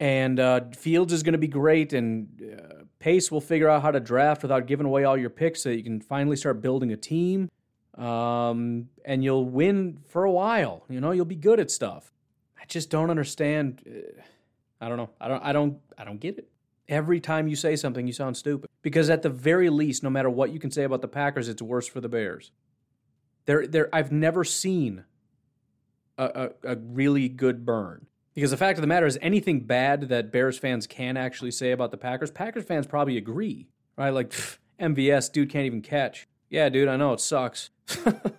And 0.00 0.38
uh, 0.38 0.60
Fields 0.76 1.12
is 1.12 1.22
going 1.22 1.32
to 1.32 1.38
be 1.38 1.48
great, 1.48 1.92
and 1.92 2.28
uh, 2.40 2.84
Pace 3.00 3.32
will 3.32 3.40
figure 3.40 3.68
out 3.68 3.82
how 3.82 3.90
to 3.90 3.98
draft 3.98 4.42
without 4.42 4.66
giving 4.66 4.86
away 4.86 5.04
all 5.04 5.16
your 5.16 5.30
picks 5.30 5.62
so 5.62 5.70
that 5.70 5.76
you 5.76 5.82
can 5.82 6.00
finally 6.00 6.36
start 6.36 6.60
building 6.60 6.92
a 6.92 6.96
team. 6.96 7.50
Um, 7.96 8.90
and 9.04 9.24
you'll 9.24 9.46
win 9.46 9.98
for 10.08 10.22
a 10.22 10.30
while. 10.30 10.84
You 10.88 11.00
know, 11.00 11.10
you'll 11.10 11.24
be 11.24 11.34
good 11.34 11.58
at 11.58 11.70
stuff. 11.70 12.12
I 12.60 12.64
just 12.66 12.90
don't 12.90 13.10
understand. 13.10 13.82
uh, 13.86 14.20
I 14.80 14.88
don't 14.88 14.98
know. 14.98 15.10
I 15.20 15.26
don't. 15.26 15.44
I 15.44 15.52
don't. 15.52 15.78
I 15.96 16.04
don't 16.04 16.20
get 16.20 16.38
it. 16.38 16.48
Every 16.88 17.20
time 17.20 17.48
you 17.48 17.56
say 17.56 17.74
something, 17.74 18.06
you 18.06 18.12
sound 18.12 18.36
stupid. 18.36 18.70
Because 18.82 19.10
at 19.10 19.22
the 19.22 19.28
very 19.28 19.68
least, 19.68 20.04
no 20.04 20.10
matter 20.10 20.30
what 20.30 20.52
you 20.52 20.60
can 20.60 20.70
say 20.70 20.84
about 20.84 21.02
the 21.02 21.08
Packers, 21.08 21.48
it's 21.48 21.60
worse 21.60 21.88
for 21.88 22.00
the 22.00 22.08
Bears. 22.08 22.52
There, 23.48 23.66
there. 23.66 23.88
I've 23.94 24.12
never 24.12 24.44
seen 24.44 25.04
a, 26.18 26.50
a, 26.64 26.72
a 26.74 26.76
really 26.76 27.30
good 27.30 27.64
burn. 27.64 28.04
Because 28.34 28.50
the 28.50 28.58
fact 28.58 28.76
of 28.76 28.82
the 28.82 28.86
matter 28.86 29.06
is, 29.06 29.18
anything 29.22 29.60
bad 29.60 30.10
that 30.10 30.30
Bears 30.30 30.58
fans 30.58 30.86
can 30.86 31.16
actually 31.16 31.52
say 31.52 31.70
about 31.70 31.90
the 31.90 31.96
Packers, 31.96 32.30
Packers 32.30 32.64
fans 32.64 32.86
probably 32.86 33.16
agree, 33.16 33.66
right? 33.96 34.10
Like, 34.10 34.32
pff, 34.32 34.58
MVS, 34.78 35.32
dude 35.32 35.48
can't 35.48 35.64
even 35.64 35.80
catch. 35.80 36.28
Yeah, 36.50 36.68
dude, 36.68 36.88
I 36.88 36.96
know 36.96 37.14
it 37.14 37.20
sucks. 37.20 37.70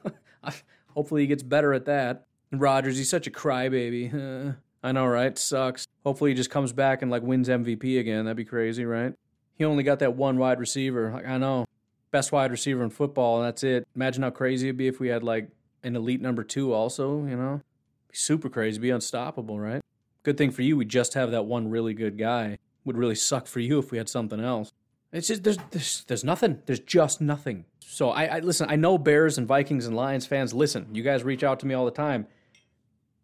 Hopefully 0.93 1.21
he 1.21 1.27
gets 1.27 1.41
better 1.41 1.73
at 1.73 1.85
that. 1.85 2.27
Rodgers, 2.51 2.99
he's 2.99 3.09
such 3.09 3.25
a 3.25 3.31
crybaby. 3.31 4.13
Uh, 4.53 4.53
I 4.81 4.93
know, 4.93 5.07
right? 5.07 5.37
Sucks. 5.37 5.85
Hopefully 6.05 6.31
he 6.31 6.35
just 6.35 6.51
comes 6.51 6.71
back 6.71 7.01
and 7.01 7.11
like 7.11 7.21
wins 7.21 7.49
MVP 7.49 7.99
again. 7.99 8.23
That'd 8.25 8.37
be 8.37 8.45
crazy, 8.45 8.85
right? 8.85 9.13
He 9.55 9.65
only 9.65 9.83
got 9.83 9.99
that 9.99 10.15
one 10.15 10.37
wide 10.37 10.57
receiver. 10.57 11.11
Like, 11.11 11.27
I 11.27 11.37
know, 11.37 11.65
best 12.11 12.31
wide 12.31 12.51
receiver 12.51 12.83
in 12.83 12.89
football, 12.89 13.37
and 13.37 13.47
that's 13.47 13.63
it. 13.63 13.87
Imagine 13.95 14.23
how 14.23 14.29
crazy 14.29 14.67
it'd 14.67 14.77
be 14.77 14.87
if 14.87 14.99
we 14.99 15.07
had 15.09 15.23
like 15.23 15.49
an 15.83 15.95
elite 15.95 16.21
number 16.21 16.43
two, 16.43 16.73
also. 16.73 17.25
You 17.25 17.35
know, 17.35 17.61
be 18.07 18.15
super 18.15 18.49
crazy, 18.49 18.79
be 18.79 18.89
unstoppable, 18.89 19.59
right? 19.59 19.81
Good 20.23 20.37
thing 20.37 20.51
for 20.51 20.61
you, 20.61 20.77
we 20.77 20.85
just 20.85 21.13
have 21.13 21.31
that 21.31 21.45
one 21.45 21.69
really 21.69 21.93
good 21.93 22.17
guy. 22.17 22.57
Would 22.85 22.97
really 22.97 23.15
suck 23.15 23.45
for 23.45 23.59
you 23.59 23.77
if 23.79 23.91
we 23.91 23.97
had 23.97 24.09
something 24.09 24.39
else. 24.39 24.71
It's 25.11 25.27
just 25.27 25.43
there's 25.43 25.57
there's, 25.71 26.03
there's 26.07 26.23
nothing. 26.23 26.61
There's 26.65 26.79
just 26.79 27.19
nothing. 27.19 27.65
So 27.79 28.09
I, 28.09 28.25
I 28.25 28.39
listen. 28.39 28.69
I 28.69 28.75
know 28.75 28.97
Bears 28.97 29.37
and 29.37 29.47
Vikings 29.47 29.85
and 29.85 29.95
Lions 29.95 30.25
fans 30.25 30.53
listen. 30.53 30.87
You 30.93 31.03
guys 31.03 31.23
reach 31.23 31.43
out 31.43 31.59
to 31.61 31.65
me 31.65 31.73
all 31.73 31.85
the 31.85 31.91
time. 31.91 32.27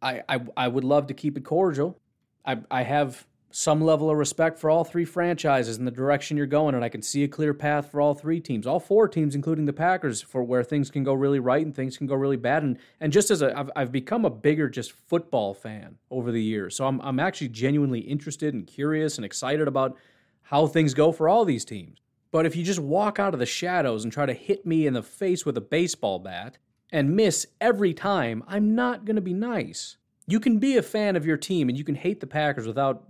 I 0.02 0.24
I, 0.28 0.42
I 0.58 0.68
would 0.68 0.84
love 0.84 1.08
to 1.08 1.14
keep 1.14 1.38
it 1.38 1.46
cordial. 1.46 1.98
I 2.46 2.58
I 2.72 2.84
have 2.84 3.26
some 3.56 3.80
level 3.80 4.10
of 4.10 4.18
respect 4.18 4.60
for 4.60 4.70
all 4.70 4.84
three 4.84 5.06
franchises 5.06 5.78
and 5.78 5.88
the 5.88 5.92
direction 5.92 6.36
you're 6.36 6.46
going, 6.46 6.76
and 6.76 6.84
I 6.84 6.90
can 6.90 7.02
see 7.02 7.24
a 7.24 7.28
clear 7.30 7.54
path 7.54 7.90
for 7.90 8.02
all 8.02 8.14
three 8.14 8.42
teams, 8.42 8.68
all 8.68 8.82
four 8.82 9.08
teams, 9.08 9.34
including 9.34 9.64
the 9.64 9.72
Packers, 9.72 10.22
for 10.22 10.44
where 10.44 10.62
things 10.62 10.92
can 10.92 11.06
go 11.06 11.14
really 11.14 11.40
right 11.40 11.66
and 11.66 11.74
things 11.74 11.98
can 11.98 12.06
go 12.06 12.16
really 12.16 12.36
bad. 12.36 12.64
And 12.64 12.78
and 13.00 13.14
just 13.14 13.32
as 13.32 13.42
a, 13.42 13.58
I've 13.58 13.72
I've 13.74 13.92
become 13.94 14.26
a 14.26 14.30
bigger 14.30 14.68
just 14.68 14.92
football 14.92 15.54
fan 15.54 15.96
over 16.12 16.34
the 16.34 16.44
years, 16.44 16.76
so 16.76 16.86
I'm 16.86 17.00
I'm 17.00 17.18
actually 17.18 17.48
genuinely 17.48 18.02
interested 18.02 18.54
and 18.54 18.68
curious 18.68 19.18
and 19.18 19.24
excited 19.24 19.70
about 19.70 19.96
how 20.42 20.68
things 20.68 20.94
go 20.94 21.14
for 21.14 21.30
all 21.30 21.46
these 21.46 21.64
teams. 21.64 22.00
But 22.32 22.46
if 22.46 22.58
you 22.58 22.64
just 22.66 22.82
walk 22.82 23.20
out 23.20 23.34
of 23.34 23.40
the 23.40 23.46
shadows 23.46 24.04
and 24.04 24.12
try 24.12 24.26
to 24.26 24.34
hit 24.34 24.66
me 24.66 24.86
in 24.86 24.94
the 24.94 25.02
face 25.02 25.46
with 25.46 25.56
a 25.56 25.62
baseball 25.62 26.20
bat 26.20 26.58
and 26.92 27.16
miss 27.16 27.48
every 27.62 27.94
time, 27.94 28.44
I'm 28.50 28.76
not 28.76 29.06
going 29.06 29.16
to 29.16 29.22
be 29.22 29.34
nice. 29.34 29.96
You 30.28 30.42
can 30.42 30.60
be 30.60 30.76
a 30.76 30.82
fan 30.82 31.16
of 31.16 31.26
your 31.26 31.38
team 31.38 31.70
and 31.70 31.78
you 31.78 31.86
can 31.86 31.96
hate 31.96 32.20
the 32.20 32.28
Packers 32.28 32.68
without 32.68 33.06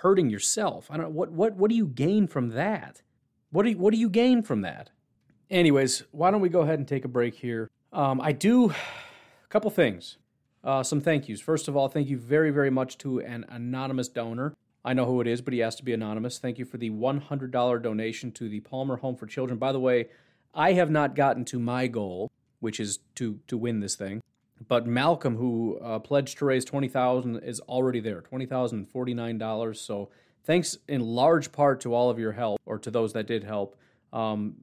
hurting 0.00 0.30
yourself. 0.30 0.90
I 0.90 0.96
don't 0.96 1.12
what 1.12 1.30
what 1.30 1.54
what 1.56 1.70
do 1.70 1.76
you 1.76 1.86
gain 1.86 2.26
from 2.26 2.50
that? 2.50 3.02
What 3.50 3.64
do 3.64 3.70
you, 3.70 3.78
what 3.78 3.92
do 3.92 3.98
you 3.98 4.08
gain 4.08 4.42
from 4.42 4.62
that? 4.62 4.90
Anyways, 5.50 6.04
why 6.12 6.30
don't 6.30 6.40
we 6.40 6.48
go 6.48 6.60
ahead 6.60 6.78
and 6.78 6.86
take 6.86 7.04
a 7.04 7.08
break 7.08 7.34
here? 7.34 7.68
Um, 7.92 8.20
I 8.20 8.32
do 8.32 8.70
a 8.70 8.74
couple 9.48 9.70
things. 9.70 10.16
Uh, 10.62 10.82
some 10.82 11.00
thank 11.00 11.28
yous. 11.28 11.40
First 11.40 11.68
of 11.68 11.76
all, 11.76 11.88
thank 11.88 12.08
you 12.08 12.16
very, 12.16 12.50
very 12.50 12.70
much 12.70 12.98
to 12.98 13.20
an 13.20 13.44
anonymous 13.48 14.08
donor. 14.08 14.54
I 14.84 14.92
know 14.92 15.06
who 15.06 15.20
it 15.20 15.26
is, 15.26 15.40
but 15.42 15.52
he 15.52 15.62
asked 15.62 15.78
to 15.78 15.84
be 15.84 15.92
anonymous. 15.92 16.38
Thank 16.38 16.58
you 16.58 16.64
for 16.64 16.78
the 16.78 16.90
$100 16.90 17.82
donation 17.82 18.32
to 18.32 18.48
the 18.48 18.60
Palmer 18.60 18.96
Home 18.96 19.16
for 19.16 19.26
Children. 19.26 19.58
By 19.58 19.72
the 19.72 19.80
way, 19.80 20.08
I 20.54 20.72
have 20.74 20.90
not 20.90 21.14
gotten 21.14 21.44
to 21.46 21.58
my 21.58 21.86
goal, 21.86 22.30
which 22.60 22.80
is 22.80 22.98
to 23.16 23.40
to 23.48 23.56
win 23.56 23.80
this 23.80 23.96
thing. 23.96 24.22
But 24.68 24.86
Malcolm, 24.86 25.36
who 25.36 25.78
uh, 25.82 25.98
pledged 26.00 26.38
to 26.38 26.44
raise 26.44 26.64
twenty 26.64 26.88
thousand, 26.88 27.36
is 27.38 27.60
already 27.60 28.00
there. 28.00 28.20
Twenty 28.20 28.46
thousand 28.46 28.86
forty 28.86 29.14
nine 29.14 29.38
dollars. 29.38 29.80
So 29.80 30.10
thanks 30.44 30.76
in 30.86 31.00
large 31.00 31.50
part 31.50 31.80
to 31.80 31.94
all 31.94 32.10
of 32.10 32.18
your 32.18 32.32
help, 32.32 32.60
or 32.66 32.78
to 32.78 32.90
those 32.90 33.12
that 33.14 33.26
did 33.26 33.44
help. 33.44 33.76
Um, 34.12 34.56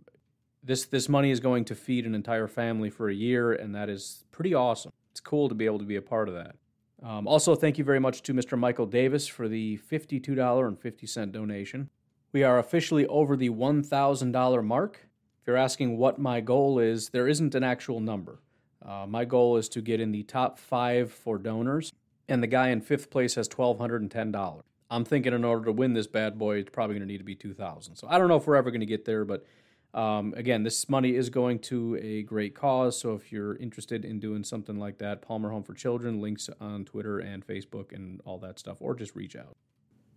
this 0.64 0.86
this 0.86 1.10
money 1.10 1.32
is 1.32 1.40
going 1.40 1.66
to 1.66 1.76
feed 1.76 2.06
an 2.06 2.14
entire 2.14 2.48
family 2.48 2.90
for 2.90 3.10
a 3.10 3.14
year, 3.14 3.54
and 3.54 3.74
that 3.74 3.90
is 3.90 4.24
pretty 4.32 4.54
awesome. 4.54 4.92
It's 5.12 5.20
cool 5.20 5.50
to 5.50 5.56
be 5.56 5.66
able 5.66 5.80
to 5.80 5.86
be 5.86 5.96
a 5.96 6.02
part 6.02 6.30
of 6.30 6.36
that. 6.36 6.56
Um, 7.02 7.28
also, 7.28 7.56
thank 7.56 7.78
you 7.78 7.84
very 7.84 8.00
much 8.00 8.22
to 8.24 8.34
Mr. 8.34 8.58
Michael 8.58 8.86
Davis 8.86 9.28
for 9.28 9.48
the 9.48 9.78
fifty-two 9.78 10.36
dollar 10.36 10.68
and 10.68 10.80
fifty 10.80 11.08
cent 11.08 11.32
donation. 11.32 11.90
We 12.34 12.44
are 12.44 12.60
officially 12.60 13.08
over 13.08 13.36
the 13.36 13.50
one 13.50 13.82
thousand 13.82 14.32
dollar 14.32 14.62
mark. 14.62 15.08
If 15.42 15.48
you're 15.48 15.58
asking 15.58 15.98
what 15.98 16.20
my 16.20 16.42
goal 16.42 16.78
is, 16.78 17.10
there 17.10 17.28
isn't 17.28 17.56
an 17.56 17.64
actual 17.64 18.00
number. 18.00 18.42
Uh, 18.86 19.06
my 19.08 19.26
goal 19.26 19.58
is 19.58 19.70
to 19.70 19.82
get 19.82 20.00
in 20.00 20.12
the 20.12 20.24
top 20.24 20.60
five 20.60 21.12
for 21.12 21.38
donors, 21.38 21.92
and 22.28 22.42
the 22.42 22.48
guy 22.48 22.70
in 22.70 22.82
fifth 22.82 23.10
place 23.10 23.36
has 23.36 23.48
twelve 23.48 23.80
hundred 23.80 24.02
and 24.02 24.12
ten 24.12 24.32
dollars. 24.32 24.63
I'm 24.90 25.04
thinking 25.04 25.34
in 25.34 25.44
order 25.44 25.66
to 25.66 25.72
win 25.72 25.94
this 25.94 26.08
bad 26.08 26.38
boy, 26.38 26.58
it's 26.58 26.70
probably 26.70 26.96
going 26.96 27.08
to 27.08 27.12
need 27.12 27.18
to 27.18 27.24
be 27.24 27.36
two 27.36 27.54
thousand. 27.54 27.96
So 27.96 28.08
I 28.10 28.18
don't 28.18 28.28
know 28.28 28.38
if 28.38 28.48
we're 28.48 28.56
ever 28.56 28.72
going 28.72 28.82
to 28.82 28.86
get 28.86 29.06
there, 29.06 29.26
but 29.26 29.46
um, 29.94 30.34
again, 30.38 30.63
this 30.63 30.88
money 30.90 31.16
is 31.16 31.30
going 31.30 31.60
to 31.60 31.98
a 32.02 32.22
great 32.24 32.54
cause. 32.54 33.00
So 33.00 33.13
if 33.13 33.32
you're 33.32 33.56
interested 33.56 34.06
in 34.06 34.20
doing 34.20 34.44
something 34.44 34.78
like 34.78 35.00
that, 35.00 35.22
Palmer 35.22 35.50
Home 35.50 35.63
for 35.63 35.74
Children, 35.74 36.22
links 36.22 36.50
on 36.62 36.86
Twitter 36.86 37.20
and 37.20 37.46
Facebook 37.46 37.94
and 37.94 38.22
all 38.26 38.38
that 38.40 38.60
stuff, 38.60 38.78
or 38.80 38.96
just 38.96 39.16
reach 39.16 39.36
out. 39.36 39.56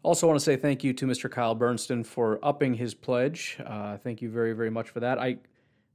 Also, 0.03 0.27
want 0.27 0.38
to 0.38 0.44
say 0.44 0.57
thank 0.57 0.83
you 0.83 0.92
to 0.94 1.07
Mr. 1.07 1.31
Kyle 1.31 1.55
Bernstein 1.55 2.05
for 2.05 2.38
upping 2.42 2.75
his 2.75 2.94
pledge. 2.94 3.59
Uh, 3.64 3.96
thank 3.99 4.23
you 4.23 4.31
very, 4.31 4.53
very 4.53 4.70
much 4.70 4.88
for 4.88 5.01
that. 5.01 5.18
I 5.18 5.38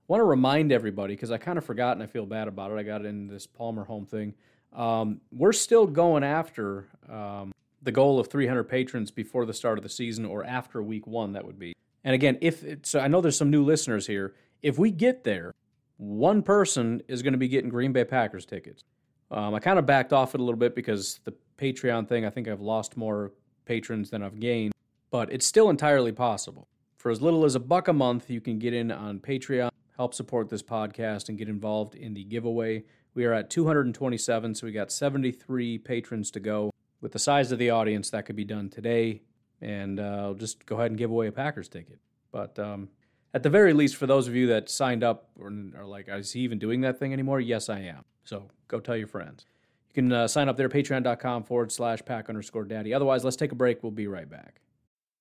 want 0.08 0.20
to 0.20 0.26
remind 0.26 0.72
everybody 0.72 1.16
because 1.16 1.32
I 1.32 1.38
kind 1.38 1.58
of 1.58 1.66
forgot 1.66 1.94
and 1.94 2.04
I 2.04 2.08
feel 2.08 2.26
bad 2.26 2.48
about 2.48 2.72
it. 2.72 2.78
I 2.78 2.84
got 2.84 3.06
in 3.06 3.28
this 3.28 3.48
Palmer 3.48 3.84
Home 3.86 4.06
thing. 4.06 4.34
Um, 4.74 5.22
we're 5.32 5.54
still 5.54 5.88
going 5.88 6.24
after 6.24 6.88
um, 7.10 7.54
the 7.82 7.92
goal 7.92 8.20
of 8.20 8.28
300 8.28 8.64
patrons 8.66 9.12
before 9.12 9.46
the 9.46 9.54
start 9.54 9.78
of 9.78 9.84
the 9.84 9.90
season 9.90 10.26
or 10.26 10.44
after 10.44 10.82
week 10.84 11.08
one. 11.08 11.34
That 11.34 11.46
would 11.46 11.58
be. 11.58 11.76
And 12.04 12.14
again, 12.14 12.38
if 12.42 12.64
so, 12.84 13.00
I 13.00 13.08
know 13.08 13.22
there's 13.22 13.38
some 13.38 13.50
new 13.50 13.64
listeners 13.64 14.06
here. 14.06 14.36
If 14.62 14.78
we 14.78 14.92
get 14.92 15.24
there, 15.24 15.54
one 15.98 16.44
person 16.44 17.02
is 17.08 17.22
going 17.22 17.34
to 17.34 17.40
be 17.40 17.48
getting 17.48 17.70
Green 17.70 17.94
Bay 17.94 18.04
Packers 18.04 18.46
tickets. 18.46 18.84
Um, 19.32 19.56
I 19.56 19.60
kind 19.60 19.80
of 19.80 19.86
backed 19.86 20.14
off 20.14 20.36
it 20.36 20.42
a 20.42 20.44
little 20.44 20.60
bit 20.60 20.76
because 20.76 21.20
the 21.24 21.34
Patreon 21.58 22.08
thing. 22.08 22.26
I 22.26 22.30
think 22.30 22.48
I've 22.48 22.62
lost 22.62 22.98
more 22.98 23.32
patrons 23.66 24.10
than 24.10 24.22
I've 24.22 24.40
gained, 24.40 24.74
but 25.10 25.32
it's 25.32 25.46
still 25.46 25.70
entirely 25.70 26.12
possible. 26.12 26.68
For 26.98 27.12
as 27.12 27.22
little 27.22 27.46
as 27.46 27.56
a 27.56 27.60
buck 27.60 27.88
a 27.88 27.94
month, 27.94 28.30
you 28.30 28.42
can 28.42 28.60
get 28.60 28.74
in 28.74 28.92
on 28.92 29.20
Patreon, 29.20 29.70
help 29.98 30.14
support 30.14 30.50
this 30.50 30.64
podcast, 30.64 31.30
and 31.30 31.38
get 31.38 31.50
involved 31.50 31.96
in 31.96 32.14
the 32.14 32.24
giveaway. 32.24 32.84
We 33.14 33.26
are 33.26 33.34
at 33.34 33.50
227, 33.50 34.56
so 34.56 34.66
we 34.66 34.74
got 34.74 34.92
73 34.92 35.78
patrons 35.80 36.32
to 36.32 36.40
go. 36.40 36.72
With 37.02 37.12
the 37.12 37.20
size 37.20 37.52
of 37.52 37.60
the 37.60 37.70
audience, 37.70 38.10
that 38.10 38.26
could 38.26 38.36
be 38.36 38.46
done 38.46 38.70
today, 38.70 39.22
and 39.62 40.00
uh, 40.00 40.22
I'll 40.24 40.34
just 40.34 40.66
go 40.66 40.76
ahead 40.76 40.92
and 40.92 40.98
give 40.98 41.12
away 41.12 41.28
a 41.28 41.32
Packers 41.32 41.70
ticket. 41.70 42.00
But 42.32 42.58
um, 42.60 42.90
at 43.34 43.44
the 43.44 43.50
very 43.50 43.74
least, 43.74 43.96
for 43.96 44.08
those 44.08 44.28
of 44.28 44.36
you 44.36 44.48
that 44.48 44.70
signed 44.70 45.04
up 45.04 45.30
or 45.40 45.54
are 45.78 45.86
like, 45.86 46.08
is 46.10 46.32
he 46.32 46.42
even 46.42 46.60
doing 46.60 46.82
that 46.82 47.00
thing 47.00 47.14
anymore? 47.14 47.40
Yes, 47.40 47.70
I 47.70 47.80
am. 47.80 48.04
So 48.24 48.50
go 48.68 48.80
tell 48.80 48.98
your 48.98 49.08
friends. 49.08 49.46
You 49.90 49.94
can 49.94 50.12
uh, 50.12 50.28
sign 50.28 50.50
up 50.50 50.58
there, 50.58 50.68
patreon.com 50.68 51.44
forward 51.44 51.72
slash 51.72 52.00
pack 52.04 52.28
underscore 52.28 52.66
daddy. 52.66 52.94
Otherwise, 52.94 53.24
let's 53.24 53.38
take 53.38 53.52
a 53.52 53.56
break. 53.56 53.84
We'll 53.84 53.92
be 53.92 54.08
right 54.08 54.30
back. 54.30 54.62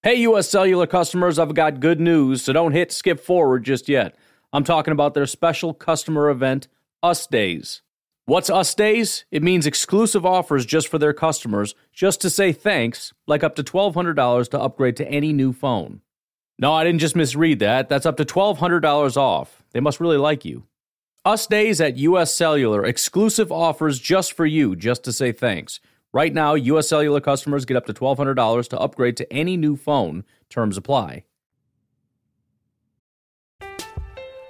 Hey, 0.03 0.17
U.S. 0.17 0.49
Cellular 0.49 0.87
customers, 0.87 1.39
I've 1.39 1.55
got 1.55 1.81
good 1.81 2.01
news, 2.01 2.43
so 2.43 2.53
don't 2.53 2.73
hit 2.73 2.93
skip 2.93 3.21
forward 3.21 3.65
just 3.65 3.89
yet. 3.89 4.17
I'm 4.55 4.63
talking 4.63 4.93
about 4.93 5.15
their 5.15 5.27
special 5.27 5.75
customer 5.75 6.31
event, 6.31 6.69
Us 7.03 7.27
Days. 7.27 7.83
What's 8.27 8.49
Us 8.49 8.73
Days? 8.73 9.25
It 9.33 9.43
means 9.43 9.67
exclusive 9.67 10.25
offers 10.25 10.65
just 10.65 10.87
for 10.87 10.97
their 10.97 11.13
customers, 11.13 11.75
just 11.93 12.21
to 12.21 12.31
say 12.31 12.53
thanks, 12.53 13.13
like 13.27 13.43
up 13.43 13.57
to 13.57 13.65
$1,200 13.65 14.49
to 14.51 14.61
upgrade 14.61 14.97
to 14.99 15.09
any 15.09 15.33
new 15.33 15.53
phone. 15.53 16.03
No, 16.57 16.73
I 16.73 16.85
didn't 16.85 17.01
just 17.01 17.17
misread 17.17 17.59
that. 17.59 17.89
That's 17.89 18.07
up 18.07 18.17
to 18.19 18.25
$1,200 18.25 19.17
off. 19.17 19.65
They 19.73 19.81
must 19.81 19.99
really 19.99 20.19
like 20.19 20.45
you. 20.45 20.63
Us 21.25 21.49
Days 21.49 21.81
at 21.81 21.97
US 21.97 22.33
Cellular, 22.33 22.85
exclusive 22.85 23.51
offers 23.51 23.99
just 23.99 24.35
for 24.35 24.47
you, 24.47 24.77
just 24.77 25.03
to 25.03 25.13
say 25.13 25.33
thanks. 25.33 25.81
Right 26.13 26.33
now, 26.33 26.55
US 26.55 26.87
Cellular 26.87 27.21
customers 27.21 27.65
get 27.65 27.77
up 27.77 27.87
to 27.87 27.93
$1,200 27.93 28.69
to 28.69 28.79
upgrade 28.79 29.17
to 29.17 29.33
any 29.33 29.57
new 29.57 29.75
phone. 29.75 30.23
Terms 30.49 30.77
apply. 30.77 31.25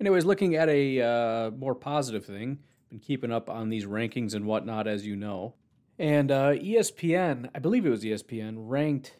Anyways, 0.00 0.24
looking 0.24 0.54
at 0.54 0.68
a 0.68 1.00
uh, 1.00 1.50
more 1.50 1.74
positive 1.74 2.24
thing, 2.24 2.58
been 2.88 3.00
keeping 3.00 3.32
up 3.32 3.50
on 3.50 3.68
these 3.68 3.84
rankings 3.84 4.34
and 4.34 4.46
whatnot, 4.46 4.86
as 4.86 5.06
you 5.06 5.16
know. 5.16 5.54
And 5.98 6.30
uh, 6.30 6.52
ESPN, 6.52 7.50
I 7.54 7.58
believe 7.58 7.84
it 7.84 7.90
was 7.90 8.04
ESPN, 8.04 8.54
ranked 8.56 9.16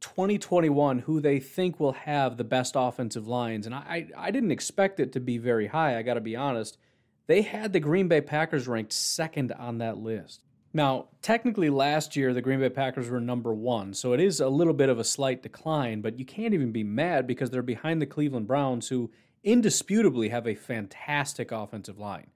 2021 0.00 1.00
who 1.00 1.20
they 1.20 1.40
think 1.40 1.80
will 1.80 1.92
have 1.92 2.36
the 2.36 2.44
best 2.44 2.74
offensive 2.76 3.26
lines. 3.26 3.66
And 3.66 3.74
I, 3.74 4.08
I 4.16 4.30
didn't 4.30 4.50
expect 4.50 5.00
it 5.00 5.12
to 5.12 5.20
be 5.20 5.38
very 5.38 5.68
high, 5.68 5.98
I 5.98 6.02
got 6.02 6.14
to 6.14 6.20
be 6.20 6.36
honest. 6.36 6.78
They 7.26 7.42
had 7.42 7.72
the 7.72 7.80
Green 7.80 8.08
Bay 8.08 8.20
Packers 8.20 8.66
ranked 8.66 8.92
second 8.92 9.52
on 9.52 9.78
that 9.78 9.98
list. 9.98 10.42
Now, 10.72 11.08
technically, 11.22 11.70
last 11.70 12.14
year 12.14 12.32
the 12.32 12.42
Green 12.42 12.60
Bay 12.60 12.68
Packers 12.68 13.08
were 13.08 13.20
number 13.20 13.52
one, 13.52 13.92
so 13.94 14.12
it 14.12 14.20
is 14.20 14.40
a 14.40 14.48
little 14.48 14.72
bit 14.72 14.88
of 14.88 14.98
a 14.98 15.04
slight 15.04 15.42
decline, 15.42 16.00
but 16.00 16.18
you 16.18 16.24
can't 16.24 16.54
even 16.54 16.70
be 16.70 16.84
mad 16.84 17.26
because 17.26 17.50
they're 17.50 17.62
behind 17.62 18.00
the 18.00 18.06
Cleveland 18.06 18.46
Browns, 18.46 18.88
who 18.88 19.10
indisputably 19.42 20.28
have 20.28 20.46
a 20.46 20.54
fantastic 20.54 21.50
offensive 21.52 21.98
line. 21.98 22.28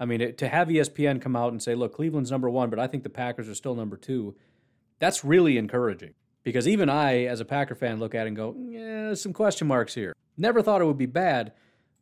I 0.00 0.04
mean, 0.04 0.20
it, 0.20 0.38
to 0.38 0.48
have 0.48 0.68
ESPN 0.68 1.20
come 1.20 1.36
out 1.36 1.52
and 1.52 1.62
say, 1.62 1.74
look, 1.74 1.94
Cleveland's 1.94 2.30
number 2.30 2.48
one, 2.48 2.70
but 2.70 2.78
I 2.78 2.86
think 2.86 3.02
the 3.02 3.10
Packers 3.10 3.48
are 3.48 3.54
still 3.54 3.74
number 3.74 3.96
two, 3.96 4.36
that's 4.98 5.24
really 5.24 5.58
encouraging. 5.58 6.14
Because 6.44 6.68
even 6.68 6.88
I, 6.88 7.24
as 7.24 7.40
a 7.40 7.44
Packer 7.44 7.74
fan, 7.74 7.98
look 7.98 8.14
at 8.14 8.24
it 8.24 8.28
and 8.28 8.36
go, 8.36 8.54
yeah, 8.56 9.14
some 9.14 9.32
question 9.32 9.66
marks 9.66 9.94
here. 9.94 10.14
Never 10.36 10.62
thought 10.62 10.80
it 10.80 10.86
would 10.86 10.98
be 10.98 11.06
bad, 11.06 11.52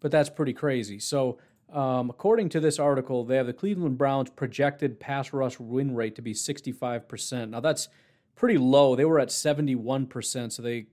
but 0.01 0.11
that's 0.11 0.29
pretty 0.29 0.53
crazy. 0.53 0.99
So, 0.99 1.39
um, 1.73 2.11
according 2.11 2.51
to 2.51 2.61
this 2.61 2.79
article, 2.79 3.25
they 3.25 3.37
have 3.37 3.47
the 3.47 3.53
Cleveland 3.53 3.99
Browns 3.99 4.31
projected 4.31 5.01
pass 5.01 5.33
rush 5.33 5.59
win 5.59 5.95
rate 5.97 6.15
to 6.17 6.23
be 6.23 6.33
65%. 6.33 7.51
Now, 7.51 7.61
that's 7.61 7.89
pretty 8.37 8.59
low. 8.59 8.95
They 8.95 9.05
were 9.05 9.19
at 9.19 9.29
71%, 9.29 10.53
so 10.53 10.63
they 10.63 10.87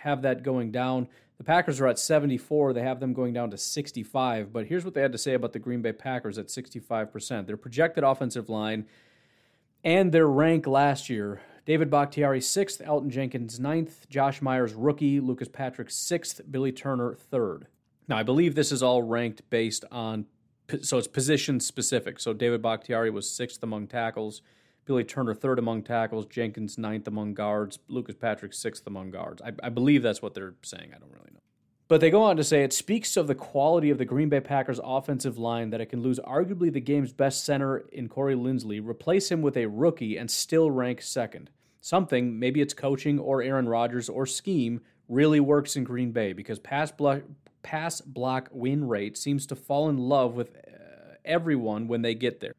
have 0.00 0.22
that 0.22 0.42
going 0.42 0.70
down. 0.70 1.08
The 1.38 1.44
Packers 1.44 1.80
are 1.80 1.86
at 1.86 1.98
74. 1.98 2.72
They 2.72 2.82
have 2.82 3.00
them 3.00 3.12
going 3.12 3.32
down 3.32 3.50
to 3.50 3.58
65. 3.58 4.52
But 4.52 4.66
here's 4.66 4.84
what 4.84 4.94
they 4.94 5.02
had 5.02 5.12
to 5.12 5.18
say 5.18 5.34
about 5.34 5.52
the 5.52 5.58
Green 5.58 5.82
Bay 5.82 5.92
Packers 5.92 6.36
at 6.36 6.48
65%. 6.48 7.46
Their 7.46 7.56
projected 7.56 8.04
offensive 8.04 8.48
line 8.48 8.86
and 9.84 10.12
their 10.12 10.26
rank 10.26 10.66
last 10.66 11.08
year 11.08 11.40
David 11.64 11.90
Bakhtiari, 11.90 12.40
sixth, 12.40 12.80
Elgton 12.80 13.10
Jenkins, 13.10 13.60
ninth, 13.60 14.08
Josh 14.08 14.40
Myers, 14.40 14.72
rookie, 14.72 15.20
Lucas 15.20 15.48
Patrick, 15.48 15.90
sixth, 15.90 16.40
Billy 16.50 16.72
Turner, 16.72 17.14
third. 17.14 17.66
Now, 18.08 18.16
I 18.16 18.22
believe 18.22 18.54
this 18.54 18.72
is 18.72 18.82
all 18.82 19.02
ranked 19.02 19.42
based 19.50 19.84
on, 19.92 20.24
so 20.80 20.96
it's 20.96 21.06
position 21.06 21.60
specific. 21.60 22.20
So 22.20 22.32
David 22.32 22.62
Bakhtiari 22.62 23.10
was 23.10 23.30
sixth 23.30 23.62
among 23.62 23.86
tackles. 23.88 24.40
Billy 24.88 25.04
Turner 25.04 25.34
third 25.34 25.58
among 25.58 25.82
tackles, 25.82 26.24
Jenkins 26.24 26.78
ninth 26.78 27.06
among 27.06 27.34
guards, 27.34 27.78
Lucas 27.88 28.16
Patrick 28.16 28.54
sixth 28.54 28.86
among 28.86 29.10
guards. 29.10 29.42
I, 29.42 29.52
I, 29.62 29.68
believe 29.68 30.02
that's 30.02 30.22
what 30.22 30.32
they're 30.32 30.54
saying. 30.62 30.92
I 30.96 30.98
don't 30.98 31.12
really 31.12 31.28
know. 31.30 31.40
But 31.88 32.00
they 32.00 32.08
go 32.08 32.22
on 32.22 32.38
to 32.38 32.44
say 32.44 32.64
it 32.64 32.72
speaks 32.72 33.14
of 33.18 33.26
the 33.26 33.34
quality 33.34 33.90
of 33.90 33.98
the 33.98 34.06
Green 34.06 34.30
Bay 34.30 34.40
Packers 34.40 34.80
offensive 34.82 35.36
line 35.36 35.68
that 35.70 35.82
it 35.82 35.90
can 35.90 36.00
lose 36.00 36.18
arguably 36.20 36.72
the 36.72 36.80
game's 36.80 37.12
best 37.12 37.44
center 37.44 37.84
in 37.92 38.08
Corey 38.08 38.34
Linsley, 38.34 38.82
replace 38.84 39.30
him 39.30 39.42
with 39.42 39.58
a 39.58 39.66
rookie, 39.66 40.16
and 40.16 40.30
still 40.30 40.70
rank 40.70 41.02
second. 41.02 41.50
Something, 41.82 42.38
maybe 42.38 42.62
it's 42.62 42.72
coaching 42.72 43.18
or 43.18 43.42
Aaron 43.42 43.68
Rodgers 43.68 44.08
or 44.08 44.24
scheme, 44.24 44.80
really 45.06 45.38
works 45.38 45.76
in 45.76 45.84
Green 45.84 46.12
Bay 46.12 46.32
because 46.32 46.58
pass 46.58 46.90
block, 46.90 47.24
pass 47.62 48.00
block 48.00 48.48
win 48.52 48.88
rate 48.88 49.18
seems 49.18 49.46
to 49.48 49.54
fall 49.54 49.90
in 49.90 49.98
love 49.98 50.34
with 50.34 50.56
uh, 50.56 51.16
everyone 51.26 51.88
when 51.88 52.00
they 52.00 52.14
get 52.14 52.40
there, 52.40 52.54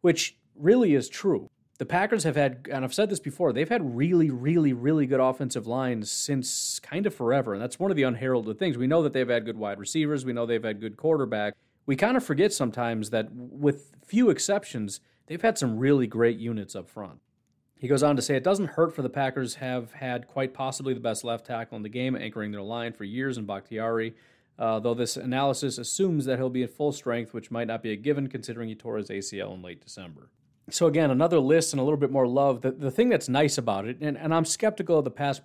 which 0.00 0.38
really 0.56 0.94
is 0.94 1.10
true 1.10 1.50
the 1.78 1.84
Packers 1.84 2.22
have 2.22 2.36
had, 2.36 2.68
and 2.70 2.84
I've 2.84 2.94
said 2.94 3.10
this 3.10 3.18
before, 3.18 3.52
they've 3.52 3.68
had 3.68 3.96
really, 3.96 4.30
really, 4.30 4.72
really 4.72 5.06
good 5.06 5.20
offensive 5.20 5.66
lines 5.66 6.10
since 6.10 6.78
kind 6.80 7.04
of 7.04 7.14
forever. 7.14 7.52
And 7.52 7.60
that's 7.60 7.80
one 7.80 7.90
of 7.90 7.96
the 7.96 8.04
unheralded 8.04 8.58
things. 8.58 8.78
We 8.78 8.86
know 8.86 9.02
that 9.02 9.12
they've 9.12 9.28
had 9.28 9.44
good 9.44 9.56
wide 9.56 9.80
receivers, 9.80 10.24
we 10.24 10.32
know 10.32 10.46
they've 10.46 10.62
had 10.62 10.80
good 10.80 10.96
quarterback. 10.96 11.54
We 11.86 11.96
kind 11.96 12.16
of 12.16 12.24
forget 12.24 12.52
sometimes 12.52 13.10
that, 13.10 13.28
with 13.32 13.92
few 14.06 14.30
exceptions, 14.30 15.00
they've 15.26 15.42
had 15.42 15.58
some 15.58 15.78
really 15.78 16.06
great 16.06 16.38
units 16.38 16.76
up 16.76 16.88
front. 16.88 17.20
He 17.76 17.88
goes 17.88 18.02
on 18.02 18.16
to 18.16 18.22
say 18.22 18.36
it 18.36 18.44
doesn't 18.44 18.68
hurt 18.68 18.94
for 18.94 19.02
the 19.02 19.10
Packers 19.10 19.56
have 19.56 19.92
had 19.92 20.28
quite 20.28 20.54
possibly 20.54 20.94
the 20.94 21.00
best 21.00 21.24
left 21.24 21.44
tackle 21.44 21.76
in 21.76 21.82
the 21.82 21.88
game, 21.90 22.16
anchoring 22.16 22.52
their 22.52 22.62
line 22.62 22.92
for 22.92 23.04
years 23.04 23.36
in 23.36 23.44
Bakhtiari. 23.44 24.14
Uh, 24.56 24.78
though 24.78 24.94
this 24.94 25.16
analysis 25.16 25.78
assumes 25.78 26.24
that 26.24 26.38
he'll 26.38 26.48
be 26.48 26.62
at 26.62 26.70
full 26.70 26.92
strength, 26.92 27.34
which 27.34 27.50
might 27.50 27.66
not 27.66 27.82
be 27.82 27.90
a 27.90 27.96
given 27.96 28.28
considering 28.28 28.68
he 28.68 28.74
tore 28.76 28.96
his 28.96 29.10
ACL 29.10 29.52
in 29.52 29.62
late 29.62 29.82
December 29.82 30.30
so 30.70 30.86
again, 30.86 31.10
another 31.10 31.38
list 31.38 31.72
and 31.72 31.80
a 31.80 31.84
little 31.84 31.98
bit 31.98 32.10
more 32.10 32.26
love. 32.26 32.62
The, 32.62 32.70
the 32.70 32.90
thing 32.90 33.08
that's 33.08 33.28
nice 33.28 33.58
about 33.58 33.86
it, 33.86 33.98
and, 34.00 34.16
and 34.16 34.34
I'm 34.34 34.44
skeptical 34.44 34.98
of 34.98 35.04
the 35.04 35.10
pass 35.10 35.40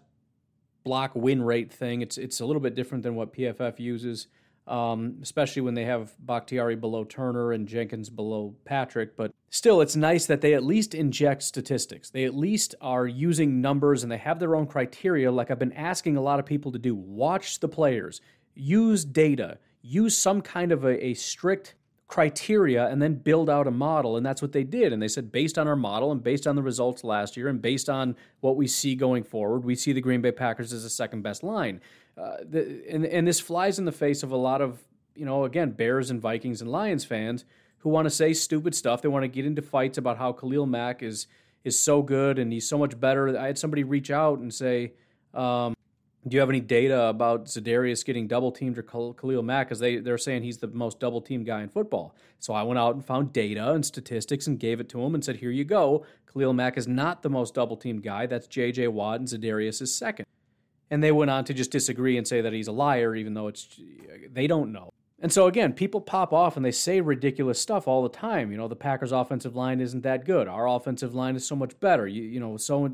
block 0.83 1.11
win 1.13 1.41
rate 1.41 1.71
thing. 1.71 2.01
It's 2.01 2.17
it's 2.17 2.39
a 2.39 2.45
little 2.45 2.61
bit 2.61 2.75
different 2.75 3.03
than 3.03 3.15
what 3.15 3.33
PFF 3.33 3.79
uses, 3.79 4.27
um, 4.67 5.17
especially 5.21 5.61
when 5.61 5.73
they 5.73 5.85
have 5.85 6.13
Bakhtiari 6.19 6.75
below 6.75 7.03
Turner 7.03 7.51
and 7.51 7.67
Jenkins 7.67 8.09
below 8.09 8.55
Patrick. 8.63 9.17
But 9.17 9.31
still, 9.49 9.81
it's 9.81 9.95
nice 9.95 10.25
that 10.27 10.41
they 10.41 10.53
at 10.53 10.63
least 10.63 10.95
inject 10.95 11.43
statistics. 11.43 12.09
They 12.09 12.23
at 12.23 12.35
least 12.35 12.75
are 12.79 13.05
using 13.05 13.61
numbers 13.61 14.03
and 14.03 14.11
they 14.11 14.17
have 14.17 14.39
their 14.39 14.55
own 14.55 14.67
criteria. 14.67 15.31
Like 15.31 15.51
I've 15.51 15.59
been 15.59 15.73
asking 15.73 16.15
a 16.17 16.21
lot 16.21 16.39
of 16.39 16.45
people 16.45 16.71
to 16.71 16.79
do: 16.79 16.95
watch 16.95 17.59
the 17.59 17.67
players, 17.69 18.21
use 18.55 19.03
data, 19.03 19.57
use 19.81 20.17
some 20.17 20.41
kind 20.41 20.71
of 20.71 20.85
a, 20.85 21.07
a 21.07 21.13
strict 21.13 21.75
criteria 22.09 22.87
and 22.87 23.01
then 23.01 23.13
build 23.13 23.49
out 23.49 23.67
a 23.67 23.71
model. 23.71 24.17
And 24.17 24.25
that's 24.25 24.41
what 24.41 24.51
they 24.51 24.63
did. 24.63 24.91
And 24.91 25.01
they 25.01 25.07
said, 25.07 25.31
based 25.31 25.57
on 25.57 25.67
our 25.67 25.75
model 25.75 26.11
and 26.11 26.21
based 26.21 26.47
on 26.47 26.55
the 26.55 26.63
results 26.63 27.03
last 27.03 27.37
year 27.37 27.47
and 27.47 27.61
based 27.61 27.87
on 27.87 28.15
what 28.41 28.57
we 28.57 28.67
see 28.67 28.95
going 28.95 29.23
forward, 29.23 29.63
we 29.63 29.75
see 29.75 29.93
the 29.93 30.01
Green 30.01 30.19
Bay 30.19 30.31
Packers 30.31 30.73
as 30.73 30.83
the 30.83 30.89
second 30.89 31.21
best 31.21 31.43
line. 31.43 31.79
Uh, 32.17 32.37
the, 32.43 32.83
and, 32.89 33.05
and 33.05 33.27
this 33.27 33.39
flies 33.39 33.77
in 33.79 33.85
the 33.85 33.91
face 33.91 34.23
of 34.23 34.31
a 34.31 34.35
lot 34.35 34.59
of, 34.59 34.83
you 35.15 35.23
know, 35.23 35.45
again, 35.45 35.69
Bears 35.69 36.09
and 36.09 36.19
Vikings 36.19 36.61
and 36.61 36.71
Lions 36.71 37.05
fans 37.05 37.45
who 37.77 37.89
want 37.89 38.05
to 38.07 38.09
say 38.09 38.33
stupid 38.33 38.73
stuff. 38.73 39.03
They 39.03 39.07
want 39.07 39.23
to 39.23 39.29
get 39.29 39.45
into 39.45 39.61
fights 39.61 39.97
about 39.97 40.17
how 40.17 40.33
Khalil 40.33 40.65
Mack 40.65 41.01
is 41.03 41.27
is 41.63 41.77
so 41.77 42.01
good 42.01 42.39
and 42.39 42.51
he's 42.53 42.67
so 42.67 42.77
much 42.77 42.99
better. 42.99 43.37
I 43.37 43.47
had 43.47 43.57
somebody 43.57 43.83
reach 43.83 44.09
out 44.09 44.39
and 44.39 44.51
say, 44.51 44.93
um, 45.33 45.75
do 46.27 46.35
you 46.35 46.41
have 46.41 46.49
any 46.49 46.59
data 46.59 47.03
about 47.03 47.45
Za'Darius 47.45 48.03
getting 48.03 48.27
double 48.27 48.51
teamed 48.51 48.77
or 48.77 48.83
Khalil 48.83 49.41
Mack? 49.41 49.67
Because 49.67 49.79
they, 49.79 49.97
they're 49.97 50.17
saying 50.17 50.43
he's 50.43 50.57
the 50.57 50.67
most 50.67 50.99
double 50.99 51.21
teamed 51.21 51.45
guy 51.45 51.61
in 51.61 51.69
football. 51.69 52.13
So 52.39 52.53
I 52.53 52.63
went 52.63 52.77
out 52.77 52.95
and 52.95 53.05
found 53.05 53.31
data 53.31 53.71
and 53.71 53.85
statistics 53.85 54.45
and 54.45 54.59
gave 54.59 54.79
it 54.81 54.89
to 54.89 55.01
him 55.01 55.15
and 55.15 55.23
said, 55.23 55.37
here 55.37 55.51
you 55.51 55.63
go. 55.63 56.05
Khalil 56.31 56.53
Mack 56.53 56.77
is 56.77 56.87
not 56.87 57.23
the 57.23 57.29
most 57.29 57.53
double 57.53 57.77
teamed 57.77 58.03
guy. 58.03 58.25
That's 58.25 58.47
J.J. 58.47 58.89
Watt 58.89 59.19
and 59.19 59.29
Za'Darius 59.29 59.81
is 59.81 59.95
second. 59.95 60.25
And 60.91 61.01
they 61.01 61.11
went 61.11 61.31
on 61.31 61.45
to 61.45 61.53
just 61.53 61.71
disagree 61.71 62.17
and 62.17 62.27
say 62.27 62.41
that 62.41 62.51
he's 62.51 62.67
a 62.67 62.71
liar, 62.71 63.15
even 63.15 63.33
though 63.33 63.47
it's 63.47 63.79
they 64.31 64.47
don't 64.47 64.71
know. 64.71 64.89
And 65.21 65.31
so 65.31 65.47
again, 65.47 65.73
people 65.73 66.01
pop 66.01 66.33
off 66.33 66.55
and 66.55 66.65
they 66.65 66.71
say 66.71 67.01
ridiculous 67.01 67.59
stuff 67.59 67.87
all 67.87 68.03
the 68.03 68.09
time. 68.09 68.51
You 68.51 68.57
know, 68.57 68.67
the 68.67 68.75
Packers' 68.75 69.11
offensive 69.11 69.55
line 69.55 69.81
isn't 69.81 70.01
that 70.01 70.25
good. 70.25 70.47
Our 70.47 70.67
offensive 70.67 71.13
line 71.13 71.35
is 71.35 71.45
so 71.45 71.55
much 71.55 71.79
better. 71.79 72.07
You, 72.07 72.23
you 72.23 72.39
know, 72.39 72.57
so 72.57 72.89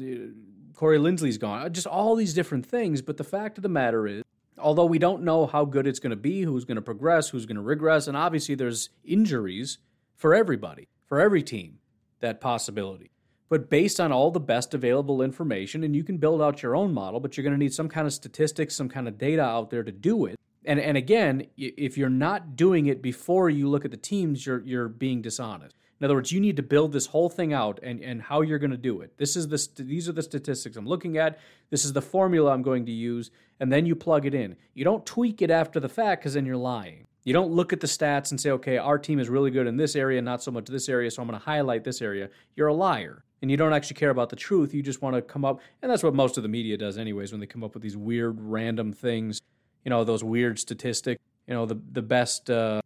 Corey 0.76 0.97
Linsley's 0.97 1.38
gone, 1.38 1.61
uh, 1.61 1.69
just 1.69 1.88
all 1.88 2.15
these 2.15 2.34
different 2.34 2.65
things. 2.65 3.01
But 3.01 3.17
the 3.17 3.23
fact 3.23 3.57
of 3.57 3.61
the 3.63 3.69
matter 3.69 4.05
is, 4.07 4.23
although 4.57 4.86
we 4.86 4.99
don't 4.99 5.23
know 5.23 5.45
how 5.45 5.65
good 5.65 5.88
it's 5.88 5.99
going 5.99 6.11
to 6.11 6.15
be, 6.15 6.41
who's 6.41 6.65
going 6.65 6.76
to 6.76 6.82
progress, 6.82 7.30
who's 7.30 7.45
going 7.45 7.55
to 7.55 7.61
regress, 7.61 8.07
and 8.07 8.17
obviously 8.17 8.55
there's 8.55 8.89
injuries 9.03 9.78
for 10.15 10.36
everybody, 10.36 10.88
for 11.05 11.19
every 11.19 11.43
team, 11.43 11.80
that 12.19 12.39
possibility. 12.39 13.11
but 13.49 13.69
based 13.69 13.99
on 13.99 14.11
all 14.11 14.32
the 14.32 14.39
best 14.39 14.73
available 14.73 15.21
information. 15.21 15.84
And 15.84 15.95
you 15.95 16.03
can 16.03 16.17
build 16.17 16.41
out 16.41 16.63
your 16.63 16.76
own 16.76 16.93
model, 16.93 17.19
but 17.19 17.38
you're 17.38 17.43
going 17.43 17.53
to 17.53 17.59
need 17.59 17.73
some 17.73 17.89
kind 17.89 18.07
of 18.07 18.13
statistics, 18.13 18.76
some 18.76 18.89
kind 18.89 19.07
of 19.07 19.17
data 19.17 19.43
out 19.43 19.69
there 19.69 19.84
to 19.84 19.91
do 19.91 20.26
it. 20.26 20.39
And, 20.65 20.80
and 20.80 20.97
again, 20.97 21.47
if 21.57 21.97
you're 21.97 22.09
not 22.09 22.55
doing 22.55 22.88
it 22.88 23.01
before 23.01 23.49
you 23.49 23.69
look 23.69 23.86
at 23.86 23.91
the 23.91 23.97
teams, 23.97 24.45
you're, 24.45 24.61
you're 24.65 24.88
being 24.88 25.21
dishonest. 25.21 25.76
In 26.00 26.06
other 26.06 26.16
words, 26.16 26.32
you 26.32 26.41
need 26.41 26.58
to 26.58 26.64
build 26.64 26.91
this 26.91 27.06
whole 27.06 27.30
thing 27.30 27.54
out 27.54 27.80
and, 27.82 28.02
and 28.02 28.22
how 28.22 28.41
you're 28.41 28.60
going 28.60 28.72
to 28.72 28.78
do 28.78 29.02
it. 29.02 29.18
This 29.18 29.38
is 29.38 29.48
the 29.48 29.84
these 29.84 30.10
are 30.10 30.12
the 30.12 30.22
statistics 30.22 30.76
I'm 30.76 30.88
looking 30.88 31.18
at. 31.18 31.39
This 31.70 31.86
is 31.86 31.93
the 31.93 32.02
formula 32.02 32.52
I'm 32.52 32.64
going 32.64 32.86
to 32.88 32.91
use, 32.91 33.32
and 33.60 33.72
then 33.72 33.86
you 33.86 33.96
plug 33.96 34.26
it 34.26 34.34
in. 34.34 34.58
You 34.74 34.84
don't 34.84 35.06
tweak 35.06 35.41
it 35.41 35.50
after 35.50 35.80
the 35.80 35.88
fact 35.89 36.22
because 36.22 36.34
then 36.34 36.46
you're 36.46 36.58
lying. 36.58 37.08
You 37.24 37.34
don't 37.34 37.52
look 37.52 37.74
at 37.74 37.80
the 37.80 37.88
stats 37.88 38.32
and 38.32 38.39
say, 38.39 38.52
okay, 38.52 38.78
our 38.78 39.00
team 39.00 39.20
is 39.20 39.30
really 39.30 39.50
good 39.52 39.68
in 39.68 39.78
this 39.78 39.96
area, 39.96 40.22
not 40.22 40.43
so 40.43 40.52
much 40.52 40.66
this 40.66 40.89
area, 40.89 41.10
so 41.10 41.22
I'm 41.22 41.28
going 41.28 41.39
to 41.39 41.43
highlight 41.43 41.84
this 41.84 42.02
area. 42.02 42.30
You're 42.56 42.68
a 42.68 42.74
liar. 42.74 43.24
And 43.41 43.50
you 43.50 43.58
don't 43.58 43.74
actually 43.74 43.96
care 43.96 44.12
about 44.12 44.30
the 44.30 44.36
truth. 44.36 44.74
You 44.74 44.82
just 44.82 45.02
want 45.02 45.16
to 45.16 45.22
come 45.22 45.43
up, 45.46 45.60
and 45.82 45.91
that's 45.91 46.04
what 46.04 46.14
most 46.14 46.38
of 46.38 46.43
the 46.43 46.50
media 46.50 46.78
does, 46.78 46.98
anyways, 46.98 47.32
when 47.32 47.39
they 47.39 47.48
come 47.48 47.64
up 47.64 47.74
with 47.74 47.84
these 47.84 47.98
weird, 47.98 48.39
random 48.39 48.91
things. 48.91 49.41
You 49.84 49.89
know, 49.89 50.04
those 50.04 50.24
weird 50.24 50.58
statistics. 50.58 51.22
You 51.48 51.54
know, 51.54 51.66
the 51.66 51.80
the 51.91 52.02
best 52.02 52.50
uh, 52.50 52.82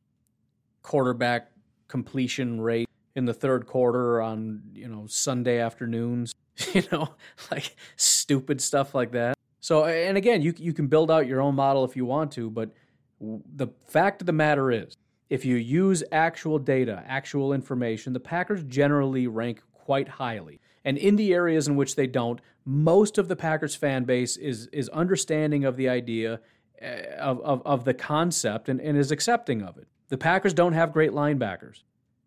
quarterback 0.82 1.52
completion 1.88 2.60
rate 2.60 2.89
in 3.20 3.26
the 3.26 3.34
third 3.34 3.68
quarter 3.68 4.22
on 4.22 4.64
you 4.74 4.88
know 4.88 5.06
Sunday 5.06 5.60
afternoons, 5.60 6.34
you 6.74 6.82
know, 6.92 7.10
like 7.52 7.76
stupid 7.96 8.60
stuff 8.62 8.96
like 8.96 9.12
that. 9.12 9.36
So 9.60 9.86
and 9.86 10.18
again, 10.18 10.42
you 10.42 10.56
you 10.58 10.74
can 10.74 10.88
build 10.88 11.12
out 11.12 11.28
your 11.28 11.42
own 11.42 11.54
model 11.54 11.86
if 11.86 11.96
you 11.96 12.06
want 12.06 12.32
to, 12.32 12.50
but 12.50 12.72
the 13.20 13.68
fact 13.88 14.22
of 14.22 14.26
the 14.26 14.34
matter 14.34 14.72
is, 14.72 14.96
if 15.30 15.46
you 15.46 15.58
use 15.58 16.04
actual 16.12 16.58
data, 16.58 17.04
actual 17.06 17.54
information, 17.54 18.14
the 18.14 18.20
Packers 18.20 18.64
generally 18.64 19.28
rank 19.28 19.62
quite 19.74 20.08
highly. 20.08 20.60
And 20.86 20.98
in 20.98 21.18
the 21.18 21.34
areas 21.34 21.68
in 21.68 21.76
which 21.76 21.96
they 21.96 22.08
don't, 22.08 22.40
most 22.66 23.18
of 23.18 23.28
the 23.28 23.36
Packers 23.36 23.76
fan 23.76 24.06
base 24.06 24.38
is 24.38 24.68
is 24.68 24.88
understanding 24.90 25.66
of 25.66 25.76
the 25.76 25.90
idea 25.90 26.40
eh, 26.80 27.02
of, 27.20 27.42
of, 27.42 27.62
of 27.66 27.84
the 27.84 27.94
concept 27.94 28.70
and, 28.70 28.80
and 28.80 28.98
is 28.98 29.12
accepting 29.12 29.62
of 29.62 29.78
it. 29.78 29.88
The 30.08 30.18
Packers 30.18 30.54
don't 30.54 30.74
have 30.74 30.94
great 30.94 31.12
linebackers. 31.12 31.84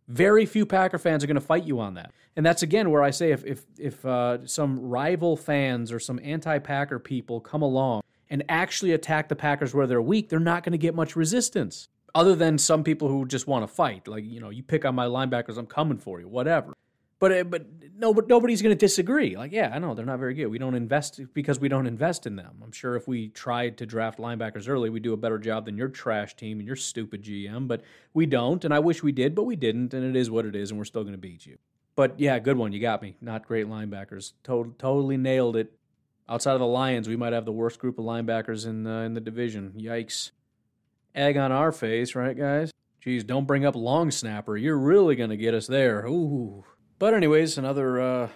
Very 0.09 0.47
few 0.47 0.67
Packer 0.67 0.99
fans 0.99 1.23
are 1.23 1.27
going 1.27 1.35
to 1.37 1.41
fight 1.41 1.65
you 1.65 1.81
on 1.81 1.95
that. 1.95 2.13
And 2.37 2.45
that's 2.45 2.63
again 2.63 2.91
where 2.91 3.03
I 3.03 3.11
say 3.11 3.33
if 3.33 3.45
if 3.45 3.65
if 3.79 4.05
uh, 4.05 4.47
some 4.47 4.81
rival 4.81 5.37
fans 5.37 5.93
or 5.93 6.01
some 6.01 6.21
anti-Packer 6.23 6.99
people 6.99 7.41
come 7.41 7.63
along 7.63 8.03
and 8.31 8.43
actually 8.49 8.93
attack 8.93 9.29
the 9.29 9.37
Packers 9.37 9.75
where 9.75 9.87
they're 9.87 10.03
weak, 10.03 10.29
they're 10.29 10.41
not 10.41 10.65
going 10.65 10.73
to 10.73 10.79
get 10.79 10.95
much 10.95 11.15
resistance. 11.15 11.89
Other 12.15 12.35
than 12.35 12.59
some 12.59 12.85
people 12.85 13.09
who 13.09 13.27
just 13.27 13.47
want 13.47 13.63
to 13.63 13.67
fight, 13.67 14.07
like 14.09 14.25
you 14.25 14.41
know, 14.41 14.51
you 14.51 14.63
pick 14.63 14.85
on 14.85 14.95
my 14.95 15.07
linebackers, 15.07 15.57
I'm 15.57 15.67
coming 15.67 15.99
for 15.99 16.21
you, 16.21 16.29
whatever. 16.29 16.75
But 17.23 17.31
uh, 17.31 17.45
but 17.45 17.67
no, 17.97 18.13
but 18.13 18.27
nobody's 18.27 18.63
going 18.63 18.77
to 18.77 18.79
disagree. 18.87 19.37
Like, 19.37 19.53
yeah, 19.53 19.71
I 19.73 19.79
know 19.79 19.95
they're 19.95 20.05
not 20.05 20.19
very 20.19 20.35
good. 20.35 20.49
We 20.49 20.59
don't 20.59 20.75
invest 20.75 21.21
because 21.33 21.61
we 21.61 21.69
don't 21.69 21.87
invest 21.87 22.27
in 22.27 22.35
them. 22.35 22.57
I'm 22.65 22.73
sure 22.73 22.97
if 22.97 23.07
we 23.07 23.29
tried 23.29 23.79
to 23.79 23.87
draft 23.87 24.19
linebackers 24.19 24.69
early, 24.69 24.91
we'd 24.91 25.05
do 25.05 25.13
a 25.13 25.17
better 25.17 25.39
job 25.39 25.67
than 25.67 25.77
your 25.77 25.87
trash 25.87 26.35
team 26.35 26.59
and 26.59 26.67
your 26.67 26.75
stupid 26.75 27.23
GM. 27.23 27.69
But 27.69 27.83
we 28.13 28.27
don't, 28.27 28.65
and 28.65 28.75
I 28.75 28.81
wish 28.81 29.05
we 29.05 29.13
did, 29.13 29.37
but 29.37 29.45
we 29.45 29.55
didn't, 29.55 29.95
and 29.95 30.05
it 30.05 30.19
is 30.19 30.33
what 30.33 30.47
it 30.47 30.57
is, 30.57 30.73
and 30.73 30.79
we're 30.79 30.85
still 30.85 31.05
going 31.05 31.15
to 31.15 31.19
beat 31.19 31.47
you. 31.47 31.59
But 31.95 32.19
yeah, 32.19 32.41
good 32.41 32.57
one. 32.57 32.73
You 32.73 32.81
got 32.81 33.03
me. 33.03 33.15
Not 33.21 33.47
great 33.47 33.69
linebackers. 33.69 34.33
Total, 34.43 34.73
totally 34.77 35.17
nailed 35.17 35.55
it. 35.55 35.73
Outside 36.29 36.55
of 36.55 36.61
the 36.61 36.67
Lions, 36.67 37.09
we 37.09 37.15
might 37.15 37.35
have 37.35 37.45
the 37.45 37.53
worst 37.53 37.79
group 37.79 38.01
of 38.01 38.05
linebackers 38.05 38.67
in 38.67 38.85
uh, 38.85 39.03
in 39.03 39.15
the 39.15 39.21
division. 39.21 39.75
Yikes! 39.79 40.33
Egg 41.15 41.37
on 41.37 41.53
our 41.53 41.71
face, 41.71 42.17
right, 42.17 42.37
guys? 42.37 42.73
Geez, 43.01 43.23
don't 43.23 43.47
bring 43.47 43.65
up 43.65 43.77
long 43.77 44.11
snapper. 44.11 44.57
You're 44.57 44.77
really 44.77 45.15
going 45.15 45.31
to 45.31 45.37
get 45.37 45.55
us 45.55 45.69
there. 45.69 46.05
Ooh. 46.07 46.65
But 47.03 47.15
anyways, 47.15 47.59
another 47.59 48.01
uh, 48.01 48.29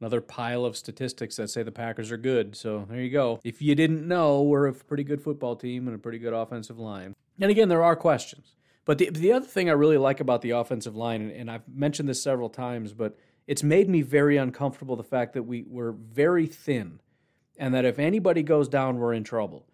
another 0.00 0.20
pile 0.20 0.64
of 0.64 0.76
statistics 0.76 1.34
that 1.34 1.50
say 1.50 1.64
the 1.64 1.72
Packers 1.72 2.12
are 2.12 2.16
good. 2.16 2.54
So 2.54 2.86
there 2.88 3.00
you 3.00 3.10
go. 3.10 3.40
If 3.42 3.60
you 3.60 3.74
didn't 3.74 4.06
know, 4.06 4.40
we're 4.40 4.68
a 4.68 4.72
pretty 4.72 5.02
good 5.02 5.20
football 5.20 5.56
team 5.56 5.88
and 5.88 5.96
a 5.96 5.98
pretty 5.98 6.20
good 6.20 6.32
offensive 6.32 6.78
line. 6.78 7.16
And 7.40 7.50
again, 7.50 7.68
there 7.68 7.82
are 7.82 7.96
questions. 7.96 8.54
But 8.84 8.98
the 8.98 9.10
the 9.10 9.32
other 9.32 9.46
thing 9.46 9.68
I 9.68 9.72
really 9.72 9.98
like 9.98 10.20
about 10.20 10.42
the 10.42 10.50
offensive 10.50 10.94
line, 10.94 11.22
and, 11.22 11.32
and 11.32 11.50
I've 11.50 11.66
mentioned 11.66 12.08
this 12.08 12.22
several 12.22 12.48
times, 12.48 12.92
but 12.92 13.18
it's 13.48 13.64
made 13.64 13.88
me 13.88 14.02
very 14.02 14.36
uncomfortable 14.36 14.94
the 14.94 15.02
fact 15.02 15.32
that 15.32 15.42
we 15.42 15.64
we're 15.64 15.90
very 15.90 16.46
thin, 16.46 17.00
and 17.58 17.74
that 17.74 17.84
if 17.84 17.98
anybody 17.98 18.44
goes 18.44 18.68
down, 18.68 18.98
we're 18.98 19.14
in 19.14 19.24
trouble. 19.24 19.66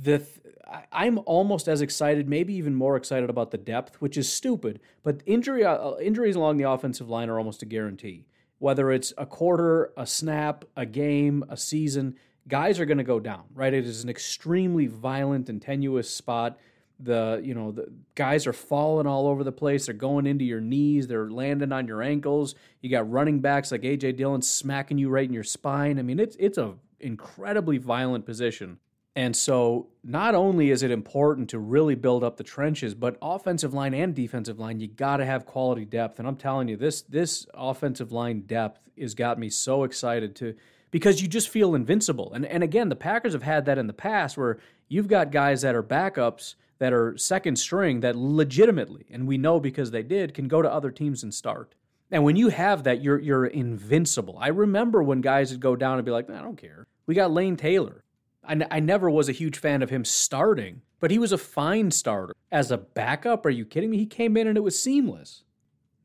The 0.00 0.20
th- 0.20 0.51
I'm 0.90 1.20
almost 1.26 1.68
as 1.68 1.82
excited, 1.82 2.28
maybe 2.28 2.54
even 2.54 2.74
more 2.74 2.96
excited 2.96 3.30
about 3.30 3.50
the 3.50 3.58
depth, 3.58 4.00
which 4.00 4.16
is 4.16 4.30
stupid. 4.30 4.80
But 5.02 5.22
injury 5.26 5.64
uh, 5.64 5.96
injuries 5.96 6.36
along 6.36 6.56
the 6.56 6.68
offensive 6.68 7.08
line 7.08 7.28
are 7.28 7.38
almost 7.38 7.62
a 7.62 7.66
guarantee. 7.66 8.26
Whether 8.58 8.92
it's 8.92 9.12
a 9.18 9.26
quarter, 9.26 9.92
a 9.96 10.06
snap, 10.06 10.64
a 10.76 10.86
game, 10.86 11.44
a 11.48 11.56
season, 11.56 12.16
guys 12.46 12.78
are 12.78 12.86
going 12.86 12.98
to 12.98 13.04
go 13.04 13.20
down. 13.20 13.44
Right? 13.54 13.74
It 13.74 13.86
is 13.86 14.04
an 14.04 14.10
extremely 14.10 14.86
violent 14.86 15.48
and 15.48 15.60
tenuous 15.60 16.08
spot. 16.08 16.58
The 17.00 17.40
you 17.42 17.54
know 17.54 17.72
the 17.72 17.92
guys 18.14 18.46
are 18.46 18.52
falling 18.52 19.06
all 19.06 19.26
over 19.26 19.42
the 19.42 19.52
place. 19.52 19.86
They're 19.86 19.94
going 19.94 20.26
into 20.26 20.44
your 20.44 20.60
knees. 20.60 21.08
They're 21.08 21.30
landing 21.30 21.72
on 21.72 21.88
your 21.88 22.02
ankles. 22.02 22.54
You 22.80 22.90
got 22.90 23.10
running 23.10 23.40
backs 23.40 23.72
like 23.72 23.82
AJ 23.82 24.16
Dillon 24.16 24.42
smacking 24.42 24.98
you 24.98 25.08
right 25.08 25.26
in 25.26 25.34
your 25.34 25.42
spine. 25.42 25.98
I 25.98 26.02
mean, 26.02 26.20
it's 26.20 26.36
it's 26.38 26.58
a 26.58 26.74
incredibly 27.00 27.78
violent 27.78 28.24
position 28.24 28.78
and 29.14 29.36
so, 29.36 29.88
not 30.02 30.34
only 30.34 30.70
is 30.70 30.82
it 30.82 30.90
important 30.90 31.50
to 31.50 31.58
really 31.58 31.94
build 31.94 32.24
up 32.24 32.38
the 32.38 32.44
trenches, 32.44 32.94
but 32.94 33.18
offensive 33.20 33.74
line 33.74 33.92
and 33.92 34.14
defensive 34.14 34.58
line, 34.58 34.80
you 34.80 34.88
got 34.88 35.18
to 35.18 35.26
have 35.26 35.44
quality 35.44 35.84
depth. 35.84 36.18
And 36.18 36.26
I'm 36.26 36.36
telling 36.36 36.68
you, 36.68 36.76
this 36.78 37.02
this 37.02 37.46
offensive 37.52 38.10
line 38.10 38.42
depth 38.42 38.80
has 38.98 39.14
got 39.14 39.38
me 39.38 39.50
so 39.50 39.84
excited 39.84 40.34
to 40.36 40.54
because 40.90 41.20
you 41.20 41.28
just 41.28 41.50
feel 41.50 41.74
invincible. 41.74 42.32
And 42.32 42.46
and 42.46 42.62
again, 42.62 42.88
the 42.88 42.96
Packers 42.96 43.34
have 43.34 43.42
had 43.42 43.66
that 43.66 43.76
in 43.76 43.86
the 43.86 43.92
past 43.92 44.38
where 44.38 44.58
you've 44.88 45.08
got 45.08 45.30
guys 45.30 45.60
that 45.60 45.74
are 45.74 45.82
backups 45.82 46.54
that 46.78 46.94
are 46.94 47.16
second 47.18 47.56
string 47.56 48.00
that 48.00 48.16
legitimately, 48.16 49.06
and 49.10 49.28
we 49.28 49.36
know 49.36 49.60
because 49.60 49.90
they 49.90 50.02
did, 50.02 50.32
can 50.32 50.48
go 50.48 50.62
to 50.62 50.72
other 50.72 50.90
teams 50.90 51.22
and 51.22 51.34
start. 51.34 51.74
And 52.10 52.24
when 52.24 52.36
you 52.36 52.48
have 52.48 52.84
that, 52.84 53.02
you're 53.02 53.18
you're 53.18 53.46
invincible. 53.46 54.38
I 54.40 54.48
remember 54.48 55.02
when 55.02 55.20
guys 55.20 55.50
would 55.50 55.60
go 55.60 55.76
down 55.76 55.98
and 55.98 56.04
be 56.06 56.10
like, 56.10 56.30
I 56.30 56.40
don't 56.40 56.56
care. 56.56 56.86
We 57.06 57.14
got 57.14 57.30
Lane 57.30 57.56
Taylor. 57.56 58.04
I, 58.44 58.80
never 58.80 59.08
was 59.08 59.28
a 59.28 59.32
huge 59.32 59.58
fan 59.58 59.82
of 59.82 59.90
him 59.90 60.04
starting, 60.04 60.82
but 61.00 61.10
he 61.10 61.18
was 61.18 61.32
a 61.32 61.38
fine 61.38 61.90
starter. 61.90 62.34
As 62.50 62.70
a 62.70 62.78
backup, 62.78 63.46
are 63.46 63.50
you 63.50 63.64
kidding 63.64 63.90
me? 63.90 63.98
He 63.98 64.06
came 64.06 64.36
in 64.36 64.46
and 64.46 64.56
it 64.56 64.62
was 64.62 64.80
seamless. 64.80 65.44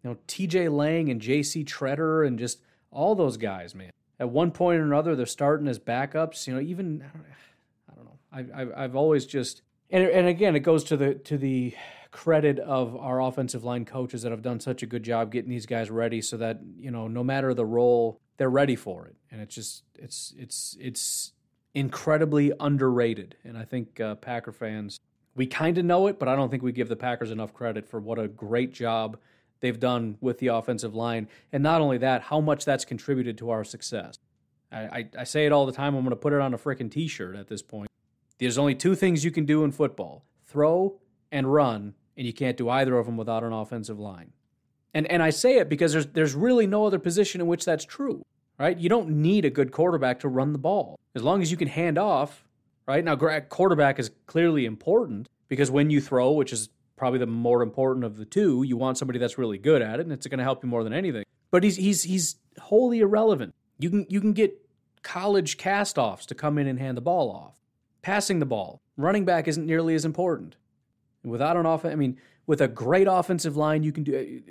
You 0.03 0.11
know, 0.11 0.17
TJ 0.27 0.71
Lang 0.71 1.09
and 1.09 1.19
JC 1.19 1.65
Tretter 1.65 2.25
and 2.25 2.37
just 2.37 2.61
all 2.91 3.15
those 3.15 3.37
guys, 3.37 3.73
man. 3.73 3.91
At 4.19 4.29
one 4.29 4.51
point 4.51 4.79
or 4.79 4.83
another, 4.83 5.15
they're 5.15 5.25
starting 5.25 5.67
as 5.67 5.79
backups. 5.79 6.47
You 6.47 6.55
know, 6.55 6.61
even 6.61 7.03
I 7.91 7.95
don't 7.95 8.05
know. 8.05 8.53
I, 8.55 8.61
I, 8.63 8.83
I've 8.83 8.95
always 8.95 9.25
just 9.25 9.61
and 9.89 10.03
and 10.03 10.27
again, 10.27 10.55
it 10.55 10.61
goes 10.61 10.83
to 10.85 10.97
the 10.97 11.15
to 11.15 11.37
the 11.37 11.73
credit 12.11 12.59
of 12.59 12.95
our 12.95 13.21
offensive 13.21 13.63
line 13.63 13.85
coaches 13.85 14.23
that 14.23 14.31
have 14.31 14.41
done 14.41 14.59
such 14.59 14.81
a 14.81 14.85
good 14.85 15.03
job 15.03 15.31
getting 15.31 15.49
these 15.49 15.65
guys 15.65 15.89
ready, 15.89 16.21
so 16.21 16.37
that 16.37 16.59
you 16.77 16.91
know, 16.91 17.07
no 17.07 17.23
matter 17.23 17.53
the 17.53 17.65
role, 17.65 18.19
they're 18.37 18.49
ready 18.49 18.75
for 18.75 19.07
it. 19.07 19.15
And 19.31 19.41
it's 19.41 19.55
just 19.55 19.83
it's 19.95 20.33
it's 20.37 20.75
it's 20.79 21.33
incredibly 21.77 22.51
underrated. 22.59 23.35
And 23.43 23.55
I 23.55 23.63
think 23.63 23.99
uh, 23.99 24.15
Packer 24.15 24.51
fans, 24.51 24.99
we 25.35 25.45
kind 25.45 25.77
of 25.77 25.85
know 25.85 26.07
it, 26.07 26.17
but 26.17 26.27
I 26.27 26.35
don't 26.35 26.49
think 26.49 26.63
we 26.63 26.71
give 26.71 26.89
the 26.89 26.95
Packers 26.95 27.29
enough 27.29 27.53
credit 27.53 27.87
for 27.87 27.99
what 27.99 28.17
a 28.17 28.27
great 28.27 28.73
job 28.73 29.19
they've 29.59 29.79
done 29.79 30.17
with 30.19 30.39
the 30.39 30.47
offensive 30.47 30.95
line. 30.95 31.27
And 31.53 31.61
not 31.61 31.79
only 31.79 31.99
that, 31.99 32.23
how 32.23 32.41
much 32.41 32.65
that's 32.65 32.83
contributed 32.83 33.37
to 33.37 33.51
our 33.51 33.63
success. 33.63 34.17
I, 34.71 34.79
I, 34.79 35.09
I 35.19 35.23
say 35.23 35.45
it 35.45 35.51
all 35.51 35.67
the 35.67 35.71
time. 35.71 35.93
I'm 35.93 36.01
going 36.01 36.09
to 36.09 36.15
put 36.15 36.33
it 36.33 36.41
on 36.41 36.55
a 36.55 36.57
freaking 36.57 36.89
t 36.89 37.07
shirt 37.07 37.35
at 37.35 37.47
this 37.47 37.61
point. 37.61 37.91
There's 38.39 38.57
only 38.57 38.73
two 38.73 38.95
things 38.95 39.23
you 39.23 39.29
can 39.29 39.45
do 39.45 39.63
in 39.63 39.71
football 39.71 40.25
throw 40.47 40.99
and 41.31 41.53
run, 41.53 41.93
and 42.15 42.25
you 42.25 42.33
can't 42.33 42.57
do 42.57 42.69
either 42.69 42.97
of 42.97 43.05
them 43.05 43.17
without 43.17 43.43
an 43.43 43.53
offensive 43.53 43.99
line. 43.99 44.31
And, 44.95 45.05
and 45.11 45.21
I 45.21 45.29
say 45.29 45.57
it 45.57 45.69
because 45.69 45.93
there's, 45.93 46.07
there's 46.07 46.33
really 46.33 46.65
no 46.65 46.87
other 46.87 46.97
position 46.97 47.39
in 47.39 47.45
which 47.45 47.65
that's 47.65 47.85
true 47.85 48.23
right? 48.59 48.77
You 48.77 48.89
don't 48.89 49.09
need 49.09 49.45
a 49.45 49.49
good 49.49 49.71
quarterback 49.71 50.19
to 50.21 50.27
run 50.27 50.51
the 50.51 50.59
ball. 50.59 50.99
As 51.15 51.23
long 51.23 51.41
as 51.41 51.51
you 51.51 51.57
can 51.57 51.67
hand 51.67 51.97
off, 51.97 52.43
right? 52.87 53.03
Now, 53.03 53.15
quarterback 53.15 53.99
is 53.99 54.11
clearly 54.25 54.65
important 54.65 55.27
because 55.47 55.71
when 55.71 55.89
you 55.89 56.01
throw, 56.01 56.31
which 56.31 56.53
is 56.53 56.69
probably 56.95 57.19
the 57.19 57.27
more 57.27 57.61
important 57.61 58.05
of 58.05 58.17
the 58.17 58.25
two, 58.25 58.63
you 58.63 58.77
want 58.77 58.97
somebody 58.97 59.19
that's 59.19 59.37
really 59.37 59.57
good 59.57 59.81
at 59.81 59.99
it, 59.99 60.03
and 60.03 60.11
it's 60.11 60.27
going 60.27 60.39
to 60.39 60.43
help 60.43 60.63
you 60.63 60.69
more 60.69 60.83
than 60.83 60.93
anything. 60.93 61.23
But 61.51 61.63
he's 61.63 61.77
he's 61.77 62.03
he's 62.03 62.35
wholly 62.59 62.99
irrelevant. 62.99 63.53
You 63.79 63.89
can 63.89 64.05
you 64.09 64.19
can 64.19 64.33
get 64.33 64.53
college 65.03 65.57
castoffs 65.57 66.25
to 66.25 66.35
come 66.35 66.57
in 66.57 66.67
and 66.67 66.79
hand 66.79 66.97
the 66.97 67.01
ball 67.01 67.31
off. 67.31 67.55
Passing 68.01 68.39
the 68.39 68.45
ball, 68.45 68.81
running 68.97 69.25
back 69.25 69.47
isn't 69.47 69.65
nearly 69.65 69.95
as 69.95 70.05
important. 70.05 70.57
Without 71.23 71.57
an 71.57 71.65
offense, 71.65 71.93
I 71.93 71.95
mean, 71.95 72.17
with 72.45 72.61
a 72.61 72.67
great 72.67 73.07
offensive 73.09 73.55
line, 73.55 73.83
you 73.83 73.91
can 73.91 74.03
do. 74.03 74.41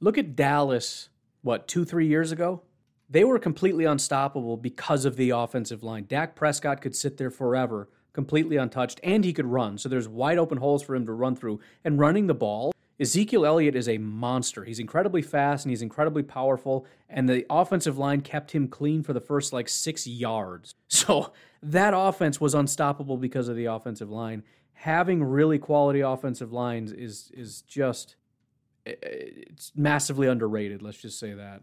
Look 0.00 0.18
at 0.18 0.36
Dallas. 0.36 1.08
What 1.42 1.68
two 1.68 1.84
three 1.84 2.06
years 2.06 2.32
ago? 2.32 2.62
They 3.08 3.24
were 3.24 3.38
completely 3.38 3.84
unstoppable 3.84 4.56
because 4.56 5.04
of 5.04 5.16
the 5.16 5.30
offensive 5.30 5.82
line. 5.82 6.04
Dak 6.06 6.34
Prescott 6.34 6.80
could 6.80 6.96
sit 6.96 7.16
there 7.16 7.30
forever, 7.30 7.88
completely 8.12 8.56
untouched, 8.56 9.00
and 9.02 9.24
he 9.24 9.32
could 9.32 9.46
run. 9.46 9.78
So 9.78 9.88
there's 9.88 10.08
wide 10.08 10.38
open 10.38 10.58
holes 10.58 10.82
for 10.82 10.94
him 10.94 11.06
to 11.06 11.12
run 11.12 11.36
through. 11.36 11.60
And 11.84 11.98
running 11.98 12.26
the 12.26 12.34
ball 12.34 12.74
Ezekiel 12.98 13.44
Elliott 13.44 13.74
is 13.74 13.88
a 13.88 13.98
monster. 13.98 14.64
He's 14.64 14.78
incredibly 14.78 15.22
fast 15.22 15.64
and 15.64 15.70
he's 15.70 15.82
incredibly 15.82 16.22
powerful, 16.22 16.86
and 17.08 17.28
the 17.28 17.44
offensive 17.50 17.98
line 17.98 18.20
kept 18.20 18.52
him 18.52 18.68
clean 18.68 19.02
for 19.02 19.12
the 19.12 19.20
first 19.20 19.52
like 19.52 19.68
six 19.68 20.06
yards. 20.06 20.74
So 20.88 21.32
that 21.60 21.92
offense 21.94 22.40
was 22.40 22.54
unstoppable 22.54 23.16
because 23.16 23.48
of 23.48 23.56
the 23.56 23.64
offensive 23.64 24.10
line. 24.10 24.44
Having 24.74 25.24
really 25.24 25.58
quality 25.58 26.00
offensive 26.00 26.52
lines 26.52 26.92
is 26.92 27.30
is 27.34 27.62
just 27.62 28.16
eh, 28.86 28.92
eh, 29.02 29.08
it's 29.50 29.72
massively 29.74 30.28
underrated. 30.28 30.82
Let's 30.82 30.98
just 30.98 31.18
say 31.18 31.34
that. 31.34 31.62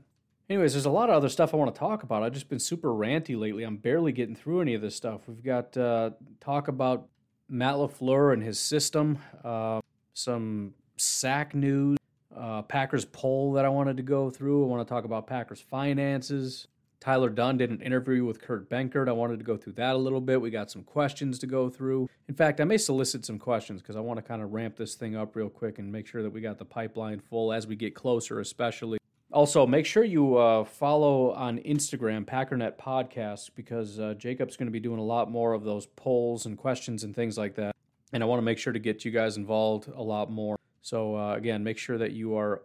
Anyways, 0.52 0.74
there's 0.74 0.86
a 0.86 0.90
lot 0.90 1.10
of 1.10 1.16
other 1.16 1.30
stuff 1.30 1.54
I 1.54 1.58
want 1.58 1.74
to 1.74 1.80
talk 1.80 2.04
about. 2.04 2.24
I've 2.24 2.34
just 2.34 2.50
been 2.50 2.60
super 2.60 2.90
ranty 2.90 3.40
lately. 3.40 3.64
I'm 3.64 3.78
barely 3.78 4.12
getting 4.12 4.36
through 4.36 4.60
any 4.60 4.74
of 4.74 4.82
this 4.82 4.94
stuff. 4.94 5.22
We've 5.26 5.42
got 5.42 5.78
uh, 5.78 6.10
talk 6.42 6.68
about 6.68 7.08
Matt 7.48 7.76
LaFleur 7.76 8.34
and 8.34 8.44
his 8.44 8.60
system, 8.60 9.20
uh, 9.46 9.80
some 10.14 10.74
sack 10.98 11.56
news, 11.56 11.98
uh, 12.36 12.64
Packers 12.64 13.06
poll 13.06 13.54
that 13.54 13.64
I 13.64 13.70
wanted 13.70 13.96
to 13.96 14.04
go 14.04 14.30
through. 14.30 14.66
I 14.66 14.68
want 14.68 14.86
to 14.86 14.94
talk 14.94 15.06
about 15.06 15.26
Packers 15.26 15.62
finances. 15.62 16.68
Tyler 17.00 17.30
Dunne 17.30 17.56
did 17.56 17.70
an 17.70 17.80
interview 17.80 18.26
with 18.26 18.42
Kurt 18.42 18.70
Benkert. 18.70 19.08
I 19.08 19.14
wanted 19.14 19.40
to 19.40 19.46
go 19.46 19.56
through 19.56 19.74
that 19.74 19.96
a 19.96 19.98
little 19.98 20.20
bit. 20.20 20.42
We 20.42 20.50
got 20.50 20.70
some 20.70 20.84
questions 20.84 21.40
to 21.40 21.48
go 21.48 21.70
through. 21.70 22.10
In 22.28 22.36
fact, 22.36 22.60
I 22.60 22.66
may 22.66 22.78
solicit 22.78 23.26
some 23.26 23.40
questions 23.40 23.82
because 23.82 23.96
I 23.96 24.02
want 24.02 24.18
to 24.18 24.22
kind 24.22 24.42
of 24.42 24.52
ramp 24.52 24.76
this 24.76 24.96
thing 24.96 25.16
up 25.16 25.34
real 25.38 25.50
quick 25.50 25.80
and 25.80 25.90
make 25.90 26.08
sure 26.08 26.22
that 26.24 26.30
we 26.30 26.42
got 26.42 26.58
the 26.58 26.66
pipeline 26.66 27.22
full 27.22 27.54
as 27.54 27.68
we 27.68 27.78
get 27.78 27.96
closer, 27.96 28.42
especially. 28.42 28.98
Also, 29.34 29.66
make 29.66 29.86
sure 29.86 30.04
you 30.04 30.36
uh, 30.36 30.66
follow 30.66 31.32
on 31.32 31.58
Instagram, 31.60 32.26
Packernet 32.26 32.78
Podcast, 32.78 33.52
because 33.56 33.98
uh, 33.98 34.14
Jacob's 34.18 34.58
going 34.58 34.68
to 34.68 34.72
be 34.72 34.80
doing 34.80 35.00
a 35.00 35.04
lot 35.04 35.32
more 35.32 35.54
of 35.54 35.64
those 35.64 35.86
polls 35.86 36.46
and 36.46 36.58
questions 36.58 37.04
and 37.04 37.16
things 37.16 37.38
like 37.38 37.56
that. 37.56 37.74
And 38.12 38.22
I 38.22 38.26
want 38.26 38.40
to 38.40 38.44
make 38.44 38.58
sure 38.58 38.74
to 38.74 38.80
get 38.80 39.06
you 39.06 39.12
guys 39.12 39.38
involved 39.38 39.88
a 39.88 40.02
lot 40.02 40.30
more. 40.30 40.60
So, 40.82 41.16
uh, 41.16 41.36
again, 41.36 41.64
make 41.64 41.78
sure 41.78 41.98
that 41.98 42.12
you 42.12 42.36
are 42.36 42.62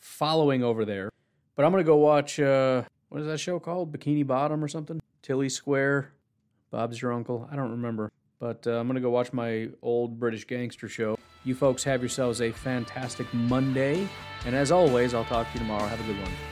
following 0.00 0.64
over 0.64 0.86
there. 0.86 1.10
But 1.54 1.66
I'm 1.66 1.70
going 1.72 1.84
to 1.84 1.86
go 1.86 1.96
watch, 1.96 2.40
uh, 2.40 2.82
what 3.10 3.20
is 3.20 3.26
that 3.26 3.38
show 3.38 3.58
called? 3.58 3.92
Bikini 3.92 4.26
Bottom 4.26 4.64
or 4.64 4.68
something? 4.68 5.02
Tilly 5.20 5.50
Square. 5.50 6.12
Bob's 6.70 7.02
your 7.02 7.12
uncle. 7.12 7.46
I 7.52 7.56
don't 7.56 7.72
remember. 7.72 8.10
But 8.38 8.66
uh, 8.66 8.78
I'm 8.78 8.86
going 8.86 8.94
to 8.94 9.02
go 9.02 9.10
watch 9.10 9.34
my 9.34 9.68
old 9.82 10.18
British 10.18 10.46
gangster 10.46 10.88
show. 10.88 11.18
You 11.44 11.54
folks 11.54 11.84
have 11.84 12.00
yourselves 12.00 12.40
a 12.40 12.52
fantastic 12.52 13.32
Monday. 13.34 14.08
And 14.46 14.54
as 14.54 14.70
always, 14.70 15.14
I'll 15.14 15.24
talk 15.24 15.46
to 15.48 15.52
you 15.54 15.60
tomorrow. 15.60 15.86
Have 15.86 16.00
a 16.00 16.04
good 16.04 16.20
one. 16.20 16.49